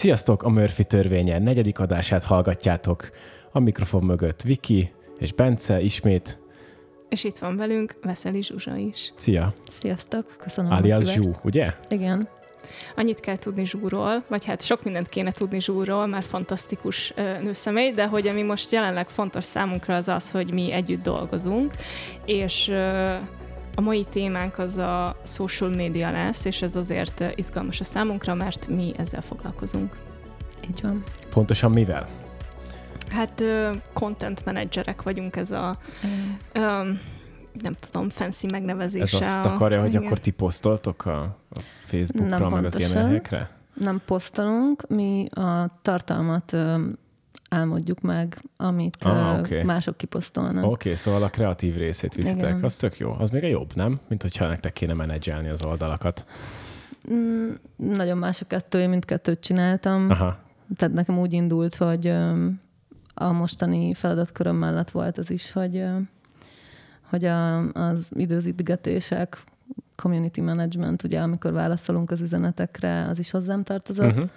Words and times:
Sziasztok! 0.00 0.42
A 0.42 0.48
Murphy 0.48 0.84
törvénye 0.84 1.38
negyedik 1.38 1.78
adását 1.78 2.24
hallgatjátok. 2.24 3.10
A 3.52 3.58
mikrofon 3.58 4.04
mögött 4.04 4.42
Viki 4.42 4.92
és 5.18 5.32
Bence 5.32 5.80
ismét. 5.80 6.38
És 7.08 7.24
itt 7.24 7.38
van 7.38 7.56
velünk 7.56 7.94
Veszeli 8.02 8.42
Zsuzsa 8.42 8.76
is. 8.76 9.12
Szia! 9.16 9.52
Sziasztok! 9.70 10.36
Köszönöm 10.38 10.72
Alias 10.72 11.12
Zsú, 11.12 11.22
ugye? 11.42 11.72
Igen. 11.88 12.28
Annyit 12.96 13.20
kell 13.20 13.36
tudni 13.36 13.66
Zsúról, 13.66 14.24
vagy 14.28 14.44
hát 14.44 14.62
sok 14.62 14.84
mindent 14.84 15.08
kéne 15.08 15.30
tudni 15.30 15.60
Zsúról, 15.60 16.06
már 16.06 16.22
fantasztikus 16.22 17.14
nőszemély, 17.42 17.90
de 17.90 18.06
hogy 18.06 18.26
ami 18.26 18.42
most 18.42 18.72
jelenleg 18.72 19.08
fontos 19.08 19.44
számunkra 19.44 19.94
az 19.94 20.08
az, 20.08 20.30
hogy 20.30 20.52
mi 20.52 20.72
együtt 20.72 21.02
dolgozunk, 21.02 21.72
és 22.24 22.72
a 23.74 23.80
mai 23.80 24.04
témánk 24.04 24.58
az 24.58 24.76
a 24.76 25.16
social 25.24 25.70
media 25.70 26.10
lesz, 26.10 26.44
és 26.44 26.62
ez 26.62 26.76
azért 26.76 27.24
izgalmas 27.34 27.80
a 27.80 27.84
számunkra, 27.84 28.34
mert 28.34 28.68
mi 28.68 28.92
ezzel 28.96 29.22
foglalkozunk. 29.22 29.96
Így 30.70 30.80
van. 30.82 31.04
Pontosan 31.30 31.70
mivel? 31.70 32.06
Hát 33.10 33.44
content 33.92 34.44
menedzserek 34.44 35.02
vagyunk, 35.02 35.36
ez 35.36 35.50
a 35.50 35.78
mm. 36.06 36.90
nem 37.62 37.76
tudom, 37.80 38.08
fancy 38.08 38.46
megnevezése. 38.50 39.18
Ez 39.18 39.26
azt 39.26 39.44
akarja, 39.44 39.78
a, 39.78 39.80
hogy 39.80 39.90
igen. 39.90 40.04
akkor 40.04 40.18
ti 40.18 40.30
posztoltok 40.30 41.06
a, 41.06 41.20
a 41.50 41.60
Facebookra, 41.84 42.38
nem 42.38 42.40
meg 42.40 42.50
pontosan. 42.50 42.82
az 42.82 42.92
ilyen 42.92 43.06
helyekre? 43.06 43.50
Nem 43.74 44.00
posztolunk, 44.04 44.88
mi 44.88 45.26
a 45.30 45.78
tartalmat 45.82 46.56
álmodjuk 47.50 48.00
meg, 48.00 48.38
amit 48.56 48.96
ah, 49.00 49.38
okay. 49.38 49.62
mások 49.62 49.96
kiposztolnak. 49.96 50.64
Oké, 50.64 50.72
okay, 50.72 50.94
szóval 50.94 51.22
a 51.22 51.28
kreatív 51.28 51.76
részét 51.76 52.14
viszitek. 52.14 52.50
Igen. 52.50 52.64
Az 52.64 52.76
tök 52.76 52.98
jó. 52.98 53.16
Az 53.18 53.30
még 53.30 53.44
a 53.44 53.46
jobb, 53.46 53.74
nem? 53.74 54.00
Mint 54.08 54.22
hogyha 54.22 54.46
nektek 54.46 54.72
kéne 54.72 54.94
menedzselni 54.94 55.48
az 55.48 55.64
oldalakat. 55.64 56.26
Mm, 57.12 57.50
nagyon 57.76 58.18
más 58.18 58.40
a 58.40 58.46
kettő, 58.46 58.80
én 58.80 58.88
mindkettőt 58.88 59.40
csináltam. 59.40 60.10
Aha. 60.10 60.38
Tehát 60.76 60.94
nekem 60.94 61.18
úgy 61.18 61.32
indult, 61.32 61.74
hogy 61.74 62.06
a 63.14 63.32
mostani 63.32 63.94
feladatköröm 63.94 64.56
mellett 64.56 64.90
volt 64.90 65.18
az 65.18 65.30
is, 65.30 65.52
hogy, 65.52 65.84
hogy 67.02 67.24
a, 67.24 67.58
az 67.72 68.08
időzítgetések, 68.10 69.42
community 69.96 70.40
management, 70.40 71.02
ugye 71.02 71.20
amikor 71.20 71.52
válaszolunk 71.52 72.10
az 72.10 72.20
üzenetekre, 72.20 73.06
az 73.08 73.18
is 73.18 73.30
hozzám 73.30 73.62
tartozott. 73.62 74.12
Uh-huh 74.12 74.30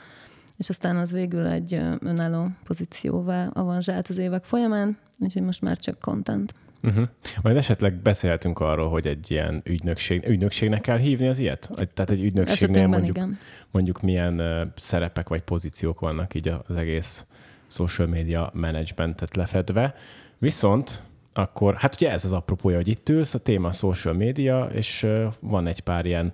és 0.58 0.70
aztán 0.70 0.98
az 0.98 1.12
végül 1.12 1.46
egy 1.46 1.74
önálló 2.00 2.48
pozícióvá 2.64 3.48
avanzsált 3.54 4.08
az 4.08 4.18
évek 4.18 4.44
folyamán, 4.44 4.98
úgyhogy 5.20 5.42
most 5.42 5.62
már 5.62 5.78
csak 5.78 6.00
content. 6.00 6.54
Uh-huh. 6.84 7.08
Majd 7.42 7.58
esetleg 7.58 7.96
beszélhetünk 7.96 8.60
arról, 8.60 8.90
hogy 8.90 9.08
egy 9.08 9.32
ilyen 9.32 9.62
ügynökség, 9.66 10.28
ügynökségnek 10.28 10.82
kell 10.82 10.98
hívni 10.98 11.28
az 11.28 11.40
ilyet? 11.40 11.70
Tehát 11.94 12.10
egy 12.10 12.24
ügynökségnél 12.24 12.88
mondjuk, 12.88 13.16
igen. 13.16 13.38
mondjuk 13.72 14.02
milyen 14.02 14.40
uh, 14.40 14.62
szerepek 14.76 15.30
vagy 15.30 15.42
pozíciók 15.42 16.00
vannak 16.00 16.34
így 16.34 16.54
az 16.68 16.76
egész 16.76 17.26
social 17.68 18.08
media 18.08 18.52
managementet 18.54 19.36
lefedve. 19.36 19.96
Viszont 20.38 21.02
akkor, 21.34 21.76
hát 21.76 21.96
ugye 21.96 22.12
ez 22.12 22.26
az 22.26 22.32
apropója, 22.32 22.76
hogy 22.76 22.88
itt 22.88 23.10
ülsz, 23.10 23.34
a 23.34 23.40
téma 23.40 23.68
a 23.68 23.72
social 23.72 24.14
media, 24.14 24.70
és 24.72 25.04
uh, 25.04 25.34
van 25.40 25.68
egy 25.68 25.80
pár 25.80 26.06
ilyen 26.06 26.34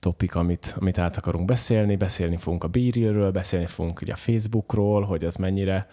topik, 0.00 0.34
amit, 0.34 0.74
amit 0.78 0.98
át 0.98 1.16
akarunk 1.16 1.44
beszélni. 1.44 1.96
Beszélni 1.96 2.36
fogunk 2.36 2.64
a 2.64 2.68
Beerillről, 2.68 3.30
beszélni 3.30 3.66
fogunk 3.66 4.00
ugye 4.00 4.12
a 4.12 4.16
Facebookról, 4.16 5.02
hogy 5.02 5.24
az 5.24 5.34
mennyire 5.34 5.86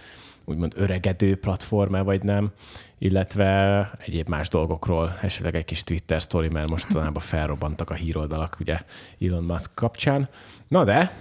úgymond 0.45 0.73
öregedő 0.75 1.35
platforma 1.35 2.03
vagy 2.03 2.23
nem, 2.23 2.51
illetve 2.97 3.91
egyéb 3.99 4.29
más 4.29 4.49
dolgokról, 4.49 5.17
esetleg 5.21 5.55
egy 5.55 5.65
kis 5.65 5.83
Twitter 5.83 6.21
sztori, 6.21 6.47
mert 6.47 6.69
mostanában 6.69 7.21
felrobbantak 7.21 7.89
a 7.89 7.93
híroldalak 7.93 8.57
ugye 8.59 8.79
Elon 9.21 9.43
Musk 9.43 9.71
kapcsán. 9.73 10.29
Na 10.67 10.83
de, 10.83 11.17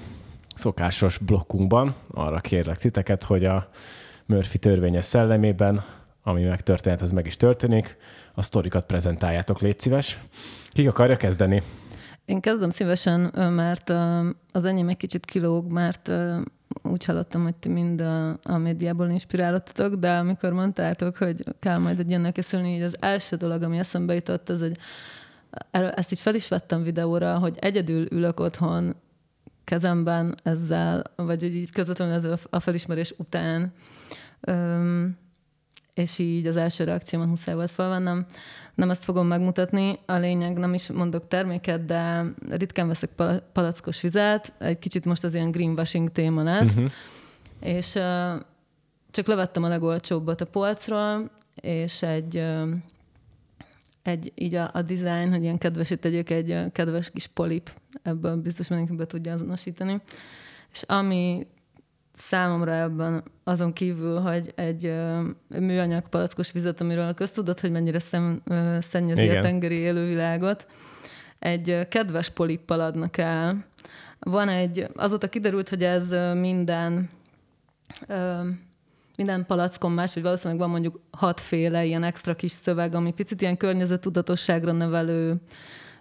szokásos 0.54 1.18
blokkunkban 1.18 1.94
arra 2.10 2.40
kérlek 2.40 2.78
titeket, 2.78 3.22
hogy 3.22 3.44
a 3.44 3.68
Murphy 4.26 4.58
törvényes 4.58 5.04
szellemében, 5.04 5.84
ami 6.22 6.42
megtörtént, 6.42 7.00
az 7.00 7.10
meg 7.10 7.26
is 7.26 7.36
történik, 7.36 7.96
a 8.34 8.42
sztorikat 8.42 8.86
prezentáljátok, 8.86 9.60
légy 9.60 9.80
szíves. 9.80 10.18
Kik 10.68 10.88
akarja 10.88 11.16
kezdeni? 11.16 11.62
Én 12.24 12.40
kezdem 12.40 12.70
szívesen, 12.70 13.20
mert 13.52 13.88
az 14.52 14.64
enyém 14.64 14.88
egy 14.88 14.96
kicsit 14.96 15.24
kilóg, 15.24 15.70
mert 15.70 16.10
úgy 16.82 17.04
hallottam, 17.04 17.42
hogy 17.42 17.54
ti 17.54 17.68
mind 17.68 18.00
a, 18.00 18.38
a 18.42 18.56
médiából 18.58 19.08
inspirálottatok, 19.08 19.94
de 19.94 20.16
amikor 20.16 20.52
mondtátok, 20.52 21.16
hogy 21.16 21.44
kell 21.60 21.78
majd 21.78 21.98
egy 21.98 22.08
ilyennek 22.08 22.32
készülni, 22.32 22.74
így 22.74 22.82
az 22.82 22.96
első 23.00 23.36
dolog, 23.36 23.62
ami 23.62 23.78
eszembe 23.78 24.14
jutott, 24.14 24.48
az, 24.48 24.60
hogy 24.60 24.76
ezt 25.70 26.12
így 26.12 26.18
fel 26.18 26.34
is 26.34 26.48
vettem 26.48 26.82
videóra, 26.82 27.38
hogy 27.38 27.56
egyedül 27.60 28.06
ülök 28.10 28.40
otthon 28.40 28.94
kezemben 29.64 30.34
ezzel, 30.42 31.02
vagy 31.16 31.42
így 31.42 31.70
közvetlenül 31.70 32.14
ezzel 32.14 32.38
a 32.50 32.60
felismerés 32.60 33.14
után, 33.18 33.72
és 35.94 36.18
így 36.18 36.46
az 36.46 36.56
első 36.56 36.84
reakciómat 36.84 37.28
muszáj 37.28 37.54
volt 37.54 37.70
felvennem 37.70 38.26
nem 38.74 38.90
ezt 38.90 39.04
fogom 39.04 39.26
megmutatni. 39.26 39.98
A 40.06 40.12
lényeg, 40.12 40.58
nem 40.58 40.74
is 40.74 40.90
mondok 40.90 41.28
terméket, 41.28 41.84
de 41.84 42.24
ritkán 42.50 42.88
veszek 42.88 43.10
palackos 43.52 44.00
vizet, 44.00 44.52
egy 44.58 44.78
kicsit 44.78 45.04
most 45.04 45.24
az 45.24 45.34
ilyen 45.34 45.50
greenwashing 45.50 46.12
téma 46.12 46.42
lesz, 46.42 46.76
uh-huh. 46.76 46.92
és 47.60 47.94
uh, 47.94 48.40
csak 49.10 49.26
levettem 49.26 49.64
a 49.64 49.68
legolcsóbbat 49.68 50.40
a 50.40 50.46
polcról, 50.46 51.30
és 51.54 52.02
egy, 52.02 52.36
uh, 52.36 52.68
egy 54.02 54.32
így 54.34 54.54
a, 54.54 54.70
a 54.72 54.82
design, 54.82 55.30
hogy 55.30 55.42
ilyen 55.42 55.58
kedvesít 55.58 56.00
tegyük, 56.00 56.30
egy 56.30 56.50
uh, 56.50 56.72
kedves 56.72 57.10
kis 57.10 57.26
polip, 57.26 57.70
ebből 58.02 58.36
biztos 58.36 58.68
mindenki 58.68 58.94
be 58.94 59.06
tudja 59.06 59.32
azonosítani. 59.32 60.00
És 60.72 60.82
ami 60.82 61.46
számomra 62.14 62.72
ebben 62.72 63.22
azon 63.44 63.72
kívül, 63.72 64.20
hogy 64.20 64.52
egy 64.54 64.86
uh, 64.86 65.60
műanyag 65.60 66.08
palackos 66.08 66.52
vizet, 66.52 66.80
amiről 66.80 67.14
köztudod, 67.14 67.60
hogy 67.60 67.70
mennyire 67.70 67.98
szem, 67.98 68.42
uh, 68.46 68.80
szennyezi 68.80 69.22
Igen. 69.22 69.36
a 69.36 69.40
tengeri 69.40 69.76
élővilágot, 69.76 70.66
egy 71.38 71.70
uh, 71.70 71.88
kedves 71.88 72.30
polippal 72.30 72.80
adnak 72.80 73.16
el. 73.16 73.64
Van 74.18 74.48
egy, 74.48 74.86
azóta 74.94 75.28
kiderült, 75.28 75.68
hogy 75.68 75.84
ez 75.84 76.12
uh, 76.12 76.34
minden 76.34 77.10
uh, 78.08 78.46
minden 79.16 79.46
palackon 79.46 79.92
más, 79.92 80.14
vagy 80.14 80.22
valószínűleg 80.22 80.60
van 80.60 80.70
mondjuk 80.70 81.00
hatféle 81.10 81.84
ilyen 81.84 82.02
extra 82.02 82.34
kis 82.34 82.52
szöveg, 82.52 82.94
ami 82.94 83.12
picit 83.12 83.40
ilyen 83.40 83.56
környezetudatosságra 83.56 84.72
nevelő 84.72 85.36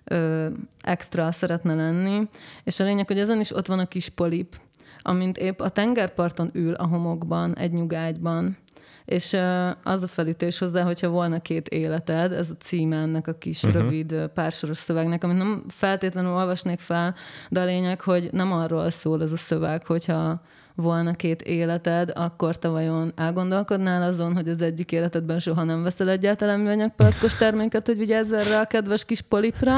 ö, 0.03 0.47
extra 0.81 1.31
szeretne 1.31 1.75
lenni. 1.75 2.29
És 2.63 2.79
a 2.79 2.83
lényeg, 2.83 3.07
hogy 3.07 3.19
ezen 3.19 3.39
is 3.39 3.55
ott 3.55 3.65
van 3.65 3.79
a 3.79 3.87
kis 3.87 4.09
polip, 4.09 4.55
amint 5.03 5.37
épp 5.37 5.59
a 5.59 5.69
tengerparton 5.69 6.49
ül 6.53 6.73
a 6.73 6.87
homokban, 6.87 7.57
egy 7.57 7.71
nyugágyban, 7.71 8.57
és 9.05 9.37
az 9.83 10.03
a 10.03 10.07
felütés 10.07 10.59
hozzá, 10.59 10.83
hogyha 10.83 11.09
volna 11.09 11.39
két 11.39 11.67
életed, 11.67 12.31
ez 12.31 12.49
a 12.49 12.57
címe 12.59 12.95
ennek 12.95 13.27
a 13.27 13.33
kis 13.33 13.63
uh-huh. 13.63 13.81
rövid 13.81 14.15
pársoros 14.33 14.77
szövegnek, 14.77 15.23
amit 15.23 15.37
nem 15.37 15.63
feltétlenül 15.67 16.31
olvasnék 16.31 16.79
fel, 16.79 17.15
de 17.49 17.61
a 17.61 17.65
lényeg, 17.65 18.01
hogy 18.01 18.29
nem 18.31 18.51
arról 18.51 18.89
szól 18.89 19.23
ez 19.23 19.31
a 19.31 19.37
szöveg, 19.37 19.85
hogyha 19.85 20.41
volna 20.75 21.13
két 21.13 21.41
életed, 21.41 22.11
akkor 22.15 22.57
te 22.57 22.67
vajon 22.67 23.11
elgondolkodnál 23.15 24.01
azon, 24.01 24.33
hogy 24.33 24.49
az 24.49 24.61
egyik 24.61 24.91
életedben 24.91 25.39
soha 25.39 25.63
nem 25.63 25.83
veszel 25.83 26.09
egyáltalán 26.09 26.59
műanyagpalackos 26.59 27.35
terméket, 27.35 27.85
hogy 27.85 27.97
vigyázz 27.97 28.31
erre 28.31 28.59
a 28.59 28.65
kedves 28.65 29.05
kis 29.05 29.21
polipra, 29.21 29.77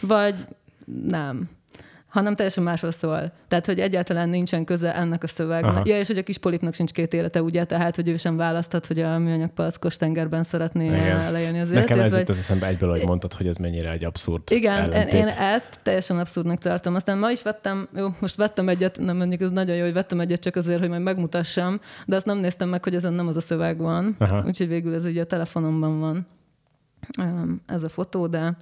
vagy 0.00 0.44
nem 1.08 1.57
hanem 2.08 2.34
teljesen 2.34 2.64
másról 2.64 2.90
szól. 2.90 3.32
Tehát, 3.48 3.66
hogy 3.66 3.80
egyáltalán 3.80 4.28
nincsen 4.28 4.64
köze 4.64 4.94
ennek 4.94 5.22
a 5.22 5.26
szövegnek. 5.26 5.86
Ja, 5.86 5.98
és 5.98 6.06
hogy 6.06 6.18
a 6.18 6.22
kis 6.22 6.38
polipnak 6.38 6.74
sincs 6.74 6.92
két 6.92 7.14
élete, 7.14 7.42
ugye, 7.42 7.64
tehát, 7.64 7.96
hogy 7.96 8.08
ő 8.08 8.16
sem 8.16 8.36
választhat, 8.36 8.86
hogy 8.86 9.00
a 9.00 9.18
műanyag 9.18 9.50
palackos 9.50 9.96
tengerben 9.96 10.42
szeretné 10.42 10.84
Igen. 10.84 11.32
leélni 11.32 11.60
az 11.60 11.70
életét. 11.70 11.88
Nekem 11.88 12.04
ez 12.04 12.18
jutott 12.18 12.36
eszembe 12.36 12.66
egyből, 12.66 12.90
hogy 12.90 13.04
mondtad, 13.04 13.34
hogy 13.34 13.46
ez 13.46 13.56
mennyire 13.56 13.90
egy 13.90 14.04
abszurd 14.04 14.42
Igen, 14.50 14.82
ellentét. 14.82 15.12
én 15.12 15.26
ezt 15.26 15.78
teljesen 15.82 16.18
abszurdnak 16.18 16.58
tartom. 16.58 16.94
Aztán 16.94 17.18
ma 17.18 17.30
is 17.30 17.42
vettem, 17.42 17.88
jó, 17.96 18.08
most 18.18 18.36
vettem 18.36 18.68
egyet, 18.68 18.98
nem 18.98 19.16
mondjuk 19.16 19.40
ez 19.40 19.50
nagyon 19.50 19.76
jó, 19.76 19.82
hogy 19.84 19.92
vettem 19.92 20.20
egyet 20.20 20.40
csak 20.40 20.56
azért, 20.56 20.78
hogy 20.78 20.88
majd 20.88 21.02
megmutassam, 21.02 21.80
de 22.06 22.16
azt 22.16 22.26
nem 22.26 22.38
néztem 22.38 22.68
meg, 22.68 22.84
hogy 22.84 22.94
ezen 22.94 23.12
nem 23.12 23.28
az 23.28 23.36
a 23.36 23.40
szöveg 23.40 23.78
van. 23.78 24.16
Aha. 24.18 24.42
Úgyhogy 24.46 24.68
végül 24.68 24.94
ez 24.94 25.04
ugye 25.04 25.22
a 25.22 25.26
telefonomban 25.26 26.00
van 26.00 26.26
ez 27.66 27.82
a 27.82 27.88
fotó, 27.88 28.26
de 28.26 28.56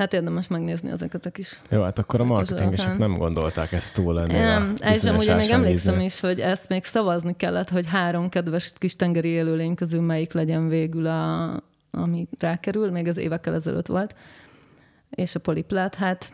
hát 0.00 0.12
érdemes 0.12 0.48
megnézni 0.48 0.90
ezeket 0.90 1.26
a 1.26 1.30
kis... 1.30 1.60
Jó, 1.68 1.82
hát 1.82 1.98
akkor 1.98 2.20
a 2.20 2.24
marketingesek 2.24 2.98
nem 2.98 3.16
gondolták 3.16 3.72
ezt 3.72 3.94
túl 3.94 4.14
lenni. 4.14 4.32
Nem, 4.32 4.74
és 4.94 5.04
amúgy 5.04 5.34
még 5.36 5.50
emlékszem 5.50 6.00
is, 6.00 6.20
hogy 6.20 6.40
ezt 6.40 6.68
még 6.68 6.84
szavazni 6.84 7.36
kellett, 7.36 7.68
hogy 7.68 7.86
három 7.86 8.28
kedves 8.28 8.72
kis 8.76 8.96
tengeri 8.96 9.28
élőlény 9.28 9.74
közül 9.74 10.00
melyik 10.00 10.32
legyen 10.32 10.68
végül, 10.68 11.06
a, 11.06 11.50
ami 11.90 12.28
rákerül, 12.38 12.90
még 12.90 13.08
az 13.08 13.16
évekkel 13.16 13.54
ezelőtt 13.54 13.86
volt. 13.86 14.14
És 15.10 15.34
a 15.34 15.38
poliplát, 15.38 15.94
hát 15.94 16.32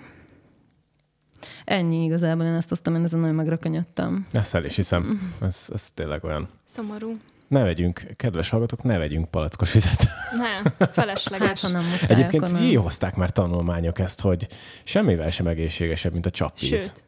Ennyi 1.65 2.05
igazából, 2.05 2.45
én 2.45 2.53
ezt 2.53 2.71
aztán 2.71 2.95
én 2.95 3.05
ezen 3.05 3.21
nagyon 3.21 3.35
megrakanyodtam. 3.35 4.27
Ezt 4.33 4.55
el 4.55 4.65
is 4.65 4.77
hiszem. 4.77 5.33
Ez, 5.41 5.69
ez 5.73 5.91
tényleg 5.91 6.25
olyan. 6.25 6.47
Szomorú 6.65 7.17
ne 7.49 7.63
vegyünk, 7.63 8.07
kedves 8.17 8.49
hallgatók, 8.49 8.83
ne 8.83 8.99
vegyünk 8.99 9.31
palackos 9.31 9.73
vizet. 9.73 10.09
Nem, 10.37 10.89
felesleges. 10.93 11.63
Hát, 11.63 11.73
nem 11.73 11.85
muszáj, 11.85 12.17
Egyébként 12.17 12.59
kihozták 12.59 13.17
már 13.17 13.31
tanulmányok 13.31 13.99
ezt, 13.99 14.21
hogy 14.21 14.47
semmivel 14.85 15.31
sem 15.31 15.47
egészségesebb, 15.47 16.13
mint 16.13 16.27
a 16.27 16.31
csapvíz. 16.31 16.69
Sőt. 16.69 17.05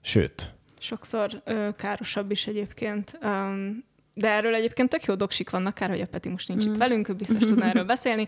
Sőt. 0.00 0.52
Sokszor 0.78 1.30
ö, 1.44 1.68
károsabb 1.76 2.30
is 2.30 2.46
egyébként. 2.46 3.18
Um, 3.22 3.84
de 4.14 4.28
erről 4.30 4.54
egyébként 4.54 4.88
tök 4.88 5.04
jó 5.04 5.14
doksik 5.14 5.50
vannak, 5.50 5.74
kár, 5.74 5.88
hogy 5.88 6.00
a 6.00 6.06
Peti 6.06 6.28
most 6.28 6.48
nincs 6.48 6.66
mm. 6.66 6.72
itt 6.72 6.76
velünk, 6.76 7.08
ő 7.08 7.12
biztos 7.12 7.42
tudna 7.42 7.64
erről 7.70 7.84
beszélni. 7.84 8.26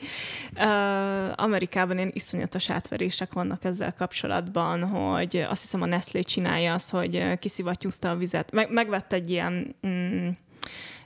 Uh, 0.54 1.42
Amerikában 1.42 1.96
ilyen 1.96 2.10
iszonyatos 2.14 2.70
átverések 2.70 3.32
vannak 3.32 3.64
ezzel 3.64 3.94
kapcsolatban, 3.94 4.88
hogy 4.88 5.46
azt 5.48 5.60
hiszem 5.60 5.82
a 5.82 5.86
Nestlé 5.86 6.20
csinálja 6.20 6.72
azt, 6.72 6.90
hogy 6.90 7.38
kiszivattyúzta 7.38 8.10
a 8.10 8.16
vizet. 8.16 8.52
Meg, 8.52 8.70
megvett 8.70 9.12
egy 9.12 9.30
ilyen 9.30 9.74
mm, 9.86 10.28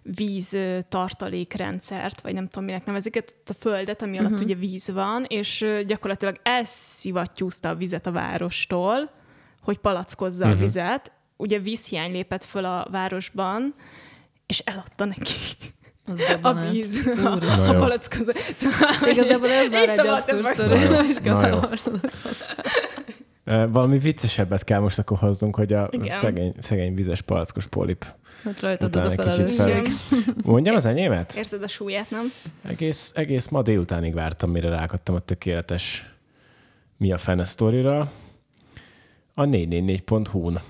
víz 0.02 0.56
tartalékrendszert, 0.88 2.20
vagy 2.20 2.35
nem 2.35 2.49
tudom, 2.49 2.64
minek 2.64 2.85
nevezik, 2.85 3.25
a 3.47 3.52
földet, 3.58 4.02
ami 4.02 4.19
alatt 4.19 4.31
uh-huh. 4.31 4.47
ugye 4.47 4.55
víz 4.55 4.91
van, 4.91 5.25
és 5.29 5.67
gyakorlatilag 5.87 6.37
elszivattyúzta 6.43 7.69
a 7.69 7.75
vizet 7.75 8.06
a 8.06 8.12
várostól, 8.12 9.11
hogy 9.62 9.79
palackozza 9.79 10.44
uh-huh. 10.44 10.50
a 10.50 10.55
mhm. 10.55 10.64
vizet. 10.64 11.12
Ugye 11.37 11.58
vízhiány 11.58 12.12
lépett 12.12 12.44
föl 12.44 12.64
a 12.64 12.87
városban, 12.91 13.75
és 14.47 14.58
eladta 14.58 15.05
neki. 15.05 15.32
A 16.43 16.53
víz, 16.53 17.06
a, 17.25 17.38
a 17.69 17.75
palackozó. 17.76 18.32
Igazából 19.06 19.50
ez 19.50 19.69
már 19.69 19.88
egy 19.88 21.08
is 21.08 21.17
kell 21.23 21.61
Valami 23.50 23.99
viccesebbet 23.99 24.64
kell 24.64 24.81
most 24.81 24.99
akkor 24.99 25.19
hoznunk, 25.19 25.56
hogy 25.56 25.73
a 25.73 25.91
szegény, 26.08 26.52
szegény 26.61 26.94
vizes 26.94 27.20
palackos 27.20 27.67
polip 27.67 28.05
Hát 28.44 28.61
rajtad 28.61 28.97
az 28.97 29.17
a 29.19 29.31
kicsit 29.31 29.55
fel. 29.55 29.82
Mondjam 30.44 30.75
az 30.75 30.85
enyémet? 30.85 31.35
Érzed 31.37 31.62
a 31.62 31.69
súlyát, 31.69 32.11
nem? 32.11 32.32
Egész, 32.62 33.12
egész 33.14 33.49
ma 33.49 33.62
délutánig 33.62 34.14
vártam, 34.14 34.50
mire 34.50 34.69
rákadtam 34.69 35.14
a 35.14 35.19
tökéletes 35.19 36.14
mi 36.97 37.12
a 37.12 37.19
fene 37.19 37.44
sztorira. 37.44 38.12
A 39.35 39.44
444.hu-n. 39.44 40.61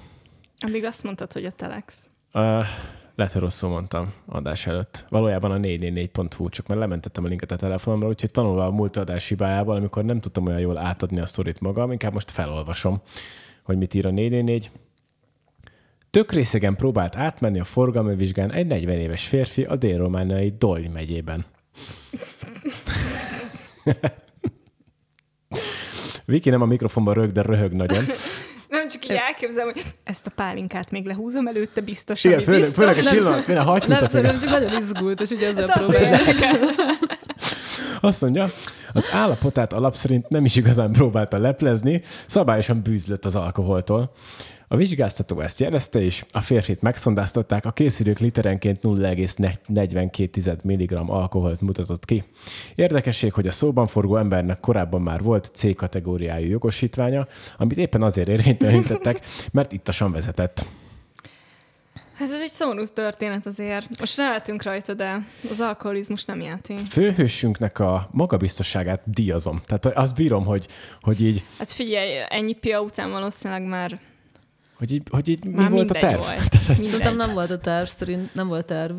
Addig 0.59 0.85
azt 0.85 1.03
mondtad, 1.03 1.33
hogy 1.33 1.45
a 1.45 1.51
Telex. 1.51 2.11
Uh, 2.33 2.65
lehet, 3.15 3.33
hogy 3.33 3.43
rosszul 3.43 3.69
mondtam 3.69 4.13
adás 4.27 4.67
előtt. 4.67 5.05
Valójában 5.09 5.51
a 5.51 5.57
444.hu, 5.57 6.49
csak 6.49 6.67
már 6.67 6.79
lementettem 6.79 7.25
a 7.25 7.29
linket 7.29 7.53
a 7.53 7.57
telefonomra, 7.57 8.09
úgyhogy 8.09 8.31
tanulva 8.31 8.65
a 8.65 8.71
múlt 8.71 8.97
adás 8.97 9.29
hibájával, 9.29 9.77
amikor 9.77 10.05
nem 10.05 10.21
tudtam 10.21 10.47
olyan 10.47 10.61
jól 10.61 10.79
átadni 10.79 11.21
a 11.21 11.27
sztorit 11.27 11.61
magam, 11.61 11.93
inkább 11.93 12.13
most 12.13 12.31
felolvasom, 12.31 13.01
hogy 13.63 13.77
mit 13.77 13.95
ír 13.95 14.07
a 14.07 14.11
444. 14.11 14.71
Tök 16.11 16.33
részegen 16.33 16.77
próbált 16.77 17.17
átmenni 17.17 17.61
a 17.61 17.65
forgalmi 17.65 18.15
vizsgán 18.15 18.53
egy 18.53 18.67
40 18.67 18.99
éves 18.99 19.27
férfi 19.27 19.63
a 19.63 19.77
dél-romániai 19.77 20.53
Dolj 20.59 20.87
megyében. 20.87 21.45
Viki 26.25 26.51
nem 26.51 26.63
a 26.63 26.67
mikrofonban 26.67 27.15
rög, 27.15 27.33
de 27.33 27.43
röhög 27.43 27.73
nagyon. 27.73 28.05
Nem 28.71 28.89
csak 28.89 29.05
így 29.05 29.17
elképzelem, 29.29 29.73
hogy 29.73 29.83
ezt 30.05 30.27
a 30.27 30.31
pálinkát 30.35 30.91
még 30.91 31.07
lehúzom 31.07 31.47
előtte, 31.47 31.81
biztos, 31.81 32.25
Igen, 32.25 32.43
főleg, 32.43 32.61
biztos. 32.61 32.85
főleg 32.85 33.07
a 33.07 33.11
pillanat, 33.11 33.47
minden 33.47 33.65
hagyj 33.65 33.87
Nem, 33.89 33.99
szerintem 33.99 34.39
csak 34.39 34.51
nagyon 34.51 34.83
izgult, 34.83 35.21
és 35.21 35.31
ugye 35.31 35.49
ezzel 35.49 35.67
hát 35.69 35.79
próbálják. 35.79 36.23
Azt 38.01 38.21
mondja, 38.21 38.51
az 38.93 39.09
állapotát 39.13 39.73
alapszerint 39.73 40.29
nem 40.29 40.45
is 40.45 40.57
igazán 40.57 40.93
próbálta 40.93 41.39
leplezni, 41.39 42.03
szabályosan 42.27 42.83
bűzlött 42.83 43.25
az 43.25 43.35
alkoholtól. 43.37 44.13
A 44.73 44.77
vizsgáztató 44.77 45.41
ezt 45.41 45.61
jelezte, 45.61 46.01
és 46.01 46.25
a 46.33 46.41
férfit 46.41 46.83
megszondáztatták, 46.83 47.65
a 47.67 47.71
készülők 47.71 48.19
literenként 48.19 48.79
0,42 48.83 50.63
mg 50.65 51.11
alkoholt 51.11 51.61
mutatott 51.61 52.05
ki. 52.05 52.25
Érdekesség, 52.75 53.33
hogy 53.33 53.47
a 53.47 53.53
szóban 53.53 53.87
forgó 53.87 54.17
embernek 54.17 54.61
korábban 54.61 55.03
már 55.03 55.23
volt 55.23 55.51
C 55.55 55.77
kategóriájú 55.77 56.51
jogosítványa, 56.51 57.27
amit 57.59 57.79
éppen 57.79 58.03
azért 58.03 58.29
érvénytelenítettek, 58.29 59.21
mert 59.53 59.73
ittasan 59.73 60.13
vezetett. 60.13 60.65
Ez, 62.21 62.33
ez 62.33 62.41
egy 62.43 62.51
szomorú 62.51 62.85
történet 62.85 63.47
azért. 63.47 63.99
Most 63.99 64.17
nevetünk 64.17 64.63
rajta, 64.63 64.95
de 64.95 65.27
az 65.51 65.61
alkoholizmus 65.61 66.25
nem 66.25 66.41
játék. 66.41 66.79
Főhősünknek 66.79 67.79
a 67.79 68.09
magabiztosságát 68.13 69.03
díjazom. 69.05 69.61
Tehát 69.67 69.87
azt 69.87 70.15
bírom, 70.15 70.45
hogy, 70.45 70.67
hogy 71.01 71.23
így... 71.23 71.45
Hát 71.59 71.71
figyelj, 71.71 72.11
ennyi 72.29 72.53
pia 72.53 72.81
után 72.81 73.11
valószínűleg 73.11 73.63
már 73.63 74.01
hogy 74.81 74.93
így, 74.93 75.03
hogy 75.11 75.29
így 75.29 75.45
mi 75.45 75.69
volt 75.69 75.91
a 75.91 75.95
terv? 75.95 76.21
Volt. 76.21 76.55
Szerintem 76.85 77.17
nem 77.17 77.33
volt 77.33 77.51
a 77.51 77.59
terv, 77.59 77.87
szerint 77.87 78.35
nem 78.35 78.49
volt 78.49 78.67
terv. 78.67 78.97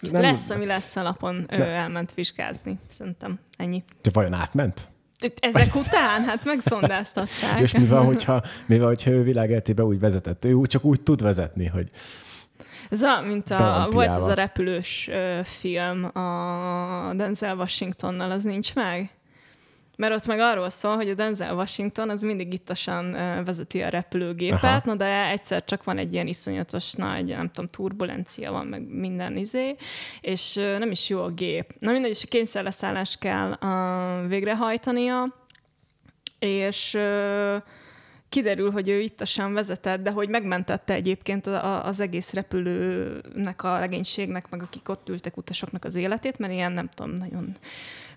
Nem. 0.00 0.20
Lesz, 0.22 0.50
ami 0.50 0.66
lesz 0.66 0.96
a 0.96 1.02
napon, 1.02 1.46
ő 1.50 1.62
elment 1.62 2.14
vizsgázni. 2.14 2.78
Szerintem 2.88 3.38
ennyi. 3.56 3.82
De 4.02 4.10
vajon 4.12 4.32
átment? 4.32 4.88
Ezek 5.38 5.74
után? 5.74 6.24
Hát 6.24 6.44
megszondáztatták. 6.44 7.60
És 7.60 7.72
mi 7.72 7.86
van, 7.86 8.04
hogyha, 8.04 8.42
mi 8.66 8.78
van, 8.78 8.86
hogyha 8.86 9.10
ő 9.10 9.22
világéltébe 9.22 9.84
úgy 9.84 10.00
vezetett? 10.00 10.44
Ő 10.44 10.60
csak 10.66 10.84
úgy 10.84 11.00
tud 11.00 11.22
vezetni, 11.22 11.66
hogy 11.66 11.90
ez 12.90 13.02
a, 13.02 13.20
mint 13.20 13.50
a, 13.50 13.88
volt 13.90 14.16
az 14.16 14.26
a 14.26 14.34
repülős 14.34 15.08
ö, 15.12 15.40
film 15.42 16.04
a 16.04 17.12
Denzel 17.14 17.56
Washingtonnal, 17.56 18.30
az 18.30 18.44
nincs 18.44 18.74
meg? 18.74 19.10
Mert 19.96 20.14
ott 20.14 20.26
meg 20.26 20.38
arról 20.38 20.70
szól, 20.70 20.96
hogy 20.96 21.08
a 21.08 21.14
Denzel 21.14 21.54
Washington 21.54 22.10
az 22.10 22.22
mindig 22.22 22.52
ittasan 22.52 23.12
vezeti 23.44 23.82
a 23.82 23.88
repülőgépet, 23.88 24.62
Aha. 24.62 24.80
na 24.84 24.94
de 24.94 25.28
egyszer 25.28 25.64
csak 25.64 25.84
van 25.84 25.98
egy 25.98 26.12
ilyen 26.12 26.26
iszonyatos 26.26 26.92
nagy, 26.92 27.24
nem 27.24 27.50
tudom, 27.50 27.70
turbulencia 27.70 28.52
van, 28.52 28.66
meg 28.66 28.82
minden 28.88 29.36
izé, 29.36 29.76
és 30.20 30.54
nem 30.54 30.90
is 30.90 31.08
jó 31.08 31.22
a 31.22 31.30
gép. 31.30 31.74
Na 31.78 31.92
mindegy, 31.92 32.10
és 32.10 32.24
a 32.24 32.28
kényszerleszállást 32.28 33.18
kell 33.18 33.58
uh, 33.60 34.28
végrehajtania, 34.28 35.34
és 36.38 36.94
uh, 36.94 37.62
kiderül, 38.34 38.70
hogy 38.70 38.88
ő 38.88 39.00
ittasan 39.00 39.52
vezetett, 39.52 40.02
de 40.02 40.10
hogy 40.10 40.28
megmentette 40.28 40.94
egyébként 40.94 41.46
az 41.82 42.00
egész 42.00 42.32
repülőnek, 42.32 43.62
a 43.62 43.78
legénységnek, 43.78 44.50
meg 44.50 44.62
akik 44.62 44.88
ott 44.88 45.08
ültek 45.08 45.36
utasoknak 45.36 45.84
az 45.84 45.94
életét, 45.94 46.38
mert 46.38 46.52
ilyen 46.52 46.72
nem 46.72 46.88
tudom, 46.88 47.14
nagyon 47.14 47.56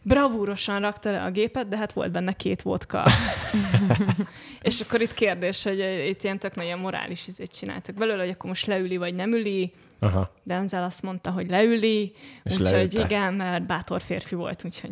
bravúrosan 0.07 0.79
rakta 0.79 1.11
le 1.11 1.23
a 1.23 1.31
gépet, 1.31 1.67
de 1.67 1.77
hát 1.77 1.91
volt 1.91 2.11
benne 2.11 2.33
két 2.33 2.61
vodka. 2.61 3.03
és 4.61 4.81
akkor 4.81 5.01
itt 5.01 5.13
kérdés, 5.13 5.63
hogy 5.63 5.79
itt 6.07 6.23
ilyen 6.23 6.39
tök 6.39 6.55
nagyon 6.55 6.79
morális 6.79 7.27
izét 7.27 7.57
csináltak 7.57 7.95
belőle, 7.95 8.21
hogy 8.21 8.29
akkor 8.29 8.49
most 8.49 8.65
leüli, 8.65 8.97
vagy 8.97 9.15
nem 9.15 9.33
üli. 9.33 9.73
Aha. 9.99 10.33
Denzel 10.43 10.83
azt 10.83 11.01
mondta, 11.01 11.31
hogy 11.31 11.49
leüli, 11.49 12.13
úgyhogy 12.43 12.99
igen, 12.99 13.33
mert 13.33 13.65
bátor 13.65 14.01
férfi 14.01 14.35
volt, 14.35 14.63
úgyhogy... 14.65 14.91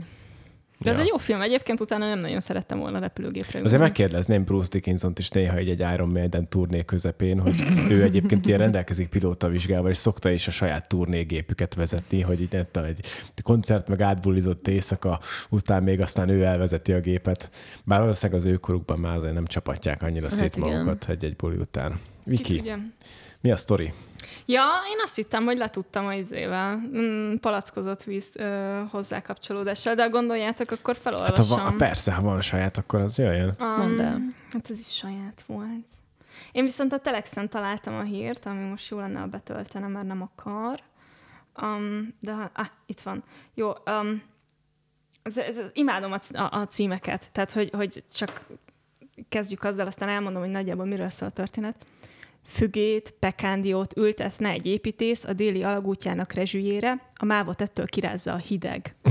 De 0.77 0.89
ja. 0.89 0.95
ez 0.95 1.01
egy 1.01 1.07
jó 1.07 1.18
film, 1.18 1.42
egyébként 1.42 1.81
utána 1.81 2.07
nem 2.07 2.19
nagyon 2.19 2.39
szerettem 2.39 2.80
volna 2.80 3.00
repülőgépre. 3.00 3.62
Azért 3.63 3.81
megkérdezném 3.81 4.44
Bruce 4.44 4.69
dickinson 4.72 5.13
is 5.18 5.30
néha 5.30 5.56
egy, 5.56 5.69
egy 5.69 5.80
Iron 5.80 6.10
Maiden 6.10 6.50
turné 6.50 6.86
közepén, 6.86 7.39
hogy 7.39 7.56
ő 7.89 8.04
egyébként 8.04 8.48
ilyen 8.48 8.60
rendelkezik 8.60 9.08
pilótavizsgával, 9.08 9.89
és 9.89 9.98
szokta 9.98 10.29
is 10.29 10.48
a 10.48 10.51
saját 10.51 10.88
turnégépüket 10.88 11.74
vezetni, 11.74 12.22
hogy 12.22 12.41
itt 12.41 12.53
egy 12.53 13.08
koncert 13.44 13.88
meg 13.88 14.01
átbulizott 14.01 14.67
éjszaka, 14.67 15.20
után 15.50 15.84
még 15.84 16.01
aztán 16.01 16.29
ő 16.29 16.44
elvezeti 16.44 16.94
a 16.94 17.00
gépet. 17.00 17.51
Bár 17.84 18.00
valószínűleg 18.00 18.41
az 18.41 18.48
őkorukban 18.48 19.00
már 19.00 19.15
azért 19.15 19.34
nem 19.34 19.46
csapatják 19.46 20.03
annyira 20.03 20.27
hát 20.29 20.36
szét 20.38 20.55
igen. 20.55 20.70
magukat 20.70 21.10
egy-egy 21.10 21.36
buli 21.36 21.58
után. 21.58 22.00
Viki, 22.24 22.72
mi 23.41 23.51
a 23.51 23.58
sztori? 23.58 23.94
Ja, 24.46 24.64
én 24.90 24.98
azt 25.04 25.16
hittem, 25.16 25.46
hogy 25.46 25.58
letudtam 25.58 26.06
a 26.06 26.14
izével, 26.14 26.75
mm, 26.75 27.36
palackozott 27.36 28.04
víz 28.04 28.30
ö, 28.34 28.82
hozzá 28.92 29.22
kapcsolódással, 29.22 29.96
de 29.96 30.08
gondoljátok, 30.08 30.72
akkor 30.72 30.96
felolvasom. 30.96 31.60
Hát 31.60 31.70
ha, 31.70 31.75
persze, 31.75 32.14
ha 32.14 32.22
van 32.22 32.42
saját, 32.42 32.78
akkor 32.78 33.00
az 33.00 33.18
jöjjön. 33.18 33.56
Um, 33.60 33.68
Mondd 33.68 34.02
el. 34.02 34.22
Hát 34.52 34.70
ez 34.70 34.80
is 34.80 34.96
saját 34.96 35.44
volt. 35.48 35.86
Én 36.52 36.64
viszont 36.64 36.94
a 36.94 36.98
Telexen 36.98 37.50
találtam 37.50 37.96
a 37.96 38.02
hírt, 38.02 38.46
ami 38.46 38.64
most 38.64 38.90
jó 38.90 39.00
lenne, 39.00 39.20
ha 39.20 39.25
betöltene, 39.25 39.88
mert 39.88 40.08
nem 40.08 40.22
akar. 40.22 40.80
Um, 41.62 42.16
de 42.20 42.34
ha, 42.34 42.50
ah, 42.54 42.68
itt 42.86 43.02
van. 43.02 43.24
Jó, 43.54 43.68
um, 43.70 44.24
ez, 45.24 45.38
ez, 45.38 45.56
imádom 45.74 46.12
a, 46.12 46.38
a, 46.38 46.60
a 46.60 46.68
címeket, 46.68 47.30
tehát 47.32 47.52
hogy, 47.52 47.70
hogy 47.74 48.04
csak 48.14 48.46
kezdjük 49.30 49.64
azzal, 49.64 49.88
aztán 49.88 50.10
elmondom, 50.10 50.42
hogy 50.42 50.52
nagyjából 50.52 50.86
miről 50.86 51.10
szól 51.10 51.28
a 51.28 51.32
történet 51.32 51.75
fügét, 52.46 53.14
pekándiót 53.20 53.98
ültetne 53.98 54.50
egy 54.50 54.66
építész 54.66 55.24
a 55.24 55.34
déli 55.34 55.64
alagútjának 55.64 56.34
rezsüjére, 56.34 57.02
a 57.16 57.25
mávot 57.25 57.62
ettől 57.62 57.86
kirázza 57.86 58.34
a 58.34 58.38
hideg. 58.38 58.96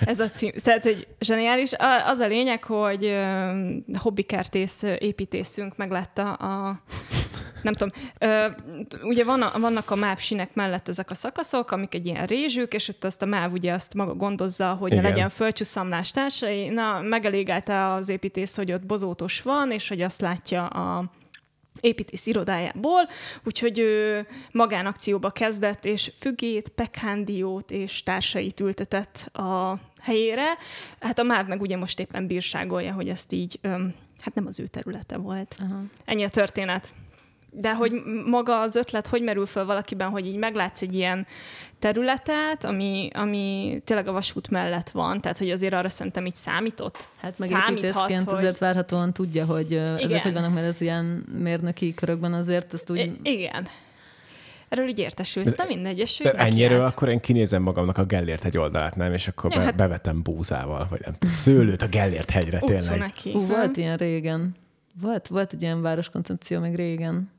Ez 0.00 0.20
a 0.20 0.28
cím. 0.28 0.50
Tehát, 0.62 0.82
hogy 0.82 1.06
zseniális. 1.20 1.72
Az 2.06 2.18
a 2.18 2.26
lényeg, 2.26 2.64
hogy 2.64 3.16
hobbikertész 3.98 4.82
építészünk 4.82 5.76
meglátta 5.76 6.32
a 6.32 6.82
nem 7.62 7.72
tudom, 7.72 8.02
ö, 8.18 8.46
ugye 9.02 9.24
van 9.24 9.42
a, 9.42 9.58
vannak 9.58 9.90
a 9.90 9.94
MÁV 9.94 10.18
sinek 10.18 10.54
mellett 10.54 10.88
ezek 10.88 11.10
a 11.10 11.14
szakaszok, 11.14 11.70
amik 11.70 11.94
egy 11.94 12.06
ilyen 12.06 12.26
rézsük, 12.26 12.74
és 12.74 12.88
ott 12.88 13.04
azt 13.04 13.22
a 13.22 13.26
MÁV 13.26 13.52
ugye 13.52 13.72
azt 13.72 13.94
maga 13.94 14.14
gondozza, 14.14 14.74
hogy 14.74 14.92
Igen. 14.92 15.02
ne 15.02 15.08
legyen 15.08 15.28
földcsúszamlás 15.28 16.10
társai. 16.10 16.68
Na, 16.68 17.00
megelégelte 17.00 17.92
az 17.92 18.08
építész, 18.08 18.56
hogy 18.56 18.72
ott 18.72 18.86
bozótos 18.86 19.42
van, 19.42 19.70
és 19.70 19.88
hogy 19.88 20.00
azt 20.00 20.20
látja 20.20 20.66
a 20.66 21.10
építész 21.80 22.26
irodájából, 22.26 23.08
úgyhogy 23.44 23.78
ő 23.78 24.26
magánakcióba 24.52 25.30
kezdett, 25.30 25.84
és 25.84 26.12
fügét, 26.18 26.68
pekándiót 26.68 27.70
és 27.70 28.02
társait 28.02 28.60
ültetett 28.60 29.30
a 29.32 29.78
helyére. 30.00 30.44
Hát 31.00 31.18
a 31.18 31.22
MÁV 31.22 31.46
meg 31.46 31.60
ugye 31.60 31.76
most 31.76 32.00
éppen 32.00 32.26
bírságolja, 32.26 32.92
hogy 32.92 33.08
ezt 33.08 33.32
így 33.32 33.58
öm, 33.60 33.94
hát 34.20 34.34
nem 34.34 34.46
az 34.46 34.60
ő 34.60 34.66
területe 34.66 35.16
volt. 35.16 35.56
Aha. 35.60 35.82
Ennyi 36.04 36.24
a 36.24 36.28
történet. 36.28 36.94
De 37.54 37.74
hogy 37.74 37.92
maga 38.26 38.60
az 38.60 38.76
ötlet, 38.76 39.06
hogy 39.06 39.22
merül 39.22 39.46
föl 39.46 39.64
valakiben, 39.64 40.08
hogy 40.08 40.26
így 40.26 40.36
meglátsz 40.36 40.82
egy 40.82 40.94
ilyen 40.94 41.26
területet, 41.78 42.64
ami, 42.64 43.10
ami 43.14 43.78
tényleg 43.84 44.08
a 44.08 44.12
vasút 44.12 44.50
mellett 44.50 44.90
van, 44.90 45.20
tehát 45.20 45.38
hogy 45.38 45.50
azért 45.50 45.72
arra 45.72 45.88
szerintem 45.88 46.26
így 46.26 46.34
számított. 46.34 47.08
Hát 47.20 47.38
meg 47.38 47.50
építészként 47.70 48.24
hogy... 48.24 48.38
azért 48.38 48.58
várhatóan 48.58 49.12
tudja, 49.12 49.44
hogy 49.44 49.70
igen. 49.70 49.98
ezek 49.98 50.22
hogy 50.22 50.32
vannak, 50.32 50.54
mert 50.54 50.66
ez 50.66 50.80
ilyen 50.80 51.04
mérnöki 51.38 51.94
körökben 51.94 52.32
azért 52.32 52.74
ezt 52.74 52.90
úgy... 52.90 52.98
I- 52.98 53.18
igen. 53.22 53.66
Erről 54.68 54.88
így 54.88 54.98
értesülsz, 54.98 55.56
de 55.56 55.64
mindegy, 55.64 55.98
és 55.98 56.20
de 56.22 56.32
ennyire 56.32 56.84
akkor 56.84 57.08
én 57.08 57.20
kinézem 57.20 57.62
magamnak 57.62 57.98
a 57.98 58.04
Gellért 58.04 58.42
hegy 58.42 58.58
oldalát, 58.58 58.96
nem? 58.96 59.12
És 59.12 59.28
akkor 59.28 59.50
ja, 59.50 59.58
be, 59.58 59.64
hát... 59.64 59.76
bevetem 59.76 60.22
búzával, 60.22 60.86
vagy 60.90 61.00
nem 61.04 61.12
tudom, 61.12 61.34
szőlőt 61.34 61.82
a 61.82 61.86
Gellért 61.86 62.30
hegyre, 62.30 62.58
tényleg. 62.58 62.98
Neki. 62.98 63.32
Ú, 63.34 63.46
volt 63.46 63.76
ilyen 63.76 63.96
régen. 63.96 64.56
Volt, 65.00 65.28
volt 65.28 65.52
egy 65.52 65.62
ilyen 65.62 65.82
városkoncepció 65.82 66.60
még 66.60 66.74
régen. 66.74 67.30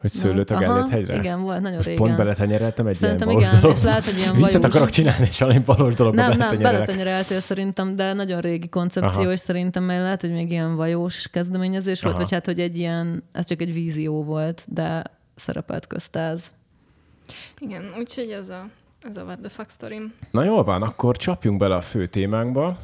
Hogy 0.00 0.12
szőlőt 0.12 0.50
a 0.50 0.58
Gellért 0.58 0.88
hegyre? 0.88 1.14
Igen, 1.16 1.40
volt, 1.40 1.60
nagyon 1.60 1.76
Most 1.76 1.88
régen. 1.88 2.04
pont 2.04 2.16
beletenyereltem 2.16 2.86
egy 2.86 2.94
szerintem 2.94 3.30
ilyen 3.30 3.40
igen, 3.40 3.60
dolog. 3.60 3.76
és 3.76 3.82
lehet, 3.82 4.04
hogy 4.04 4.18
ilyen 4.18 4.34
Viccet 4.42 4.64
akarok 4.64 4.90
csinálni, 4.90 5.26
és 5.26 5.38
valami 5.38 5.62
valós 5.64 5.94
dologba 5.94 6.28
Nem, 6.28 6.36
nem, 6.36 6.58
beletenyereltél 6.58 7.40
szerintem, 7.40 7.96
de 7.96 8.12
nagyon 8.12 8.40
régi 8.40 8.68
koncepció, 8.68 9.22
Aha. 9.22 9.32
és 9.32 9.40
szerintem 9.40 9.84
meg 9.84 10.00
lehet, 10.00 10.20
hogy 10.20 10.32
még 10.32 10.50
ilyen 10.50 10.76
vajós 10.76 11.28
kezdeményezés 11.28 12.02
Aha. 12.02 12.08
volt, 12.08 12.22
vagy 12.22 12.32
hát, 12.32 12.46
hogy 12.46 12.60
egy 12.60 12.76
ilyen, 12.76 13.22
ez 13.32 13.46
csak 13.46 13.60
egy 13.60 13.72
vízió 13.72 14.24
volt, 14.24 14.64
de 14.68 15.02
szerepelt 15.34 15.86
köztáz. 15.86 16.50
Igen, 17.58 17.94
úgyhogy 17.98 18.30
ez 18.30 18.48
a, 18.48 18.64
ez 19.08 19.16
a 19.16 19.22
what 19.22 19.38
the 19.40 19.48
fuck 19.48 19.70
story. 19.70 20.00
Na 20.30 20.44
jól 20.44 20.64
van, 20.64 20.82
akkor 20.82 21.16
csapjunk 21.16 21.58
bele 21.58 21.74
a 21.74 21.80
fő 21.80 22.06
témánkba. 22.06 22.78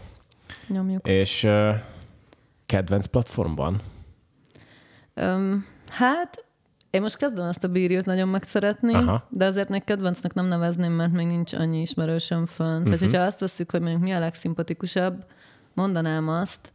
Nyomjuk. 0.68 1.06
És 1.06 1.44
uh, 1.44 1.74
kedvenc 2.66 3.06
platform 3.06 3.54
van? 3.54 3.80
Um, 5.16 5.66
hát 5.88 6.44
én 6.94 7.02
most 7.02 7.16
kezdem 7.16 7.46
ezt 7.46 7.64
a 7.64 7.68
bírjót 7.68 8.04
nagyon 8.04 8.28
megszeretni, 8.28 8.94
Aha. 8.94 9.26
de 9.30 9.44
azért 9.44 9.68
még 9.68 9.84
kedvencnek 9.84 10.34
nem 10.34 10.46
nevezném, 10.46 10.92
mert 10.92 11.12
még 11.12 11.26
nincs 11.26 11.52
annyi 11.52 11.80
ismerősöm 11.80 12.46
fönt. 12.46 12.70
Uh-huh. 12.70 12.84
Tehát, 12.84 13.00
mhm. 13.00 13.08
hogyha 13.08 13.26
azt 13.26 13.40
veszük, 13.40 13.70
hogy 13.70 13.80
mondjuk 13.80 14.02
mi 14.02 14.12
a 14.12 14.18
legszimpatikusabb, 14.18 15.24
mondanám 15.74 16.28
azt. 16.28 16.72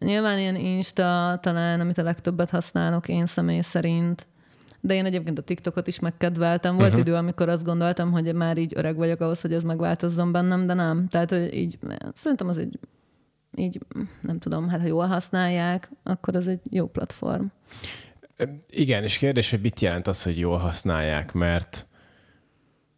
Nyilván 0.00 0.38
ilyen 0.38 0.56
Insta 0.56 1.38
talán, 1.42 1.80
amit 1.80 1.98
a 1.98 2.02
legtöbbet 2.02 2.50
használok 2.50 3.08
én 3.08 3.26
személy 3.26 3.60
szerint, 3.60 4.26
de 4.80 4.94
én 4.94 5.04
egyébként 5.04 5.38
a 5.38 5.42
TikTokot 5.42 5.86
is 5.86 5.98
megkedveltem. 5.98 6.76
Volt 6.76 6.88
uh-huh. 6.88 7.06
idő, 7.06 7.14
amikor 7.14 7.48
azt 7.48 7.64
gondoltam, 7.64 8.12
hogy 8.12 8.34
már 8.34 8.58
így 8.58 8.72
öreg 8.76 8.96
vagyok 8.96 9.20
ahhoz, 9.20 9.40
hogy 9.40 9.52
ez 9.52 9.62
megváltozzon 9.62 10.32
bennem, 10.32 10.66
de 10.66 10.74
nem. 10.74 11.08
Tehát, 11.08 11.30
hogy 11.30 11.54
így, 11.54 11.78
szerintem 12.14 12.48
az 12.48 12.58
egy 12.58 12.78
így, 13.54 13.80
nem 14.22 14.38
tudom, 14.38 14.68
hát 14.68 14.80
ha 14.80 14.86
jól 14.86 15.06
használják, 15.06 15.90
akkor 16.02 16.36
az 16.36 16.48
egy 16.48 16.60
jó 16.70 16.86
platform. 16.86 17.44
Igen, 18.68 19.02
és 19.02 19.18
kérdés, 19.18 19.50
hogy 19.50 19.60
mit 19.60 19.80
jelent 19.80 20.06
az, 20.06 20.22
hogy 20.22 20.38
jól 20.38 20.58
használják, 20.58 21.32
mert 21.32 21.88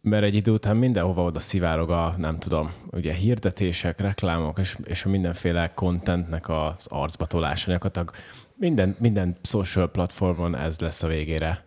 mert 0.01 0.23
egy 0.23 0.35
idő 0.35 0.51
után 0.51 0.77
mindenhova 0.77 1.23
oda 1.23 1.39
szivárog 1.39 1.89
a, 1.89 2.13
nem 2.17 2.39
tudom, 2.39 2.73
ugye 2.91 3.13
hirdetések, 3.13 3.99
reklámok, 3.99 4.59
és, 4.59 4.77
és 4.83 5.05
a 5.05 5.09
mindenféle 5.09 5.71
contentnek 5.73 6.49
az 6.49 6.85
arcba 6.87 7.25
tolása 7.25 7.71
gyakorlatilag 7.71 8.11
minden, 8.55 8.95
minden 8.99 9.37
social 9.41 9.91
platformon 9.91 10.55
ez 10.55 10.79
lesz 10.79 11.03
a 11.03 11.07
végére. 11.07 11.63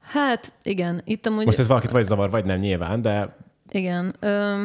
Hát, 0.00 0.52
igen. 0.62 1.02
Itt 1.04 1.26
amúgy... 1.26 1.44
Most 1.44 1.58
ez 1.58 1.66
valakit 1.66 1.90
vagy 1.90 2.04
zavar, 2.04 2.30
vagy 2.30 2.44
nem 2.44 2.58
nyilván, 2.58 3.02
de... 3.02 3.36
Igen. 3.68 4.14
Ö, 4.20 4.64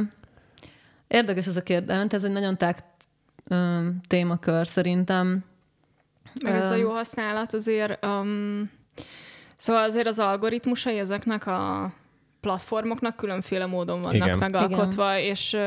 érdekes 1.08 1.48
ez 1.48 1.56
a 1.56 1.64
kérdés, 1.64 1.98
ez 2.10 2.24
egy 2.24 2.32
nagyon 2.32 2.58
tág 2.58 2.78
ö, 3.48 3.88
témakör 4.08 4.68
szerintem. 4.68 5.44
Meg 6.44 6.56
ez 6.56 6.72
a 6.72 6.76
jó 6.76 6.90
használat 6.90 7.54
azért... 7.54 8.06
Um, 8.06 8.72
szóval 9.56 9.84
azért 9.84 10.08
az 10.08 10.20
algoritmusai 10.20 11.00
ezeknek 11.00 11.48
a 11.48 11.92
platformoknak 12.42 13.16
különféle 13.16 13.66
módon 13.66 14.02
vannak 14.02 14.26
Igen. 14.28 14.38
megalkotva, 14.38 15.18
Igen. 15.18 15.30
és 15.30 15.58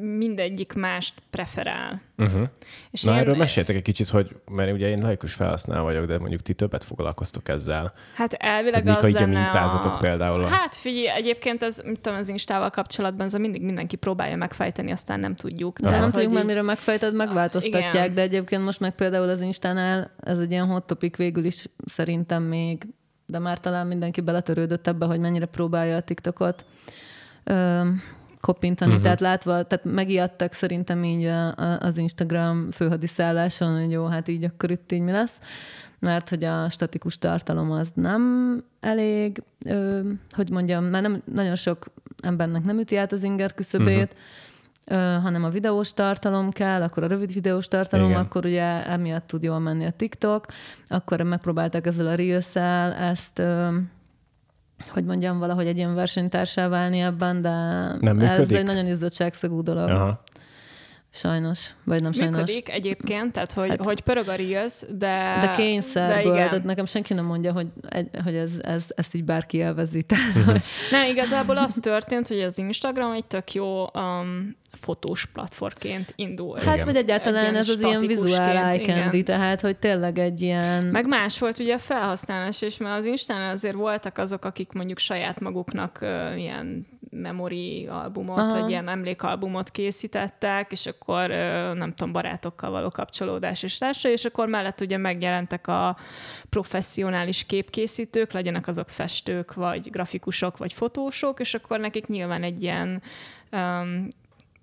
mindegyik 0.00 0.72
mást 0.72 1.14
preferál. 1.30 2.02
Uh-huh. 2.16 2.48
És 2.90 3.02
Na 3.02 3.12
én... 3.12 3.18
erről 3.18 3.36
meséltek 3.36 3.76
egy 3.76 3.82
kicsit, 3.82 4.08
hogy, 4.08 4.36
mert 4.50 4.72
ugye 4.72 4.88
én 4.88 4.98
laikus 5.02 5.32
felhasználó 5.32 5.84
vagyok, 5.84 6.06
de 6.06 6.18
mondjuk 6.18 6.40
ti 6.40 6.54
többet 6.54 6.84
foglalkoztok 6.84 7.48
ezzel. 7.48 7.92
Hát 8.14 8.32
elvileg 8.32 8.82
hogy 8.88 9.04
az 9.04 9.10
lenne 9.10 9.40
mintázatok 9.40 9.92
a... 9.92 9.96
például. 9.96 10.44
Hát 10.44 10.74
figyelj, 10.74 11.08
egyébként 11.08 11.62
ez, 11.62 11.82
mit 11.84 12.00
tudom, 12.00 12.18
az 12.18 12.28
Instával 12.28 12.70
kapcsolatban, 12.70 13.26
ez 13.26 13.32
mindig 13.32 13.62
mindenki 13.62 13.96
próbálja 13.96 14.36
megfejteni, 14.36 14.90
aztán 14.90 15.20
nem 15.20 15.34
tudjuk. 15.34 15.78
De 15.78 15.90
nem 15.90 16.10
tudjuk, 16.10 16.32
mert 16.32 16.46
mire 16.46 16.62
megfejted, 16.62 17.14
megváltoztatják, 17.14 17.92
Igen. 17.92 18.14
de 18.14 18.20
egyébként 18.20 18.64
most 18.64 18.80
meg 18.80 18.94
például 18.94 19.28
az 19.28 19.40
Instánál 19.40 20.10
ez 20.20 20.38
egy 20.38 20.50
ilyen 20.50 20.66
hot 20.66 20.86
topic 20.86 21.16
végül 21.16 21.44
is 21.44 21.66
szerintem 21.84 22.42
még, 22.42 22.86
de 23.26 23.38
már 23.38 23.60
talán 23.60 23.86
mindenki 23.86 24.20
beletörődött 24.20 24.86
ebbe, 24.86 25.06
hogy 25.06 25.20
mennyire 25.20 25.46
próbálja 25.46 25.96
a 25.96 26.02
TikTokot 26.02 26.64
kopintani, 28.42 28.90
uh-huh. 28.90 29.04
tehát 29.04 29.20
látva, 29.20 29.62
tehát 29.62 29.84
megijedtek 29.84 30.52
szerintem 30.52 31.04
így 31.04 31.24
a, 31.24 31.46
a, 31.46 31.78
az 31.80 31.98
Instagram 31.98 32.70
főhadiszálláson, 32.70 33.80
hogy 33.80 33.90
jó, 33.90 34.06
hát 34.06 34.28
így 34.28 34.44
akkor 34.44 34.70
itt 34.70 34.92
így 34.92 35.00
mi 35.00 35.10
lesz, 35.10 35.40
mert 35.98 36.28
hogy 36.28 36.44
a 36.44 36.68
statikus 36.68 37.18
tartalom 37.18 37.70
az 37.70 37.92
nem 37.94 38.64
elég, 38.80 39.42
ö, 39.64 40.00
hogy 40.30 40.50
mondjam, 40.50 40.84
mert 40.84 41.02
nem, 41.02 41.22
nagyon 41.32 41.56
sok 41.56 41.86
embernek 42.22 42.64
nem 42.64 42.78
üti 42.78 42.96
át 42.96 43.12
az 43.12 43.22
inger 43.22 43.54
küszöbét, 43.54 44.16
uh-huh. 44.86 45.22
hanem 45.22 45.44
a 45.44 45.48
videós 45.48 45.94
tartalom 45.94 46.50
kell, 46.50 46.82
akkor 46.82 47.02
a 47.02 47.06
rövid 47.06 47.32
videós 47.32 47.68
tartalom, 47.68 48.08
Igen. 48.08 48.20
akkor 48.20 48.44
ugye 48.44 48.86
emiatt 48.86 49.26
tud 49.26 49.42
jól 49.42 49.58
menni 49.58 49.84
a 49.84 49.90
TikTok, 49.90 50.46
akkor 50.88 51.20
megpróbálták 51.20 51.86
ezzel 51.86 52.06
a 52.06 52.14
reels 52.14 52.56
ezt 53.10 53.42
hogy 54.88 55.04
mondjam, 55.04 55.38
valahogy 55.38 55.66
egy 55.66 55.76
ilyen 55.76 55.94
versenytársá 55.94 56.68
válni 56.68 57.00
ebben, 57.00 57.42
de 57.42 57.50
nem 58.00 58.20
ez 58.20 58.50
egy 58.50 58.64
nagyon 58.64 58.86
izzottságszagú 58.86 59.62
dolog. 59.62 59.88
Aha. 59.88 60.22
Sajnos, 61.14 61.70
vagy 61.84 62.02
nem 62.02 62.12
sajnos. 62.12 62.36
Működik 62.36 62.68
egyébként, 62.70 63.32
tehát 63.32 63.52
hogy, 63.52 63.68
hát, 63.68 63.84
hogy 63.84 64.00
pörög 64.00 64.28
a 64.28 64.34
Reels, 64.34 64.82
de... 64.88 65.38
De 65.40 65.50
kényszerből, 65.50 66.32
de 66.32 66.48
tehát 66.48 66.64
nekem 66.64 66.86
senki 66.86 67.14
nem 67.14 67.24
mondja, 67.24 67.52
hogy, 67.52 67.66
egy, 67.88 68.08
hogy 68.24 68.34
ez, 68.34 68.52
ez, 68.60 68.84
ezt 68.94 69.14
így 69.14 69.24
bárki 69.24 69.62
uh-huh. 69.62 69.88
Nem, 70.90 71.10
igazából 71.10 71.56
az 71.56 71.78
történt, 71.82 72.28
hogy 72.28 72.40
az 72.40 72.58
Instagram 72.58 73.12
egy 73.12 73.24
tök 73.24 73.52
jó 73.52 73.86
um, 73.94 74.56
fotós 74.72 75.24
platformként 75.24 76.12
indul. 76.16 76.58
Hát, 76.58 76.74
igen. 76.74 76.86
vagy 76.86 76.96
egyáltalán 76.96 77.54
ez 77.54 77.68
az 77.68 77.80
ilyen 77.80 78.06
vizuál 78.06 78.56
eye 78.56 78.80
candy, 78.80 79.22
tehát, 79.22 79.60
hogy 79.60 79.76
tényleg 79.76 80.18
egy 80.18 80.40
ilyen... 80.40 80.84
Meg 80.84 81.06
más 81.06 81.38
volt 81.38 81.58
ugye 81.58 81.74
a 81.74 81.78
felhasználás, 81.78 82.62
és 82.62 82.76
mert 82.76 82.98
az 82.98 83.06
Instán 83.06 83.50
azért 83.50 83.74
voltak 83.74 84.18
azok, 84.18 84.44
akik 84.44 84.72
mondjuk 84.72 84.98
saját 84.98 85.40
maguknak 85.40 85.98
uh, 86.02 86.40
ilyen 86.40 86.86
memory 87.16 87.86
albumot, 87.86 88.38
Aha. 88.38 88.60
vagy 88.60 88.70
ilyen 88.70 88.88
emlékalbumot 88.88 89.70
készítettek, 89.70 90.72
és 90.72 90.86
akkor 90.86 91.28
nem 91.74 91.94
tudom, 91.94 92.12
barátokkal 92.12 92.70
való 92.70 92.88
kapcsolódás 92.90 93.62
és 93.62 93.78
társa, 93.78 94.08
és 94.08 94.24
akkor 94.24 94.48
mellett 94.48 94.80
ugye 94.80 94.96
megjelentek 94.96 95.66
a 95.66 95.96
professzionális 96.48 97.46
képkészítők, 97.46 98.32
legyenek 98.32 98.68
azok 98.68 98.88
festők, 98.88 99.54
vagy 99.54 99.90
grafikusok, 99.90 100.56
vagy 100.56 100.72
fotósok, 100.72 101.40
és 101.40 101.54
akkor 101.54 101.80
nekik 101.80 102.06
nyilván 102.06 102.42
egy 102.42 102.62
ilyen 102.62 103.02
um, 103.52 104.08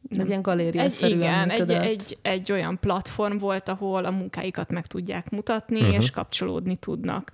egy 0.10 0.28
ilyen 0.28 0.42
galéria 0.42 0.82
egy, 0.82 1.02
Igen, 1.02 1.50
egy, 1.50 1.72
egy, 1.72 2.18
egy 2.22 2.52
olyan 2.52 2.80
platform 2.80 3.38
volt, 3.38 3.70
ahol 3.70 4.06
a 4.06 4.12
munkáikat 4.12 4.70
meg 4.72 4.88
tudják 4.88 5.30
mutatni, 5.30 5.80
uh-huh. 5.80 5.96
és 5.96 6.12
kapcsolódni 6.12 6.76
tudnak. 6.76 7.32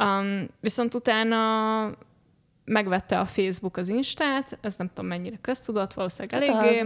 Um, 0.00 0.48
viszont 0.60 0.94
utána 0.94 1.92
megvette 2.68 3.18
a 3.18 3.26
Facebook 3.26 3.76
az 3.76 3.88
Instát, 3.88 4.58
ez 4.60 4.76
nem 4.76 4.88
tudom 4.88 5.06
mennyire 5.06 5.36
köztudott, 5.40 5.92
valószínűleg 5.92 6.40
hát 6.40 6.48
eléggé. 6.48 6.78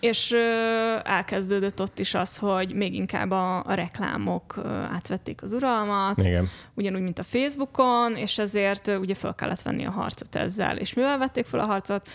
És 0.00 0.32
ö, 0.32 0.96
elkezdődött 1.04 1.80
ott 1.80 1.98
is 1.98 2.14
az, 2.14 2.36
hogy 2.36 2.74
még 2.74 2.94
inkább 2.94 3.30
a, 3.30 3.64
a 3.64 3.74
reklámok 3.74 4.56
ö, 4.56 4.68
átvették 4.68 5.42
az 5.42 5.52
uralmat, 5.52 6.24
Igen. 6.24 6.48
ugyanúgy, 6.74 7.02
mint 7.02 7.18
a 7.18 7.22
Facebookon, 7.22 8.16
és 8.16 8.38
ezért 8.38 8.88
ö, 8.88 8.96
ugye 8.96 9.14
fel 9.14 9.34
kellett 9.34 9.62
venni 9.62 9.86
a 9.86 9.90
harcot 9.90 10.34
ezzel. 10.34 10.76
És 10.76 10.94
mivel 10.94 11.18
vették 11.18 11.46
fel 11.46 11.60
a 11.60 11.66
harcot? 11.66 12.08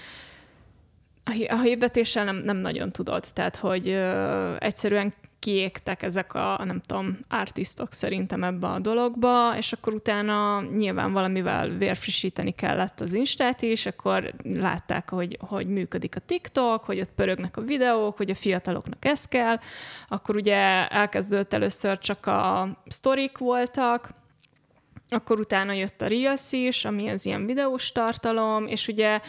a 1.48 1.62
hirdetéssel 1.62 2.26
nem, 2.26 2.36
nem 2.36 2.58
nagyon 2.58 2.92
tudod. 2.92 3.26
Tehát, 3.34 3.56
hogy 3.56 3.88
ö, 3.88 4.56
egyszerűen 4.60 5.14
kiégtek 5.44 6.04
ezek 6.04 6.34
a, 6.34 6.62
nem 6.66 6.80
tudom, 6.80 7.18
artistok 7.30 7.94
szerintem 7.94 8.44
ebbe 8.44 8.68
a 8.68 8.80
dologba, 8.80 9.58
és 9.58 9.74
akkor 9.74 9.94
utána 9.94 10.62
nyilván 10.62 11.14
valamivel 11.14 11.70
vérfrissíteni 11.70 12.52
kellett 12.52 13.00
az 13.00 13.14
Instát 13.14 13.62
is, 13.62 13.86
akkor 13.86 14.34
látták, 14.44 15.10
hogy, 15.10 15.38
hogy 15.42 15.68
működik 15.68 16.16
a 16.16 16.20
TikTok, 16.20 16.84
hogy 16.84 17.00
ott 17.00 17.12
pörögnek 17.16 17.58
a 17.58 17.62
videók, 17.62 18.18
hogy 18.18 18.30
a 18.30 18.36
fiataloknak 18.36 19.06
ez 19.06 19.26
kell, 19.26 19.60
akkor 20.08 20.36
ugye 20.36 20.88
elkezdődött 20.88 21.54
először 21.54 21.98
csak 22.00 22.26
a 22.26 22.68
sztorik 22.88 23.38
voltak, 23.38 24.10
akkor 25.10 25.40
utána 25.40 25.74
jött 25.74 26.02
a 26.02 26.08
Reels 26.08 26.52
is, 26.52 26.86
ami 26.86 27.10
az 27.10 27.26
ilyen 27.26 27.46
videós 27.46 27.92
tartalom, 27.92 28.68
és 28.68 28.88
ugye 28.88 29.20